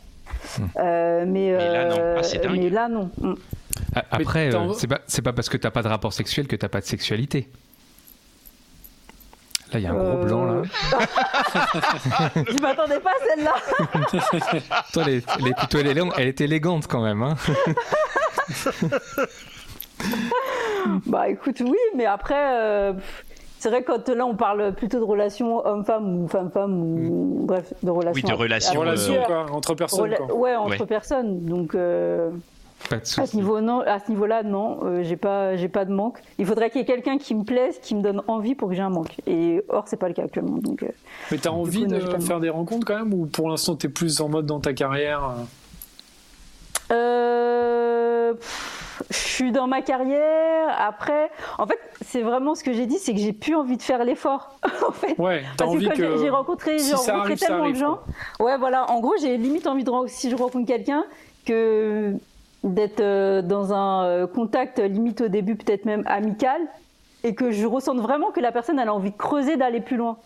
Euh, 0.78 1.24
mais. 1.26 1.52
Mais 1.52 1.68
là, 1.72 1.84
non. 1.88 1.96
euh, 1.98 2.22
Ah, 2.22 2.48
mais 2.50 2.70
là, 2.70 2.88
non. 2.88 3.10
Mm. 3.18 3.34
A- 3.96 4.04
Après, 4.10 4.54
euh, 4.54 4.72
c'est 4.74 4.86
pas, 4.86 5.00
c'est 5.06 5.22
pas 5.22 5.32
parce 5.32 5.48
que 5.48 5.56
t'as 5.56 5.70
pas 5.70 5.82
de 5.82 5.88
rapport 5.88 6.12
sexuel 6.12 6.46
que 6.46 6.56
t'as 6.56 6.68
pas 6.68 6.80
de 6.80 6.86
sexualité. 6.86 7.48
Là, 9.72 9.80
il 9.80 9.82
y 9.82 9.86
a 9.86 9.90
un 9.90 9.94
gros 9.94 10.02
Euh, 10.18 10.24
blanc 10.24 10.44
là. 10.44 10.62
Je 12.48 12.60
m'attendais 12.60 13.00
pas 13.00 13.10
à 13.10 13.24
celle-là. 13.34 13.54
Toi, 14.92 15.02
elle 15.06 15.14
est, 15.14 15.26
elle 15.40 15.46
est 15.48 15.54
plutôt 15.56 15.78
élégante, 15.78 16.12
elle 16.16 16.28
est 16.28 16.40
élégante 16.40 16.86
quand 16.86 17.02
même. 17.02 17.22
Hein. 17.22 17.34
bah, 21.06 21.28
écoute, 21.28 21.60
oui, 21.64 21.78
mais 21.96 22.06
après, 22.06 22.34
euh, 22.58 22.92
c'est 23.64 23.70
vrai 23.70 23.82
que 23.82 23.90
quand 23.90 24.08
là, 24.10 24.26
on 24.26 24.34
parle 24.36 24.74
plutôt 24.74 24.98
de 24.98 25.04
relations 25.04 25.66
homme-femme 25.66 26.22
ou 26.22 26.28
femme-femme 26.28 26.82
ou 26.82 27.46
bref, 27.46 27.72
de 27.82 27.90
relations. 27.90 28.12
Oui, 28.14 28.30
de 28.30 28.36
relations, 28.36 28.74
euh, 28.74 28.84
Relation, 28.84 29.14
plusieurs. 29.14 29.26
quoi, 29.26 29.46
entre 29.56 29.74
personnes, 29.74 30.00
Rela- 30.10 30.16
quoi. 30.18 30.34
Ouais, 30.36 30.54
entre 30.54 30.80
Ouais. 30.80 30.86
personnes. 30.86 31.46
Donc. 31.46 31.74
euh, 31.74 32.28
Pas 32.90 32.96
de 32.96 33.00
À 33.00 33.04
ce 33.06 33.14
souci. 33.22 33.36
niveau 33.38 33.62
non, 33.62 33.80
à 33.80 33.98
ce 34.00 34.10
niveau-là, 34.10 34.42
non, 34.42 34.80
euh, 34.84 35.02
j'ai 35.02 35.16
pas, 35.16 35.56
j'ai 35.56 35.70
pas 35.70 35.86
de 35.86 35.92
manque. 35.94 36.18
Il 36.36 36.44
faudrait 36.44 36.68
qu'il 36.68 36.80
y 36.80 36.82
ait 36.82 36.86
quelqu'un 36.86 37.16
qui 37.16 37.34
me 37.34 37.42
plaise, 37.42 37.78
qui 37.80 37.94
me 37.94 38.02
donne 38.02 38.20
envie 38.28 38.54
pour 38.54 38.68
que 38.68 38.74
j'ai 38.74 38.82
un 38.82 38.90
manque. 38.90 39.16
Et 39.26 39.64
or, 39.70 39.84
c'est 39.86 39.96
pas 39.96 40.08
le 40.08 40.12
cas 40.12 40.24
actuellement. 40.24 40.58
Donc, 40.58 40.82
euh, 40.82 40.88
Mais 41.32 41.38
t'as 41.38 41.48
envie 41.48 41.84
coup, 41.84 41.86
de 41.86 41.98
non, 41.98 42.20
faire 42.20 42.40
des 42.40 42.50
rencontres 42.50 42.84
quand 42.86 42.98
même 42.98 43.14
ou 43.14 43.24
pour 43.24 43.48
l'instant 43.48 43.74
t'es 43.74 43.88
plus 43.88 44.20
en 44.20 44.28
mode 44.28 44.44
dans 44.44 44.60
ta 44.60 44.74
carrière 44.74 45.24
euh 46.90 46.94
euh, 46.94 48.34
pff, 48.34 48.83
je 49.10 49.16
suis 49.16 49.52
dans 49.52 49.66
ma 49.66 49.82
carrière. 49.82 50.68
Après, 50.78 51.30
en 51.58 51.66
fait, 51.66 51.78
c'est 52.04 52.22
vraiment 52.22 52.54
ce 52.54 52.64
que 52.64 52.72
j'ai 52.72 52.86
dit, 52.86 52.98
c'est 52.98 53.12
que 53.12 53.20
j'ai 53.20 53.32
plus 53.32 53.54
envie 53.54 53.76
de 53.76 53.82
faire 53.82 54.04
l'effort. 54.04 54.50
en 54.88 54.92
fait. 54.92 55.18
Ouais, 55.18 55.42
Parce 55.56 55.70
envie 55.70 55.88
que 55.88 56.18
j'ai 56.18 56.30
rencontré, 56.30 56.78
si 56.78 56.92
arrive, 57.10 57.38
tellement 57.38 57.62
arrive, 57.62 57.74
de 57.74 57.80
gens. 57.80 58.00
Ouais, 58.40 58.56
voilà. 58.58 58.90
En 58.90 59.00
gros, 59.00 59.14
j'ai 59.20 59.36
limite 59.36 59.66
envie 59.66 59.84
de 59.84 59.90
si 60.06 60.30
je 60.30 60.36
rencontre 60.36 60.66
quelqu'un 60.66 61.04
que 61.44 62.14
d'être 62.62 63.00
euh, 63.00 63.42
dans 63.42 63.74
un 63.74 64.04
euh, 64.04 64.26
contact 64.26 64.78
limite 64.78 65.20
au 65.20 65.28
début, 65.28 65.54
peut-être 65.54 65.84
même 65.84 66.02
amical, 66.06 66.60
et 67.22 67.34
que 67.34 67.50
je 67.50 67.66
ressente 67.66 67.98
vraiment 67.98 68.30
que 68.30 68.40
la 68.40 68.52
personne 68.52 68.78
elle 68.78 68.88
a 68.88 68.94
envie 68.94 69.10
de 69.10 69.16
creuser, 69.16 69.56
d'aller 69.56 69.80
plus 69.80 69.96
loin. 69.96 70.16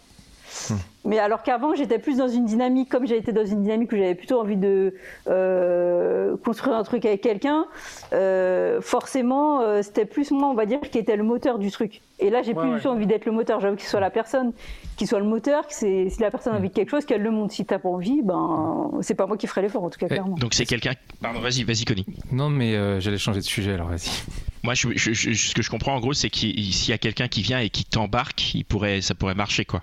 Mais 1.04 1.18
alors 1.18 1.42
qu'avant, 1.42 1.74
j'étais 1.74 1.98
plus 1.98 2.18
dans 2.18 2.28
une 2.28 2.44
dynamique, 2.44 2.88
comme 2.90 3.06
j'ai 3.06 3.16
été 3.16 3.32
dans 3.32 3.46
une 3.46 3.62
dynamique 3.62 3.92
où 3.92 3.96
j'avais 3.96 4.14
plutôt 4.14 4.40
envie 4.40 4.56
de 4.56 4.94
euh, 5.28 6.37
construire 6.44 6.76
un 6.76 6.82
truc 6.82 7.04
avec 7.06 7.20
quelqu'un, 7.22 7.66
euh, 8.12 8.80
forcément, 8.80 9.61
euh, 9.61 9.82
c'était 9.82 10.04
plus 10.04 10.30
moi, 10.32 10.48
on 10.48 10.54
va 10.54 10.66
dire, 10.66 10.80
qui 10.80 10.98
était 10.98 11.16
le 11.16 11.22
moteur 11.22 11.58
du 11.58 11.70
truc. 11.70 12.00
Et 12.18 12.30
là, 12.30 12.42
j'ai 12.42 12.52
Ouais, 12.52 12.61
plus 12.61 12.68
ouais. 12.70 12.76
du 12.76 12.82
tout 12.82 12.88
envie 12.88 13.06
d'être 13.06 13.24
le 13.26 13.32
moteur. 13.32 13.61
J'ai 13.61 13.68
envie 13.68 13.76
que 13.76 13.82
ce 13.82 13.88
soit 13.90 14.00
la 14.00 14.11
personne 14.11 14.52
qui 14.96 15.06
soit 15.06 15.20
le 15.20 15.24
moteur, 15.24 15.66
que 15.66 15.72
si 15.72 16.11
la 16.18 16.30
personne 16.30 16.54
a 16.54 16.56
envie 16.58 16.68
de 16.68 16.74
quelque 16.74 16.90
chose, 16.90 17.04
qu'elle 17.06 17.22
le 17.22 17.30
montre. 17.30 17.54
Si 17.54 17.64
t'as 17.64 17.78
pas 17.78 17.88
envie, 17.88 18.20
ben, 18.22 18.90
c'est 19.00 19.14
pas 19.14 19.26
moi 19.26 19.37
qui 19.37 19.46
ferai 19.46 19.62
l'effort, 19.62 19.84
en 19.84 19.90
tout 19.90 19.98
cas, 20.00 20.06
Eh, 20.11 20.14
clairement. 20.14 20.34
Donc 20.37 20.52
c'est 20.54 20.66
quelqu'un. 20.66 20.92
Pardon, 21.22 21.40
vas-y, 21.40 21.62
vas-y, 21.62 21.84
Connie. 21.84 22.04
Non, 22.32 22.50
mais 22.50 22.74
euh, 22.74 23.00
j'allais 23.00 23.18
changer 23.18 23.40
de 23.40 23.44
sujet 23.44 23.72
alors, 23.72 23.88
vas-y. 23.88 24.11
Moi, 24.64 24.75
je, 24.75 24.88
je- 24.96 25.12
je- 25.12 25.33
ce 25.33 25.54
que 25.54 25.62
je 25.62 25.70
comprends 25.70 25.94
en 25.94 26.00
gros, 26.00 26.12
c'est 26.12 26.29
que 26.31 26.37
s'il 26.37 26.90
y 26.90 26.92
a 26.92 26.98
quelqu'un 26.98 27.29
qui 27.29 27.42
vient 27.42 27.60
et 27.60 27.70
qui 27.70 27.85
t'embarque, 27.85 28.54
il 28.54 28.64
pourrait, 28.64 29.00
ça 29.00 29.14
pourrait 29.14 29.37
marcher 29.37 29.64
quoi. 29.64 29.83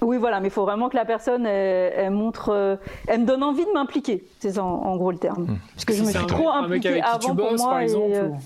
Oui, 0.00 0.16
voilà, 0.16 0.38
mais 0.40 0.48
il 0.48 0.50
faut 0.52 0.62
vraiment 0.64 0.88
que 0.88 0.96
la 0.96 1.04
personne, 1.04 1.44
elle, 1.46 1.92
elle 1.96 2.10
montre, 2.10 2.50
euh, 2.50 2.76
elle 3.08 3.22
me 3.22 3.26
donne 3.26 3.42
envie 3.42 3.64
de 3.64 3.70
m'impliquer. 3.72 4.24
C'est 4.38 4.58
en, 4.58 4.64
en 4.66 4.96
gros, 4.96 5.10
le 5.10 5.18
terme. 5.18 5.58
Parce 5.74 5.84
que 5.84 5.92
je 5.92 6.02
me 6.02 6.08
suis 6.08 6.18
un- 6.18 6.24
trop 6.24 6.48
impliquée 6.50 6.88
avec 6.90 7.02
qui 7.02 7.08
avant 7.08 7.18
tu 7.18 7.32
bosses, 7.32 7.48
pour 7.48 7.56
moi. 7.58 7.70
par 7.70 7.80
exemple 7.80 8.12
euh, 8.14 8.28
ou- 8.28 8.38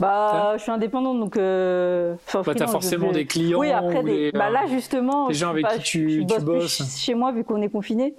Bah, 0.00 0.52
je 0.56 0.62
suis 0.62 0.70
indépendante, 0.72 1.18
donc. 1.20 1.36
Euh, 1.36 2.14
enfin, 2.26 2.42
Bah, 2.44 2.54
t'as 2.54 2.66
forcément 2.66 3.08
je- 3.08 3.14
des 3.14 3.26
clients 3.26 3.58
Oui, 3.58 3.70
après, 3.70 4.02
des- 4.02 4.30
des, 4.30 4.38
bah, 4.38 4.50
là, 4.50 4.66
justement. 4.68 5.28
des 5.28 5.34
gens 5.34 5.50
avec 5.50 5.64
pas- 5.64 5.76
qui 5.76 5.82
tu- 5.82 6.10
je 6.10 6.18
tu 6.20 6.24
bosse 6.24 6.36
plus 6.38 6.44
bosses. 6.44 6.98
chez 6.98 7.14
moi, 7.14 7.32
vu 7.32 7.44
qu'on 7.44 7.62
est 7.62 7.68
confiné. 7.70 8.14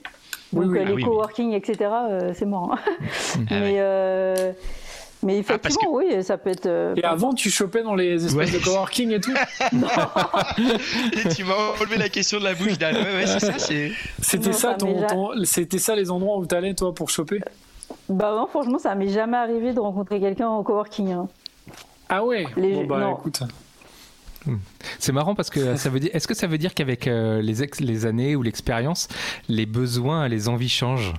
Oui, 0.53 0.65
Donc, 0.65 0.73
oui. 0.73 0.79
Ah 0.81 0.85
les 0.85 0.93
oui, 0.93 0.95
oui. 0.97 1.03
coworking, 1.03 1.51
etc., 1.53 1.77
euh, 2.09 2.31
c'est 2.33 2.45
mort. 2.45 2.71
hein. 2.73 2.79
Ah 3.35 3.39
mais, 3.49 3.61
ouais. 3.61 3.75
euh, 3.79 4.51
Mais 5.23 5.35
Ah, 5.35 5.39
effectivement, 5.39 5.93
oui, 5.93 6.23
ça 6.23 6.37
peut 6.37 6.49
être. 6.49 6.65
euh, 6.65 6.93
Et 6.95 7.03
avant, 7.03 7.33
tu 7.33 7.49
chopais 7.49 7.81
dans 7.83 7.95
les 7.95 8.25
espèces 8.25 8.51
Ouais. 8.51 8.59
de 8.59 8.63
coworking 8.63 9.11
et 9.11 9.19
tout 9.21 9.33
Et 11.25 11.29
tu 11.35 11.43
m'as 11.43 11.53
enlevé 11.79 11.97
la 11.97 12.09
question 12.09 12.39
de 12.39 12.43
la 12.43 12.53
bouche, 12.53 12.77
Dan. 12.77 12.95
Ouais, 12.95 13.01
ouais, 13.01 13.27
c'est 13.27 13.39
ça, 13.39 13.57
c'est. 13.57 13.91
C'était 14.21 14.47
Non, 14.49 14.53
ça, 14.53 14.59
ça 14.71 14.73
ton, 14.75 15.07
ton- 15.07 15.31
c'était 15.45 15.79
ça 15.79 15.95
les 15.95 16.11
endroits 16.11 16.37
où 16.37 16.45
t'allais 16.45 16.73
toi 16.73 16.93
pour 16.93 17.09
choper? 17.09 17.39
Bah 18.09 18.33
non, 18.35 18.47
franchement, 18.47 18.79
ça 18.79 18.95
m'est 18.95 19.09
jamais 19.09 19.37
arrivé 19.37 19.73
de 19.73 19.79
rencontrer 19.79 20.19
quelqu'un 20.19 20.47
en 20.47 20.63
coworking. 20.63 21.11
hein. 21.11 21.27
Ah 22.09 22.23
ouais? 22.23 22.45
Les- 22.57 22.73
Bon 22.75 22.85
bah 22.85 22.99
non. 22.99 23.15
écoute. 23.17 23.41
C'est 24.99 25.13
marrant 25.13 25.35
parce 25.35 25.49
que 25.49 25.77
ça 25.77 25.89
veut 25.89 26.01
dire. 26.01 26.11
Est-ce 26.13 26.27
que 26.27 26.33
ça 26.33 26.47
veut 26.47 26.57
dire 26.57 26.73
qu'avec 26.73 27.07
euh, 27.07 27.41
les, 27.41 27.63
ex- 27.63 27.79
les 27.79 28.05
années 28.05 28.35
ou 28.35 28.41
l'expérience, 28.43 29.07
les 29.47 29.65
besoins, 29.65 30.27
les 30.27 30.49
envies 30.49 30.67
changent? 30.67 31.13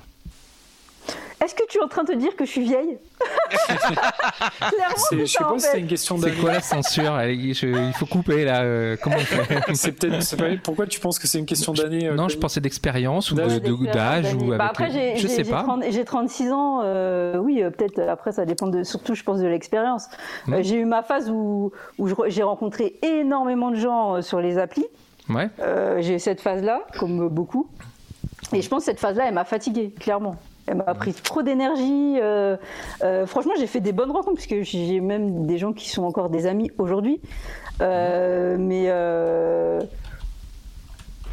Est-ce 1.45 1.55
que 1.55 1.63
tu 1.69 1.79
es 1.79 1.83
en 1.83 1.89
train 1.89 2.05
de 2.05 2.13
te 2.13 2.17
dire 2.17 2.35
que 2.37 2.45
je 2.45 2.51
suis 2.51 2.63
vieille 2.63 2.99
Clairement, 3.79 4.95
C'est- 4.97 5.17
c'est 5.17 5.19
Je 5.19 5.25
sais 5.27 5.39
ça, 5.39 5.45
pas 5.45 5.53
en 5.53 5.59
si 5.59 5.67
c'est 5.71 5.81
une 5.81 5.87
question 5.87 6.17
C'est 6.19 6.27
d'année. 6.31 6.41
quoi 6.41 6.53
la 6.53 6.61
censure 6.61 7.13
Allez, 7.13 7.55
je- 7.55 7.67
Il 7.67 7.93
faut 7.93 8.07
couper 8.07 8.45
là. 8.45 8.63
euh, 8.63 8.97
comment 9.03 9.17
on 9.17 9.21
fait 9.21 9.61
C'est 9.75 9.93
peut-être. 9.93 10.23
c'est 10.23 10.37
pas- 10.37 10.45
Pourquoi 10.63 10.87
tu 10.87 11.01
penses 11.01 11.19
que 11.19 11.27
c'est 11.27 11.39
une 11.39 11.47
question 11.47 11.73
d'année 11.73 12.09
euh, 12.09 12.15
Non, 12.15 12.29
je 12.29 12.39
pensais 12.39 12.61
d'expérience 12.61 13.31
ou 13.31 13.35
D'âge. 13.35 13.61
d'âge 13.61 14.37
Bah 14.37 14.67
après, 14.71 14.87
le- 14.87 14.93
j'ai, 14.93 15.17
je 15.17 15.23
j'ai- 15.23 15.29
sais 15.29 15.45
j'ai 15.45 15.51
pas. 15.51 15.63
30 15.63 15.83
j'ai 15.91 16.05
36 16.05 16.51
ans, 16.53 16.81
euh, 16.83 17.37
oui, 17.37 17.63
peut-être 17.77 18.01
après 18.01 18.33
ça 18.33 18.45
dépend 18.45 18.67
de, 18.69 18.83
surtout 18.83 19.15
je 19.15 19.23
pense 19.23 19.41
de 19.41 19.47
l'expérience. 19.47 20.07
Hmm. 20.47 20.55
Euh, 20.55 20.59
j'ai 20.63 20.77
eu 20.77 20.85
ma 20.85 21.03
phase 21.03 21.31
où, 21.31 21.73
où 21.99 22.09
je 22.09 22.15
re- 22.15 22.31
j'ai 22.31 22.43
rencontré 22.43 22.95
énormément 23.03 23.71
de 23.71 23.77
gens 23.77 24.17
euh, 24.17 24.21
sur 24.23 24.41
les 24.41 24.59
applis. 24.59 24.87
Ouais. 25.29 25.49
Euh, 25.61 25.99
j'ai 26.01 26.15
eu 26.17 26.19
cette 26.19 26.41
phase-là, 26.41 26.83
comme 26.99 27.29
beaucoup. 27.29 27.69
Et 28.53 28.61
je 28.63 28.69
pense 28.69 28.81
que 28.81 28.85
cette 28.87 29.01
phase-là, 29.01 29.25
elle 29.29 29.35
m'a 29.35 29.45
fatiguée, 29.45 29.91
clairement. 29.99 30.37
Elle 30.67 30.77
m'a 30.79 30.95
pris 30.95 31.13
trop 31.13 31.43
d'énergie. 31.43 32.19
euh, 32.21 32.57
euh, 33.03 33.27
franchement, 33.27 33.53
j'ai 33.59 33.67
fait 33.67 33.81
des 33.81 33.93
bonnes 33.93 34.11
rencontres, 34.11 34.37
puisque 34.43 34.63
j'ai 34.63 35.01
même 35.01 35.47
des 35.47 35.59
gens 35.59 35.73
qui 35.73 35.91
sont 35.91 36.05
encore 36.05 36.31
des 36.31 36.47
amis 36.47 36.71
aujourd'hui. 36.79 37.21
Euh, 37.83 38.57
mais 38.59 38.85
euh, 38.89 39.81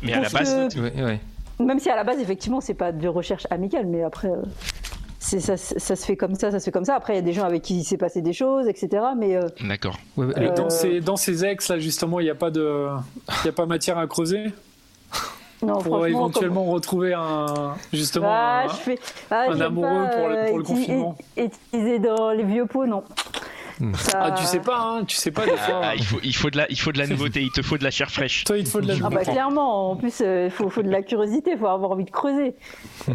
Mais 0.04 0.14
à 0.14 0.22
la 0.22 0.30
base, 0.30 0.74
que- 0.74 0.80
Ouais, 0.80 1.04
ouais. 1.04 1.20
même 1.60 1.80
si 1.80 1.90
à 1.90 1.96
la 1.96 2.04
base, 2.04 2.20
effectivement, 2.20 2.60
c'est 2.62 2.74
pas 2.74 2.92
de 2.92 3.08
recherche 3.08 3.48
amicale, 3.52 3.86
mais 3.86 4.04
après, 4.04 4.30
c'est 5.20 5.40
ça, 5.40 5.56
ça 5.56 5.96
se 5.96 6.06
fait 6.06 6.18
comme 6.18 6.36
ça, 6.36 6.52
ça 6.52 6.60
se 6.60 6.66
fait 6.66 6.72
comme 6.72 6.84
ça. 6.86 6.96
Après, 6.96 7.14
il 7.14 7.16
y 7.18 7.20
a 7.20 7.24
des 7.24 7.34
gens 7.34 7.44
avec 7.46 7.62
qui 7.62 7.78
il 7.80 7.84
s'est 7.84 7.98
passé 7.98 8.22
des 8.22 8.34
choses, 8.34 8.68
etc. 8.68 8.90
Mais 9.18 9.36
euh, 9.36 9.48
d'accord. 9.66 9.98
Ouais, 10.18 10.26
ouais, 10.26 10.34
Et 10.44 10.48
Euh, 10.50 10.54
dans, 10.56 10.70
ces, 10.70 11.00
dans 11.00 11.16
ces 11.16 11.46
ex 11.46 11.70
là 11.70 11.78
justement, 11.80 12.20
il 12.20 12.24
n'y 12.24 12.30
a 12.32 12.36
pas 12.36 12.50
de, 12.52 12.88
il 13.44 13.46
y 13.46 13.50
a 13.50 13.54
pas 13.54 13.66
matière 13.66 13.98
à 13.98 14.08
creuser? 14.08 14.46
Non, 15.64 15.74
pour 15.76 15.84
franchement, 15.84 16.06
éventuellement 16.08 16.66
retrouver 16.66 17.14
un 17.14 17.76
justement. 17.94 18.28
Ah, 18.30 18.64
un- 18.66 18.68
je 18.70 18.74
fais... 18.76 19.00
ah, 19.30 19.46
un 19.50 19.52
j'aime 19.54 19.62
amoureux 19.62 19.88
pas, 20.10 20.18
pour 20.18 20.28
le- 20.30 20.36
euh, 20.38 20.48
pour 20.50 20.58
le 20.58 20.64
uti- 20.64 20.68
confinement. 20.68 21.18
Utiliser 21.38 22.00
dans 22.00 22.32
les 22.32 22.44
vieux 22.44 22.66
pots, 22.66 22.86
non. 22.86 23.04
Ça- 23.96 24.20
Ah, 24.22 24.32
tu 24.34 24.44
sais 24.46 24.60
pas, 24.60 24.78
hein, 24.80 25.06
tu 25.06 25.16
sais 25.18 25.32
pas 25.32 25.44
des 25.46 25.58
fois. 25.58 25.82
Ah, 25.84 25.96
il, 25.96 26.06
faut, 26.06 26.20
il, 26.22 26.36
faut 26.36 26.52
de 26.52 26.58
la, 26.58 26.70
il 26.70 26.80
faut 26.80 26.92
de 26.92 27.00
la 27.00 27.08
nouveauté, 27.08 27.42
il 27.42 27.52
te 27.52 27.64
faut 27.64 27.80
de 27.80 27.84
la 27.84 27.90
chair 27.90 28.12
fraîche. 28.12 28.44
Toi, 28.44 28.60
il 28.60 28.64
te 28.64 28.70
faut 28.70 28.80
de 28.80 28.88
la. 28.88 28.94
Ah 29.04 29.10
bah 29.10 29.24
clairement, 29.24 29.92
en 29.92 29.96
plus, 29.96 30.20
il 30.20 30.52
faut, 30.52 30.70
faut 30.70 30.84
de 30.84 30.90
la 30.92 31.02
curiosité, 31.02 31.52
il 31.54 31.58
faut 31.58 31.66
avoir 31.68 31.90
envie 31.92 32.06
de 32.06 32.12
creuser. 32.12 32.54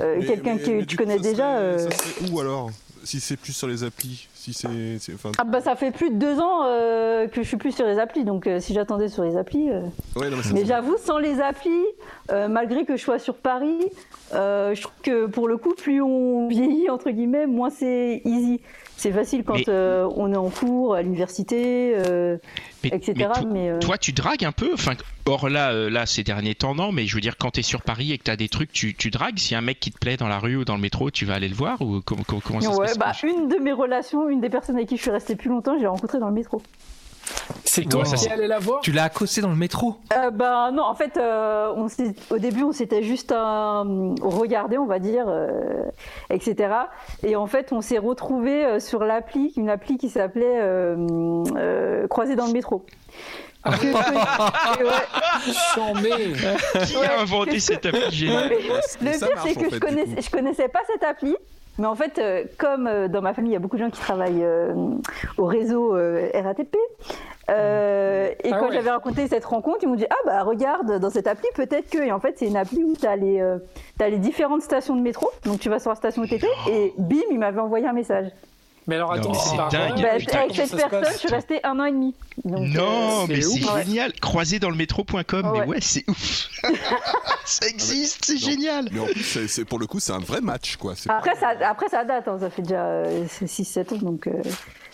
Euh, 0.00 0.20
Quelqu'un 0.26 0.58
que 0.58 0.70
mais 0.78 0.84
tu 0.86 0.96
coup, 0.96 1.04
connais 1.04 1.18
ça 1.18 1.22
déjà... 1.22 1.36
serait- 1.36 1.62
euh, 1.62 1.78
Ça 1.90 1.90
serait 1.96 2.30
où 2.32 2.40
alors 2.40 2.70
Si 3.04 3.20
c'est 3.20 3.36
plus 3.36 3.52
sur 3.52 3.68
les 3.68 3.84
applis? 3.84 4.28
Si 4.52 4.52
c'est, 4.52 4.98
c'est- 4.98 5.14
enfin, 5.14 5.32
Ah 5.38 5.44
bah 5.44 5.60
ça 5.60 5.74
fait 5.76 5.90
plus 5.90 6.10
de 6.10 6.16
deux 6.16 6.38
ans 6.40 6.64
euh, 6.64 7.26
que 7.26 7.42
je 7.42 7.48
suis 7.48 7.56
plus 7.56 7.72
sur 7.72 7.86
les 7.86 7.98
applis, 7.98 8.24
donc 8.24 8.46
euh, 8.46 8.60
si 8.60 8.74
j'attendais 8.74 9.08
sur 9.08 9.22
les 9.24 9.36
applis... 9.36 9.70
euh, 9.70 9.80
ouais, 10.16 10.30
non, 10.30 10.36
mais 10.54 10.64
j'avoue, 10.64 10.96
sans 10.98 11.18
les 11.18 11.40
applis, 11.40 11.70
euh, 12.30 12.48
malgré 12.48 12.84
que 12.84 12.96
je 12.96 13.02
sois 13.02 13.18
sur 13.18 13.34
Paris, 13.36 13.80
euh, 14.34 14.74
je 14.74 14.82
trouve 14.82 14.94
que 15.02 15.26
pour 15.26 15.48
le 15.48 15.56
coup, 15.56 15.74
plus 15.74 16.00
on 16.00 16.48
vieillit, 16.48 16.88
entre 16.90 17.10
guillemets, 17.10 17.46
moins 17.46 17.70
c'est 17.70 18.22
easy. 18.24 18.60
C'est 18.98 19.12
facile 19.12 19.44
quand 19.44 19.54
Mais- 19.56 19.64
euh, 19.68 20.08
on 20.16 20.32
est 20.32 20.36
en 20.38 20.48
cours, 20.48 20.94
à 20.94 21.02
l'université, 21.02 21.92
euh, 21.96 22.38
Mais, 22.82 22.88
etc. 22.94 23.12
mais 23.14 23.24
toi, 23.24 23.34
mais, 23.52 23.68
euh, 23.68 23.78
toi, 23.78 23.98
tu 23.98 24.12
dragues 24.12 24.44
un 24.44 24.52
peu? 24.52 24.70
Enfin, 24.72 24.92
Or 25.28 25.48
là, 25.48 25.72
euh, 25.72 25.90
là, 25.90 26.06
ces 26.06 26.22
derniers 26.22 26.54
temps, 26.54 26.76
non, 26.76 26.92
mais 26.92 27.04
je 27.06 27.14
veux 27.16 27.20
dire, 27.20 27.36
quand 27.36 27.50
t'es 27.50 27.62
sur 27.62 27.82
Paris 27.82 28.12
et 28.12 28.18
que 28.18 28.22
t'as 28.22 28.36
des 28.36 28.48
trucs, 28.48 28.70
tu, 28.72 28.94
tu 28.94 29.10
dragues? 29.10 29.38
S'il 29.40 29.52
y 29.52 29.54
a 29.56 29.58
un 29.58 29.60
mec 29.60 29.80
qui 29.80 29.90
te 29.90 29.98
plaît 29.98 30.16
dans 30.16 30.28
la 30.28 30.38
rue 30.38 30.54
ou 30.54 30.64
dans 30.64 30.76
le 30.76 30.80
métro, 30.80 31.10
tu 31.10 31.24
vas 31.24 31.34
aller 31.34 31.48
le 31.48 31.54
voir 31.56 31.82
ou 31.82 32.00
comment, 32.00 32.22
comment, 32.22 32.60
ça 32.60 32.70
ouais, 32.70 32.86
se 32.86 32.98
bah, 32.98 33.06
passe 33.06 33.24
une 33.24 33.48
de 33.48 33.56
mes 33.56 33.72
relations, 33.72 34.28
une 34.28 34.35
des 34.40 34.50
personnes 34.50 34.76
avec 34.76 34.88
qui 34.88 34.96
je 34.96 35.02
suis 35.02 35.10
restée 35.10 35.36
plus 35.36 35.48
longtemps, 35.50 35.76
j'ai 35.78 35.86
rencontré 35.86 36.18
dans 36.18 36.28
le 36.28 36.34
métro. 36.34 36.60
C'est 37.64 37.84
toi 37.88 38.04
ça, 38.04 38.16
qui 38.16 38.24
c'est- 38.24 38.30
allais 38.30 38.46
la 38.46 38.58
voir 38.58 38.80
Tu 38.80 38.92
l'as 38.92 39.04
accosté 39.04 39.40
dans 39.40 39.50
le 39.50 39.56
métro 39.56 39.96
Euh, 40.16 40.30
bah 40.30 40.70
non, 40.72 40.84
en 40.84 40.94
fait, 40.94 41.16
euh, 41.16 41.72
on 41.76 41.86
au 42.30 42.38
début, 42.38 42.62
on 42.62 42.72
s'était 42.72 43.02
juste 43.02 43.32
euh, 43.32 44.14
regardé, 44.22 44.78
on 44.78 44.86
va 44.86 44.98
dire, 45.00 45.24
euh, 45.28 45.82
etc. 46.30 46.68
Et 47.24 47.36
en 47.36 47.46
fait, 47.46 47.72
on 47.72 47.80
s'est 47.80 47.98
retrouvé 47.98 48.78
sur 48.80 49.04
l'appli, 49.04 49.52
une 49.56 49.68
appli 49.68 49.98
qui 49.98 50.08
s'appelait 50.08 50.60
euh, 50.60 50.96
euh, 51.56 52.06
Croisé 52.08 52.36
dans 52.36 52.46
le 52.46 52.52
métro. 52.52 52.84
Que- 53.64 54.80
et 54.80 54.84
ouais, 54.84 55.52
Chambé. 55.74 56.10
Qui 56.86 56.96
a 56.96 57.20
inventé 57.20 57.58
cette 57.58 57.84
appli 57.86 58.10
géniale? 58.12 58.50
Le 58.50 58.56
pire, 58.58 58.80
c'est 59.02 59.04
en 59.24 59.36
que 59.36 59.40
fait, 59.40 59.54
je, 59.60 59.78
coup. 59.78 60.20
je 60.22 60.30
connaissais 60.30 60.68
pas 60.68 60.80
cette 60.86 61.02
appli. 61.02 61.34
Mais 61.78 61.86
en 61.86 61.94
fait, 61.94 62.18
euh, 62.18 62.44
comme 62.58 62.86
euh, 62.86 63.08
dans 63.08 63.20
ma 63.22 63.34
famille, 63.34 63.50
il 63.50 63.54
y 63.54 63.56
a 63.56 63.60
beaucoup 63.60 63.76
de 63.76 63.82
gens 63.82 63.90
qui 63.90 64.00
travaillent 64.00 64.44
euh, 64.44 64.72
au 65.36 65.44
réseau 65.44 65.92
RATP, 65.92 66.76
euh, 67.48 68.30
et 68.42 68.50
Ah 68.52 68.58
quand 68.58 68.68
ouais. 68.68 68.74
j'avais 68.74 68.90
raconté 68.90 69.26
cette 69.28 69.44
rencontre, 69.44 69.78
ils 69.82 69.88
m'ont 69.88 69.94
dit 69.94 70.06
Ah 70.10 70.16
bah 70.24 70.42
regarde, 70.42 70.98
dans 70.98 71.10
cette 71.10 71.26
appli, 71.26 71.46
peut-être 71.54 71.88
que. 71.90 71.98
Et 71.98 72.12
en 72.12 72.18
fait, 72.18 72.34
c'est 72.38 72.46
une 72.46 72.56
appli 72.56 72.82
où 72.82 72.94
tu 72.98 73.06
as, 73.06 73.16
les, 73.16 73.40
euh, 73.40 73.58
t'as 73.98 74.08
les 74.08 74.18
différentes 74.18 74.62
stations 74.62 74.96
de 74.96 75.00
métro. 75.00 75.28
Donc 75.44 75.60
tu 75.60 75.68
vas 75.68 75.78
sur 75.78 75.90
la 75.90 75.96
station 75.96 76.22
où 76.22 76.26
t'étais, 76.26 76.48
et 76.68 76.92
bim, 76.98 77.20
il 77.30 77.38
m'avait 77.38 77.60
envoyé 77.60 77.86
un 77.86 77.92
message. 77.92 78.26
Mais 78.88 78.94
alors 78.94 79.12
attends, 79.12 79.34
c'est 79.34 79.56
dingue. 79.56 80.00
Bah, 80.00 80.08
putain, 80.18 80.38
avec 80.38 80.54
cette 80.54 80.76
personne, 80.76 81.04
je 81.12 81.18
suis 81.18 81.28
restée 81.28 81.60
un 81.64 81.78
an 81.80 81.84
et 81.86 81.90
demi. 81.92 82.14
Donc, 82.44 82.60
Non, 82.68 83.22
euh, 83.22 83.26
mais 83.28 83.40
c'est 83.40 83.60
génial. 83.84 84.12
Croisé 84.20 84.58
dans 84.60 84.70
le 84.70 84.76
métro.com, 84.76 85.24
mais 85.52 85.60
Ouais. 85.60 85.66
ouais, 85.66 85.78
c'est 85.80 86.04
ouf. 86.08 86.48
ça 87.44 87.66
existe, 87.66 88.24
c'est 88.26 88.36
génial. 88.38 88.88
Mais 88.92 89.00
en 89.00 89.06
plus, 89.06 89.46
c'est, 89.48 89.64
pour 89.64 89.78
le 89.78 89.86
coup, 89.86 89.98
c'est 90.00 90.12
un 90.12 90.18
vrai 90.20 90.40
match, 90.40 90.76
quoi. 90.76 90.94
Après 91.08 91.34
ça, 91.36 91.52
après, 91.68 91.88
ça 91.88 92.04
date, 92.04 92.28
hein, 92.28 92.38
ça 92.40 92.48
fait 92.50 92.62
déjà 92.62 93.02
6-7 93.44 93.94
ans. 93.94 93.98
Donc, 93.98 94.26
euh, 94.28 94.32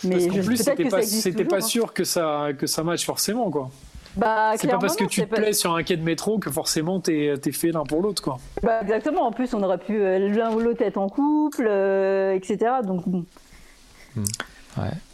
mais 0.05 0.17
Parce 0.17 0.27
qu'en 0.27 0.35
je- 0.37 0.41
plus, 0.47 0.57
c'était 0.57 0.85
que 0.85 0.91
ça 0.91 0.97
pas, 0.97 1.45
pas 1.45 1.57
hein. 1.57 1.61
sûr 1.61 1.93
que 1.93 2.05
ça, 2.05 2.49
que 2.59 2.67
ça 2.67 2.83
matche 2.83 3.05
forcément, 3.05 3.51
quoi. 3.51 3.71
Bah, 4.17 4.53
C'est 4.59 4.69
pas 4.69 4.77
parce 4.79 4.97
que 4.97 5.05
non, 5.05 5.09
tu 5.09 5.23
te 5.23 5.27
pas- 5.27 5.37
plais 5.37 5.53
sur 5.55 5.75
un 5.75 5.83
quai 5.83 5.97
de 5.97 6.03
métro 6.03 6.39
que 6.39 6.51
forcément 6.51 7.01
t'es, 7.01 7.33
t'es 7.41 7.51
fait 7.53 7.71
l'un 7.73 7.85
pour 7.85 8.03
l'autre, 8.03 8.23
quoi. 8.23 8.39
Bah, 8.63 8.81
exactement. 8.83 9.23
En 9.27 9.33
plus, 9.33 9.55
on 9.55 9.63
aurait 9.63 9.79
pu 9.79 10.01
euh, 10.03 10.19
l'un 10.29 10.53
ou 10.53 10.61
l'autre 10.61 10.83
être 10.83 10.99
en 10.99 11.09
couple, 11.09 11.67
euh, 11.69 12.35
etc. 12.35 12.59
Donc, 12.85 13.09
bon. 13.09 13.25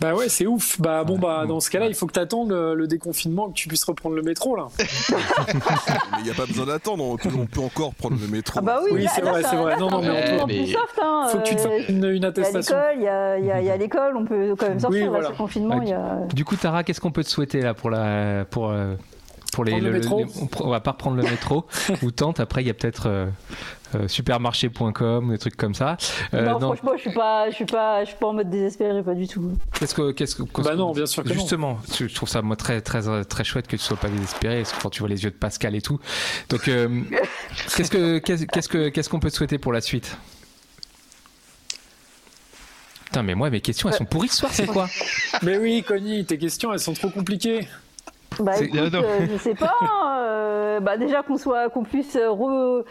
Bah 0.00 0.14
ouais, 0.14 0.28
c'est 0.28 0.46
ouf. 0.46 0.80
Bah 0.80 1.02
bon, 1.02 1.18
bah 1.18 1.44
dans 1.46 1.58
ce 1.58 1.68
cas-là, 1.70 1.86
il 1.88 1.94
faut 1.94 2.06
que 2.06 2.12
t'attendes 2.12 2.50
le, 2.50 2.74
le 2.76 2.86
déconfinement, 2.86 3.48
que 3.48 3.54
tu 3.54 3.66
puisses 3.66 3.82
reprendre 3.84 4.14
le 4.14 4.22
métro, 4.22 4.54
là. 4.54 4.68
Mais 4.78 4.84
il 6.20 6.24
n'y 6.24 6.30
a 6.30 6.34
pas 6.34 6.46
besoin 6.46 6.66
d'attendre, 6.66 7.04
on 7.04 7.16
peut, 7.16 7.28
on 7.36 7.46
peut 7.46 7.60
encore 7.60 7.92
prendre 7.94 8.16
le 8.20 8.28
métro. 8.28 8.60
Ah 8.60 8.62
bah 8.62 8.80
oui, 8.92 9.06
c'est 9.12 9.20
vrai, 9.20 9.42
c'est 9.42 9.56
vrai. 9.56 9.72
là, 9.72 9.78
Non, 9.78 9.90
non, 9.90 10.00
c'est 10.02 10.08
mais 10.08 10.16
un 10.16 10.20
on 10.20 10.22
peu 10.22 10.38
peut- 10.42 10.46
plus 10.46 10.60
mais- 10.60 10.66
soft, 10.72 11.00
hein. 11.02 11.26
Faut 11.30 11.38
que 11.38 11.42
tu 11.44 11.56
te 11.56 11.60
euh, 11.62 11.78
fasses 11.80 11.88
une, 11.88 12.24
attestation. 12.24 12.76
il 12.94 13.02
y 13.02 13.08
a, 13.08 13.76
l'école, 13.76 14.16
on 14.16 14.24
peut 14.24 14.54
quand 14.56 14.68
même 14.68 14.78
sortir. 14.78 14.98
Oui, 15.00 15.04
là, 15.06 15.10
voilà. 15.10 15.28
ce 15.28 15.32
confinement, 15.36 15.78
Ah, 15.80 15.84
il 15.84 15.88
y 15.88 15.92
a... 15.92 16.18
Du 16.32 16.44
coup, 16.44 16.54
Tara, 16.56 16.84
qu'est-ce 16.84 17.00
qu'on 17.00 17.10
peut 17.12 17.24
te 17.24 17.28
souhaiter 17.30 17.60
là 17.60 17.74
pour 17.74 17.90
la 17.90 18.44
pour 18.48 18.70
euh, 18.70 18.94
pour 19.52 19.64
les, 19.64 19.80
le 19.80 19.90
métro 19.92 20.20
on 20.40 20.44
pr- 20.44 20.62
on 20.62 20.68
va 20.68 20.78
pas 20.80 20.92
reprendre 20.92 21.16
le 21.16 21.22
métro 21.24 21.64
ou 22.02 22.10
tente. 22.12 22.38
Après, 22.38 22.62
il 22.62 22.66
y 22.66 22.70
a 22.70 22.74
peut-être 22.74 23.06
euh, 23.08 23.26
euh, 23.94 24.08
supermarché.com 24.08 25.28
ou 25.28 25.32
des 25.32 25.38
trucs 25.38 25.56
comme 25.56 25.74
ça. 25.74 25.96
Euh, 26.34 26.44
non, 26.44 26.60
franchement, 26.60 26.92
je 26.96 27.00
suis 27.00 27.12
pas, 27.12 27.50
je 27.50 27.54
suis 27.54 27.64
pas, 27.64 28.04
je 28.04 28.10
suis 28.10 28.18
pas 28.18 28.26
en 28.26 28.34
mode 28.34 28.50
désespéré, 28.50 29.02
pas 29.02 29.14
du 29.14 29.26
tout. 29.26 29.52
Qu'est-ce 29.78 29.94
que, 29.94 30.12
qu'est-ce 30.12 30.36
que, 30.36 30.42
Bah 30.62 30.74
non, 30.74 30.92
bien 30.92 31.06
sûr 31.06 31.22
que 31.22 31.28
non. 31.28 31.34
Justement, 31.34 31.78
je 31.96 32.06
je 32.06 32.14
trouve 32.14 32.28
ça 32.28 32.42
moi 32.42 32.56
très 32.56 32.80
très 32.80 33.24
très 33.24 33.44
chouette 33.44 33.66
que 33.66 33.76
tu 33.76 33.82
sois 33.82 33.96
pas 33.96 34.08
désespéré, 34.08 34.58
parce 34.62 34.72
que 34.72 34.82
quand 34.82 34.90
tu 34.90 35.00
vois 35.00 35.08
les 35.08 35.24
yeux 35.24 35.30
de 35.30 35.36
Pascal 35.36 35.74
et 35.74 35.82
tout. 35.82 35.98
Donc, 36.48 36.68
euh, 36.68 37.02
qu'est-ce 37.76 37.90
que 37.90 38.18
qu'est-ce 38.18 38.44
qu'est-ce 38.44 38.68
que 38.68 38.88
qu'est-ce 38.88 39.08
qu'on 39.08 39.20
peut 39.20 39.30
te 39.30 39.36
souhaiter 39.36 39.58
pour 39.58 39.72
la 39.72 39.80
suite? 39.80 40.16
Putain, 43.06 43.22
mais 43.22 43.34
moi 43.34 43.48
mes 43.48 43.62
questions 43.62 43.88
elles 43.88 43.94
sont 43.94 44.04
pourries 44.04 44.28
ce 44.28 44.36
soir, 44.36 44.52
c'est 44.52 44.66
quoi? 44.66 44.86
Mais 45.42 45.56
oui, 45.56 45.82
Connie, 45.86 46.26
tes 46.26 46.36
questions, 46.36 46.72
elles 46.74 46.80
sont 46.80 46.92
trop 46.92 47.08
compliquées. 47.08 47.66
Bah 48.40 48.52
écoute, 48.60 48.94
euh, 48.94 49.26
je 49.32 49.36
sais 49.38 49.54
pas. 49.54 49.74
euh, 50.20 50.80
bah 50.80 50.96
déjà 50.96 51.22
qu'on 51.22 51.36
soit, 51.38 51.68
qu'on 51.70 51.82
puisse 51.82 52.14
re- 52.16 52.84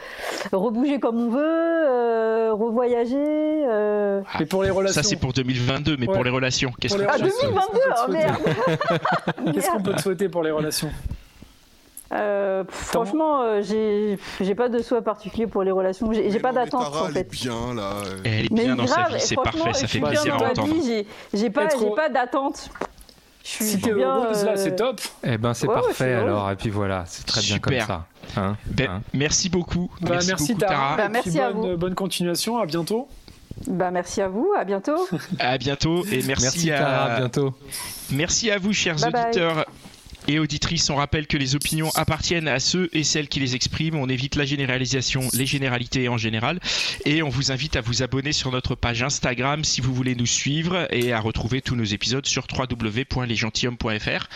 rebouger 0.51 0.99
comme 0.99 1.17
on 1.17 1.29
veut, 1.29 1.39
euh, 1.41 2.51
revoyager. 2.53 3.15
euh. 3.17 4.21
Mais 4.39 4.45
pour 4.45 4.63
les 4.63 4.69
relations. 4.69 5.01
Ça, 5.01 5.07
c'est 5.07 5.15
pour 5.15 5.33
2022, 5.33 5.95
mais 5.97 6.07
Ouais. 6.07 6.13
pour 6.13 6.23
les 6.23 6.29
relations, 6.29 6.71
qu'est-ce 6.79 6.95
qu'on 6.97 7.03
Ah 7.07 7.13
peut 7.17 7.23
relations. 7.23 7.39
souhaiter 7.39 7.53
2022, 7.53 7.79
oh 8.07 8.11
merde. 8.11 9.53
Qu'est-ce 9.53 9.71
qu'on 9.71 9.81
peut 9.83 9.93
te 9.93 10.01
souhaiter 10.01 10.29
pour 10.29 10.43
les 10.43 10.51
relations 10.51 10.89
Euh, 12.13 12.63
pff, 12.63 12.75
franchement, 12.75 13.41
euh, 13.41 13.61
j'ai, 13.61 14.17
j'ai 14.39 14.55
pas 14.55 14.69
de 14.69 14.81
souhait 14.81 15.01
particulier 15.01 15.45
pour 15.45 15.63
les 15.63 15.71
relations. 15.71 16.11
J'ai, 16.13 16.29
j'ai 16.29 16.37
Mais 16.37 16.39
pas 16.39 16.53
non, 16.53 16.59
mais 16.59 16.65
d'attente 16.65 16.95
en 16.95 17.07
elle 17.09 17.17
est 17.17 17.23
fait. 17.23 17.29
bien, 17.49 17.73
là. 17.75 17.89
Elle 18.23 18.45
est 18.45 18.51
Mais 18.51 18.63
bien 18.63 18.75
dans 18.77 18.87
sa 18.87 19.01
grave, 19.01 19.13
vie, 19.15 19.19
c'est 19.19 19.35
parfait, 19.35 19.73
ça 19.73 19.87
fait 19.87 19.99
plaisir 19.99 20.35
à 20.35 20.37
dans 20.37 20.43
ma 20.45 20.51
entendre. 20.51 20.73
vie, 20.73 20.81
J'ai, 20.85 21.07
j'ai 21.37 21.49
pas, 21.49 21.67
j'ai 21.77 21.89
pas 21.91 22.07
d'attente. 22.09 22.69
Je 23.47 23.53
suis 23.53 23.65
Si 23.65 23.79
t'es 23.79 23.93
bien, 23.93 24.13
heureuse, 24.13 24.43
là, 24.43 24.51
euh, 24.51 24.55
c'est 24.57 24.75
top. 24.75 24.99
Eh 25.23 25.37
ben 25.37 25.53
c'est 25.53 25.67
Ouais, 25.67 25.75
parfait 25.75 26.13
alors. 26.13 26.51
Et 26.51 26.55
puis 26.57 26.69
voilà, 26.69 27.05
c'est 27.07 27.25
très 27.25 27.41
bien 27.41 27.59
comme 27.59 27.79
ça. 27.79 28.05
Hein 28.35 28.57
Ben, 28.65 28.89
Hein 28.89 29.01
merci 29.13 29.49
beaucoup. 29.49 29.89
Bah, 30.01 30.09
merci, 30.11 30.27
merci, 30.27 30.53
beaucoup, 30.53 30.65
Tara. 30.65 30.73
Tara. 30.73 30.97
Bah, 30.97 31.03
Et 31.03 31.21
puis 31.21 31.31
merci 31.31 31.39
à 31.39 31.51
bonne, 31.51 31.71
vous. 31.71 31.77
bonne 31.77 31.95
continuation, 31.95 32.57
à 32.59 32.65
bientôt. 32.65 33.07
Bah, 33.65 33.89
merci 33.89 34.21
à 34.21 34.27
vous, 34.27 34.51
à 34.57 34.65
bientôt. 34.65 35.07
À 35.39 35.57
bientôt 35.57 36.03
et 36.05 36.21
merci, 36.23 36.43
Merci 36.43 36.71
à, 36.71 36.79
Tara, 36.79 37.03
à 37.05 37.19
bientôt. 37.19 37.53
Merci 38.11 38.51
à 38.51 38.57
vous, 38.59 38.73
chers 38.73 38.97
Bye 38.97 39.11
bye. 39.11 39.65
Et 40.29 40.39
auditrices, 40.39 40.89
on 40.89 40.95
rappelle 40.95 41.25
que 41.25 41.37
les 41.37 41.55
opinions 41.55 41.89
appartiennent 41.95 42.49
à 42.49 42.59
ceux 42.59 42.89
et 42.91 43.03
celles 43.03 43.29
qui 43.29 43.39
les 43.39 43.55
expriment. 43.55 43.95
On 43.95 44.09
évite 44.09 44.35
la 44.35 44.45
généralisation, 44.45 45.21
les 45.33 45.45
généralités 45.45 46.09
en 46.09 46.17
général. 46.17 46.59
Et 47.05 47.23
on 47.23 47.29
vous 47.29 47.51
invite 47.51 47.77
à 47.77 47.81
vous 47.81 48.03
abonner 48.03 48.33
sur 48.33 48.51
notre 48.51 48.75
page 48.75 49.03
Instagram 49.03 49.63
si 49.63 49.79
vous 49.79 49.93
voulez 49.93 50.15
nous 50.15 50.25
suivre 50.25 50.87
et 50.91 51.13
à 51.13 51.19
retrouver 51.19 51.61
tous 51.61 51.75
nos 51.75 51.85
épisodes 51.85 52.25
sur 52.25 52.45
www.lesgentilhommes.fr. 52.51 54.27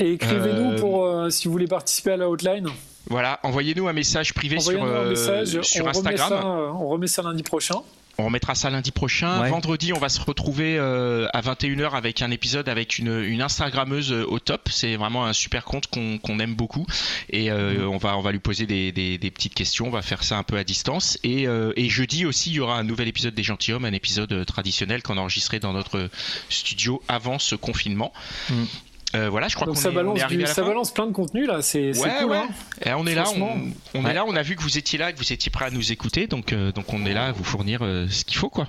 Et 0.00 0.12
écrivez-nous 0.12 0.72
Euh, 0.72 0.78
pour 0.78 1.04
euh, 1.04 1.30
si 1.30 1.46
vous 1.46 1.52
voulez 1.52 1.68
participer 1.68 2.12
à 2.12 2.16
la 2.16 2.28
hotline. 2.28 2.68
Voilà, 3.08 3.38
envoyez-nous 3.44 3.86
un 3.86 3.92
message 3.92 4.34
privé 4.34 4.58
sur, 4.58 4.82
un 4.82 4.86
euh, 4.86 5.10
message. 5.10 5.60
sur 5.62 5.84
on, 5.84 5.92
remet 5.92 6.14
Instagram. 6.14 6.28
ça, 6.28 6.46
on 6.46 6.88
remet 6.88 7.06
ça 7.06 7.22
lundi 7.22 7.44
prochain. 7.44 7.82
On 8.18 8.24
remettra 8.24 8.54
ça 8.54 8.70
lundi 8.70 8.92
prochain. 8.92 9.42
Ouais. 9.42 9.50
Vendredi, 9.50 9.92
on 9.92 9.98
va 9.98 10.08
se 10.08 10.20
retrouver 10.20 10.78
euh, 10.78 11.28
à 11.34 11.42
21h 11.42 11.90
avec 11.92 12.22
un 12.22 12.30
épisode 12.30 12.68
avec 12.68 12.98
une, 12.98 13.22
une 13.22 13.42
Instagrammeuse 13.42 14.10
euh, 14.10 14.24
au 14.26 14.38
top. 14.38 14.68
C'est 14.70 14.96
vraiment 14.96 15.26
un 15.26 15.34
super 15.34 15.64
compte 15.64 15.86
qu'on 15.88 16.16
qu'on 16.18 16.38
aime 16.38 16.54
beaucoup. 16.54 16.86
Et 17.28 17.50
euh, 17.50 17.86
on, 17.86 17.98
va, 17.98 18.16
on 18.16 18.22
va 18.22 18.32
lui 18.32 18.38
poser 18.38 18.64
des, 18.66 18.90
des- 18.90 19.18
des 19.18 19.30
petites 19.30 19.54
questions. 19.54 19.88
On 19.88 19.90
va 19.90 20.00
faire 20.00 20.24
ça 20.24 20.38
un 20.38 20.42
peu 20.44 20.56
à 20.56 20.64
distance. 20.64 21.18
Et, 21.24 21.46
euh, 21.46 21.72
et 21.76 21.88
jeudi 21.90 22.24
aussi, 22.24 22.50
il 22.50 22.54
y 22.54 22.60
aura 22.60 22.78
un 22.78 22.84
nouvel 22.84 23.08
épisode 23.08 23.34
des 23.34 23.42
Gentilhommes, 23.42 23.84
un 23.84 23.92
épisode 23.92 24.32
euh, 24.32 24.44
traditionnel 24.46 25.02
qu'on 25.02 25.18
a 25.18 25.20
enregistré 25.20 25.60
dans 25.60 25.74
notre 25.74 26.08
studio 26.48 27.02
avant 27.08 27.38
ce 27.38 27.54
confinement. 27.54 28.12
Mm. 28.48 28.64
Euh, 29.16 29.28
voilà, 29.30 29.48
je 29.48 29.54
crois 29.54 29.66
qu'on 29.66 29.72
Donc 29.72 29.82
ça, 29.82 29.88
est, 29.90 29.92
balance 29.92 30.18
est 30.18 30.22
arrivé 30.22 30.38
du- 30.38 30.44
à 30.44 30.48
la 30.48 30.54
ça 30.54 30.62
fin. 30.62 30.68
balance 30.68 30.92
plein 30.92 31.06
de 31.06 31.12
contenu 31.12 31.46
là, 31.46 31.62
c'est 31.62 31.96
Ouais, 31.98 32.10
cool. 32.20 32.30
ouais. 32.30 32.36
hein. 32.36 32.48
Et 32.84 32.92
on 32.92 33.06
est 33.06 33.14
là, 33.14 33.24
on, 33.36 33.40
on 33.98 34.04
Ouais. 34.04 34.10
est 34.10 34.14
là, 34.14 34.24
on 34.26 34.36
a 34.36 34.42
vu 34.42 34.56
que 34.56 34.62
vous 34.62 34.76
étiez 34.78 34.98
là, 34.98 35.12
que 35.12 35.18
vous 35.18 35.32
étiez 35.32 35.50
prêt 35.50 35.64
à 35.66 35.70
nous 35.70 35.90
écouter, 35.92 36.26
donc, 36.26 36.52
euh, 36.52 36.70
donc 36.72 36.92
on 36.92 37.04
est 37.06 37.14
là 37.14 37.26
à 37.26 37.32
vous 37.32 37.44
fournir 37.44 37.80
euh, 37.82 38.06
ce 38.10 38.24
qu'il 38.24 38.36
faut, 38.36 38.50
quoi. 38.50 38.68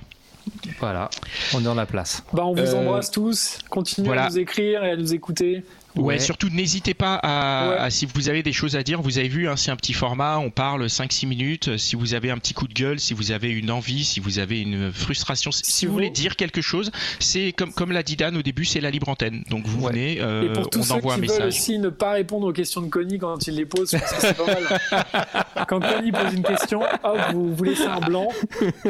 Voilà, 0.80 1.10
on 1.54 1.60
est 1.60 1.64
dans 1.64 1.74
la 1.74 1.84
place. 1.84 2.22
Bah, 2.32 2.44
on 2.46 2.54
vous 2.54 2.60
Euh, 2.60 2.74
embrasse 2.80 3.10
tous. 3.10 3.58
Continuez 3.68 4.06
voilà. 4.06 4.24
à 4.24 4.28
nous 4.30 4.38
écrire 4.38 4.82
et 4.82 4.90
à 4.92 4.96
nous 4.96 5.12
écouter. 5.12 5.62
Ouais, 5.98 6.14
Ouais. 6.14 6.18
surtout 6.20 6.48
n'hésitez 6.48 6.94
pas 6.94 7.14
à, 7.16 7.68
Ouais. 7.70 7.76
à- 7.78 7.90
si 7.90 8.06
vous 8.06 8.28
avez 8.28 8.42
des 8.42 8.52
choses 8.52 8.76
à 8.76 8.82
dire, 8.82 9.02
vous 9.02 9.18
avez 9.18 9.28
vu, 9.28 9.48
hein, 9.48 9.56
c'est 9.56 9.70
un 9.70 9.76
petit 9.76 9.92
format, 9.92 10.38
on 10.38 10.50
parle 10.50 10.88
5-6 10.88 11.26
minutes. 11.26 11.76
Si 11.76 11.96
vous 11.96 12.14
avez 12.14 12.30
un 12.30 12.38
petit 12.38 12.54
coup 12.54 12.66
de 12.68 12.74
gueule, 12.74 13.00
si 13.00 13.14
vous 13.14 13.32
avez 13.32 13.50
une 13.50 13.70
envie, 13.70 14.04
si 14.04 14.20
vous 14.20 14.38
avez 14.38 14.60
une 14.60 14.92
frustration, 14.92 15.50
si, 15.50 15.62
si 15.64 15.86
vous 15.86 15.92
vous- 15.92 15.98
voulez 15.98 16.10
dire 16.10 16.36
quelque 16.36 16.60
chose, 16.62 16.90
c'est 17.18 17.52
comme, 17.52 17.72
comme 17.72 17.92
l'a 17.92 18.02
dit 18.02 18.16
Dan 18.16 18.36
au 18.36 18.42
début, 18.42 18.64
c'est 18.64 18.80
la 18.80 18.90
libre 18.90 19.08
antenne. 19.08 19.42
Donc 19.50 19.66
vous 19.66 19.84
Ouais. 19.86 19.92
venez, 19.92 20.20
euh, 20.20 20.44
et 20.44 20.52
pour 20.52 20.70
tous 20.70 20.80
on 20.80 20.82
ceux 20.84 20.92
envoie 20.94 21.14
un 21.14 21.16
qui 21.16 21.26
veulent 21.26 21.30
message. 21.36 21.46
aussi 21.54 21.78
ne 21.78 21.88
pas 21.88 22.12
répondre 22.12 22.46
aux 22.46 22.52
questions 22.52 22.80
de 22.80 22.88
Connie 22.88 23.18
quand 23.18 23.46
il 23.46 23.54
les 23.54 23.66
pose, 23.66 23.90
parce 23.90 24.12
que 24.12 24.20
c'est 24.20 24.36
pas 24.36 24.46
mal. 24.46 24.80
quand 25.68 25.80
Connie 25.80 26.12
pose 26.12 26.32
une 26.34 26.42
question, 26.42 26.82
hop, 27.02 27.18
vous, 27.32 27.54
vous 27.54 27.64
laissez 27.64 27.84
un 27.86 28.00
blanc 28.00 28.28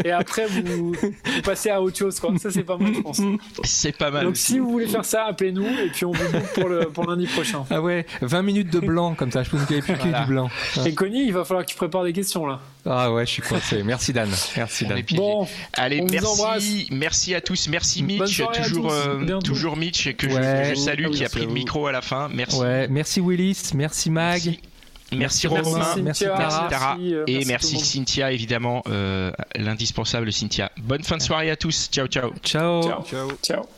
et 0.04 0.10
après 0.10 0.46
vous, 0.46 0.92
vous 0.92 1.42
passez 1.42 1.70
à 1.70 1.80
autre 1.82 1.96
chose. 1.98 2.20
Quoi. 2.20 2.34
Ça, 2.38 2.50
c'est 2.50 2.62
pas 2.64 2.76
mal, 2.76 2.94
je 2.94 3.00
pense. 3.00 3.20
C'est 3.64 3.96
pas 3.96 4.10
mal. 4.10 4.24
Donc 4.24 4.32
aussi. 4.32 4.52
si 4.52 4.58
vous 4.58 4.70
voulez 4.70 4.86
faire 4.86 5.04
ça, 5.04 5.24
appelez-nous 5.26 5.66
et 5.66 5.88
puis 5.92 6.04
on 6.04 6.12
vous 6.12 6.32
book 6.32 6.42
pour, 6.54 6.68
le, 6.68 6.86
pour 7.02 7.10
lundi 7.10 7.26
prochain. 7.26 7.64
Ah 7.70 7.80
ouais, 7.80 8.06
20 8.22 8.42
minutes 8.42 8.72
de 8.72 8.80
blanc 8.80 9.14
comme 9.14 9.30
ça, 9.30 9.42
je 9.42 9.50
pense 9.50 9.64
qu'il 9.66 9.76
n'y 9.76 9.82
avait 9.82 9.92
plus 9.94 10.02
Voilà. 10.02 10.18
que 10.20 10.24
du 10.26 10.32
blanc. 10.32 10.50
Et 10.86 10.94
Connie, 10.94 11.24
il 11.26 11.32
va 11.32 11.44
falloir 11.44 11.64
que 11.64 11.70
tu 11.70 11.76
prépares 11.76 12.04
des 12.04 12.12
questions 12.12 12.46
là. 12.46 12.60
Ah 12.86 13.12
ouais, 13.12 13.26
je 13.26 13.30
suis 13.32 13.42
coincé. 13.42 13.82
Merci 13.82 14.12
Dan. 14.12 14.28
Merci 14.56 14.86
Dan. 14.86 15.02
Bon, 15.14 15.46
Allez, 15.74 16.00
on 16.00 16.06
vous 16.06 16.12
merci, 16.12 16.88
merci 16.90 17.34
à 17.34 17.40
tous, 17.40 17.68
merci 17.68 18.02
Mitch, 18.02 18.42
toujours, 18.62 18.90
euh, 18.92 19.38
toujours 19.40 19.76
Mitch 19.76 20.14
que 20.16 20.28
je- 20.28 20.34
Ouais. 20.34 20.70
je, 20.70 20.74
salue, 20.74 21.04
Ah 21.06 21.08
oui, 21.10 21.16
qui 21.16 21.24
a 21.24 21.28
pris 21.28 21.40
le 21.42 21.46
vous. 21.48 21.52
micro 21.54 21.86
à 21.86 21.92
la 21.92 22.00
fin. 22.02 22.28
Merci. 22.32 22.58
Ouais, 22.60 22.88
merci 22.88 23.20
Willis, 23.20 23.70
merci 23.74 24.10
Mag. 24.10 24.42
Merci. 24.44 24.60
Merci 25.10 25.46
Merci 25.48 25.70
Romain. 25.70 25.94
Merci 26.02 26.24
Tara. 26.24 26.68
Tara. 26.68 26.96
euh, 27.00 27.24
Et 27.26 27.44
merci. 27.46 27.78
Cynthia, 27.78 28.30
évidemment, 28.30 28.82
euh, 28.88 29.32
l'indispensable 29.56 30.30
Cynthia. 30.32 30.70
Bonne 30.82 31.02
fin 31.02 31.16
de 31.16 31.22
soirée 31.22 31.50
à 31.50 31.56
tous. 31.56 31.88
Ciao, 31.90 32.06
ciao. 32.08 32.30
Ciao. 32.42 32.82
Ciao. 32.82 33.02
Ciao. 33.04 33.30
Ciao. 33.42 33.77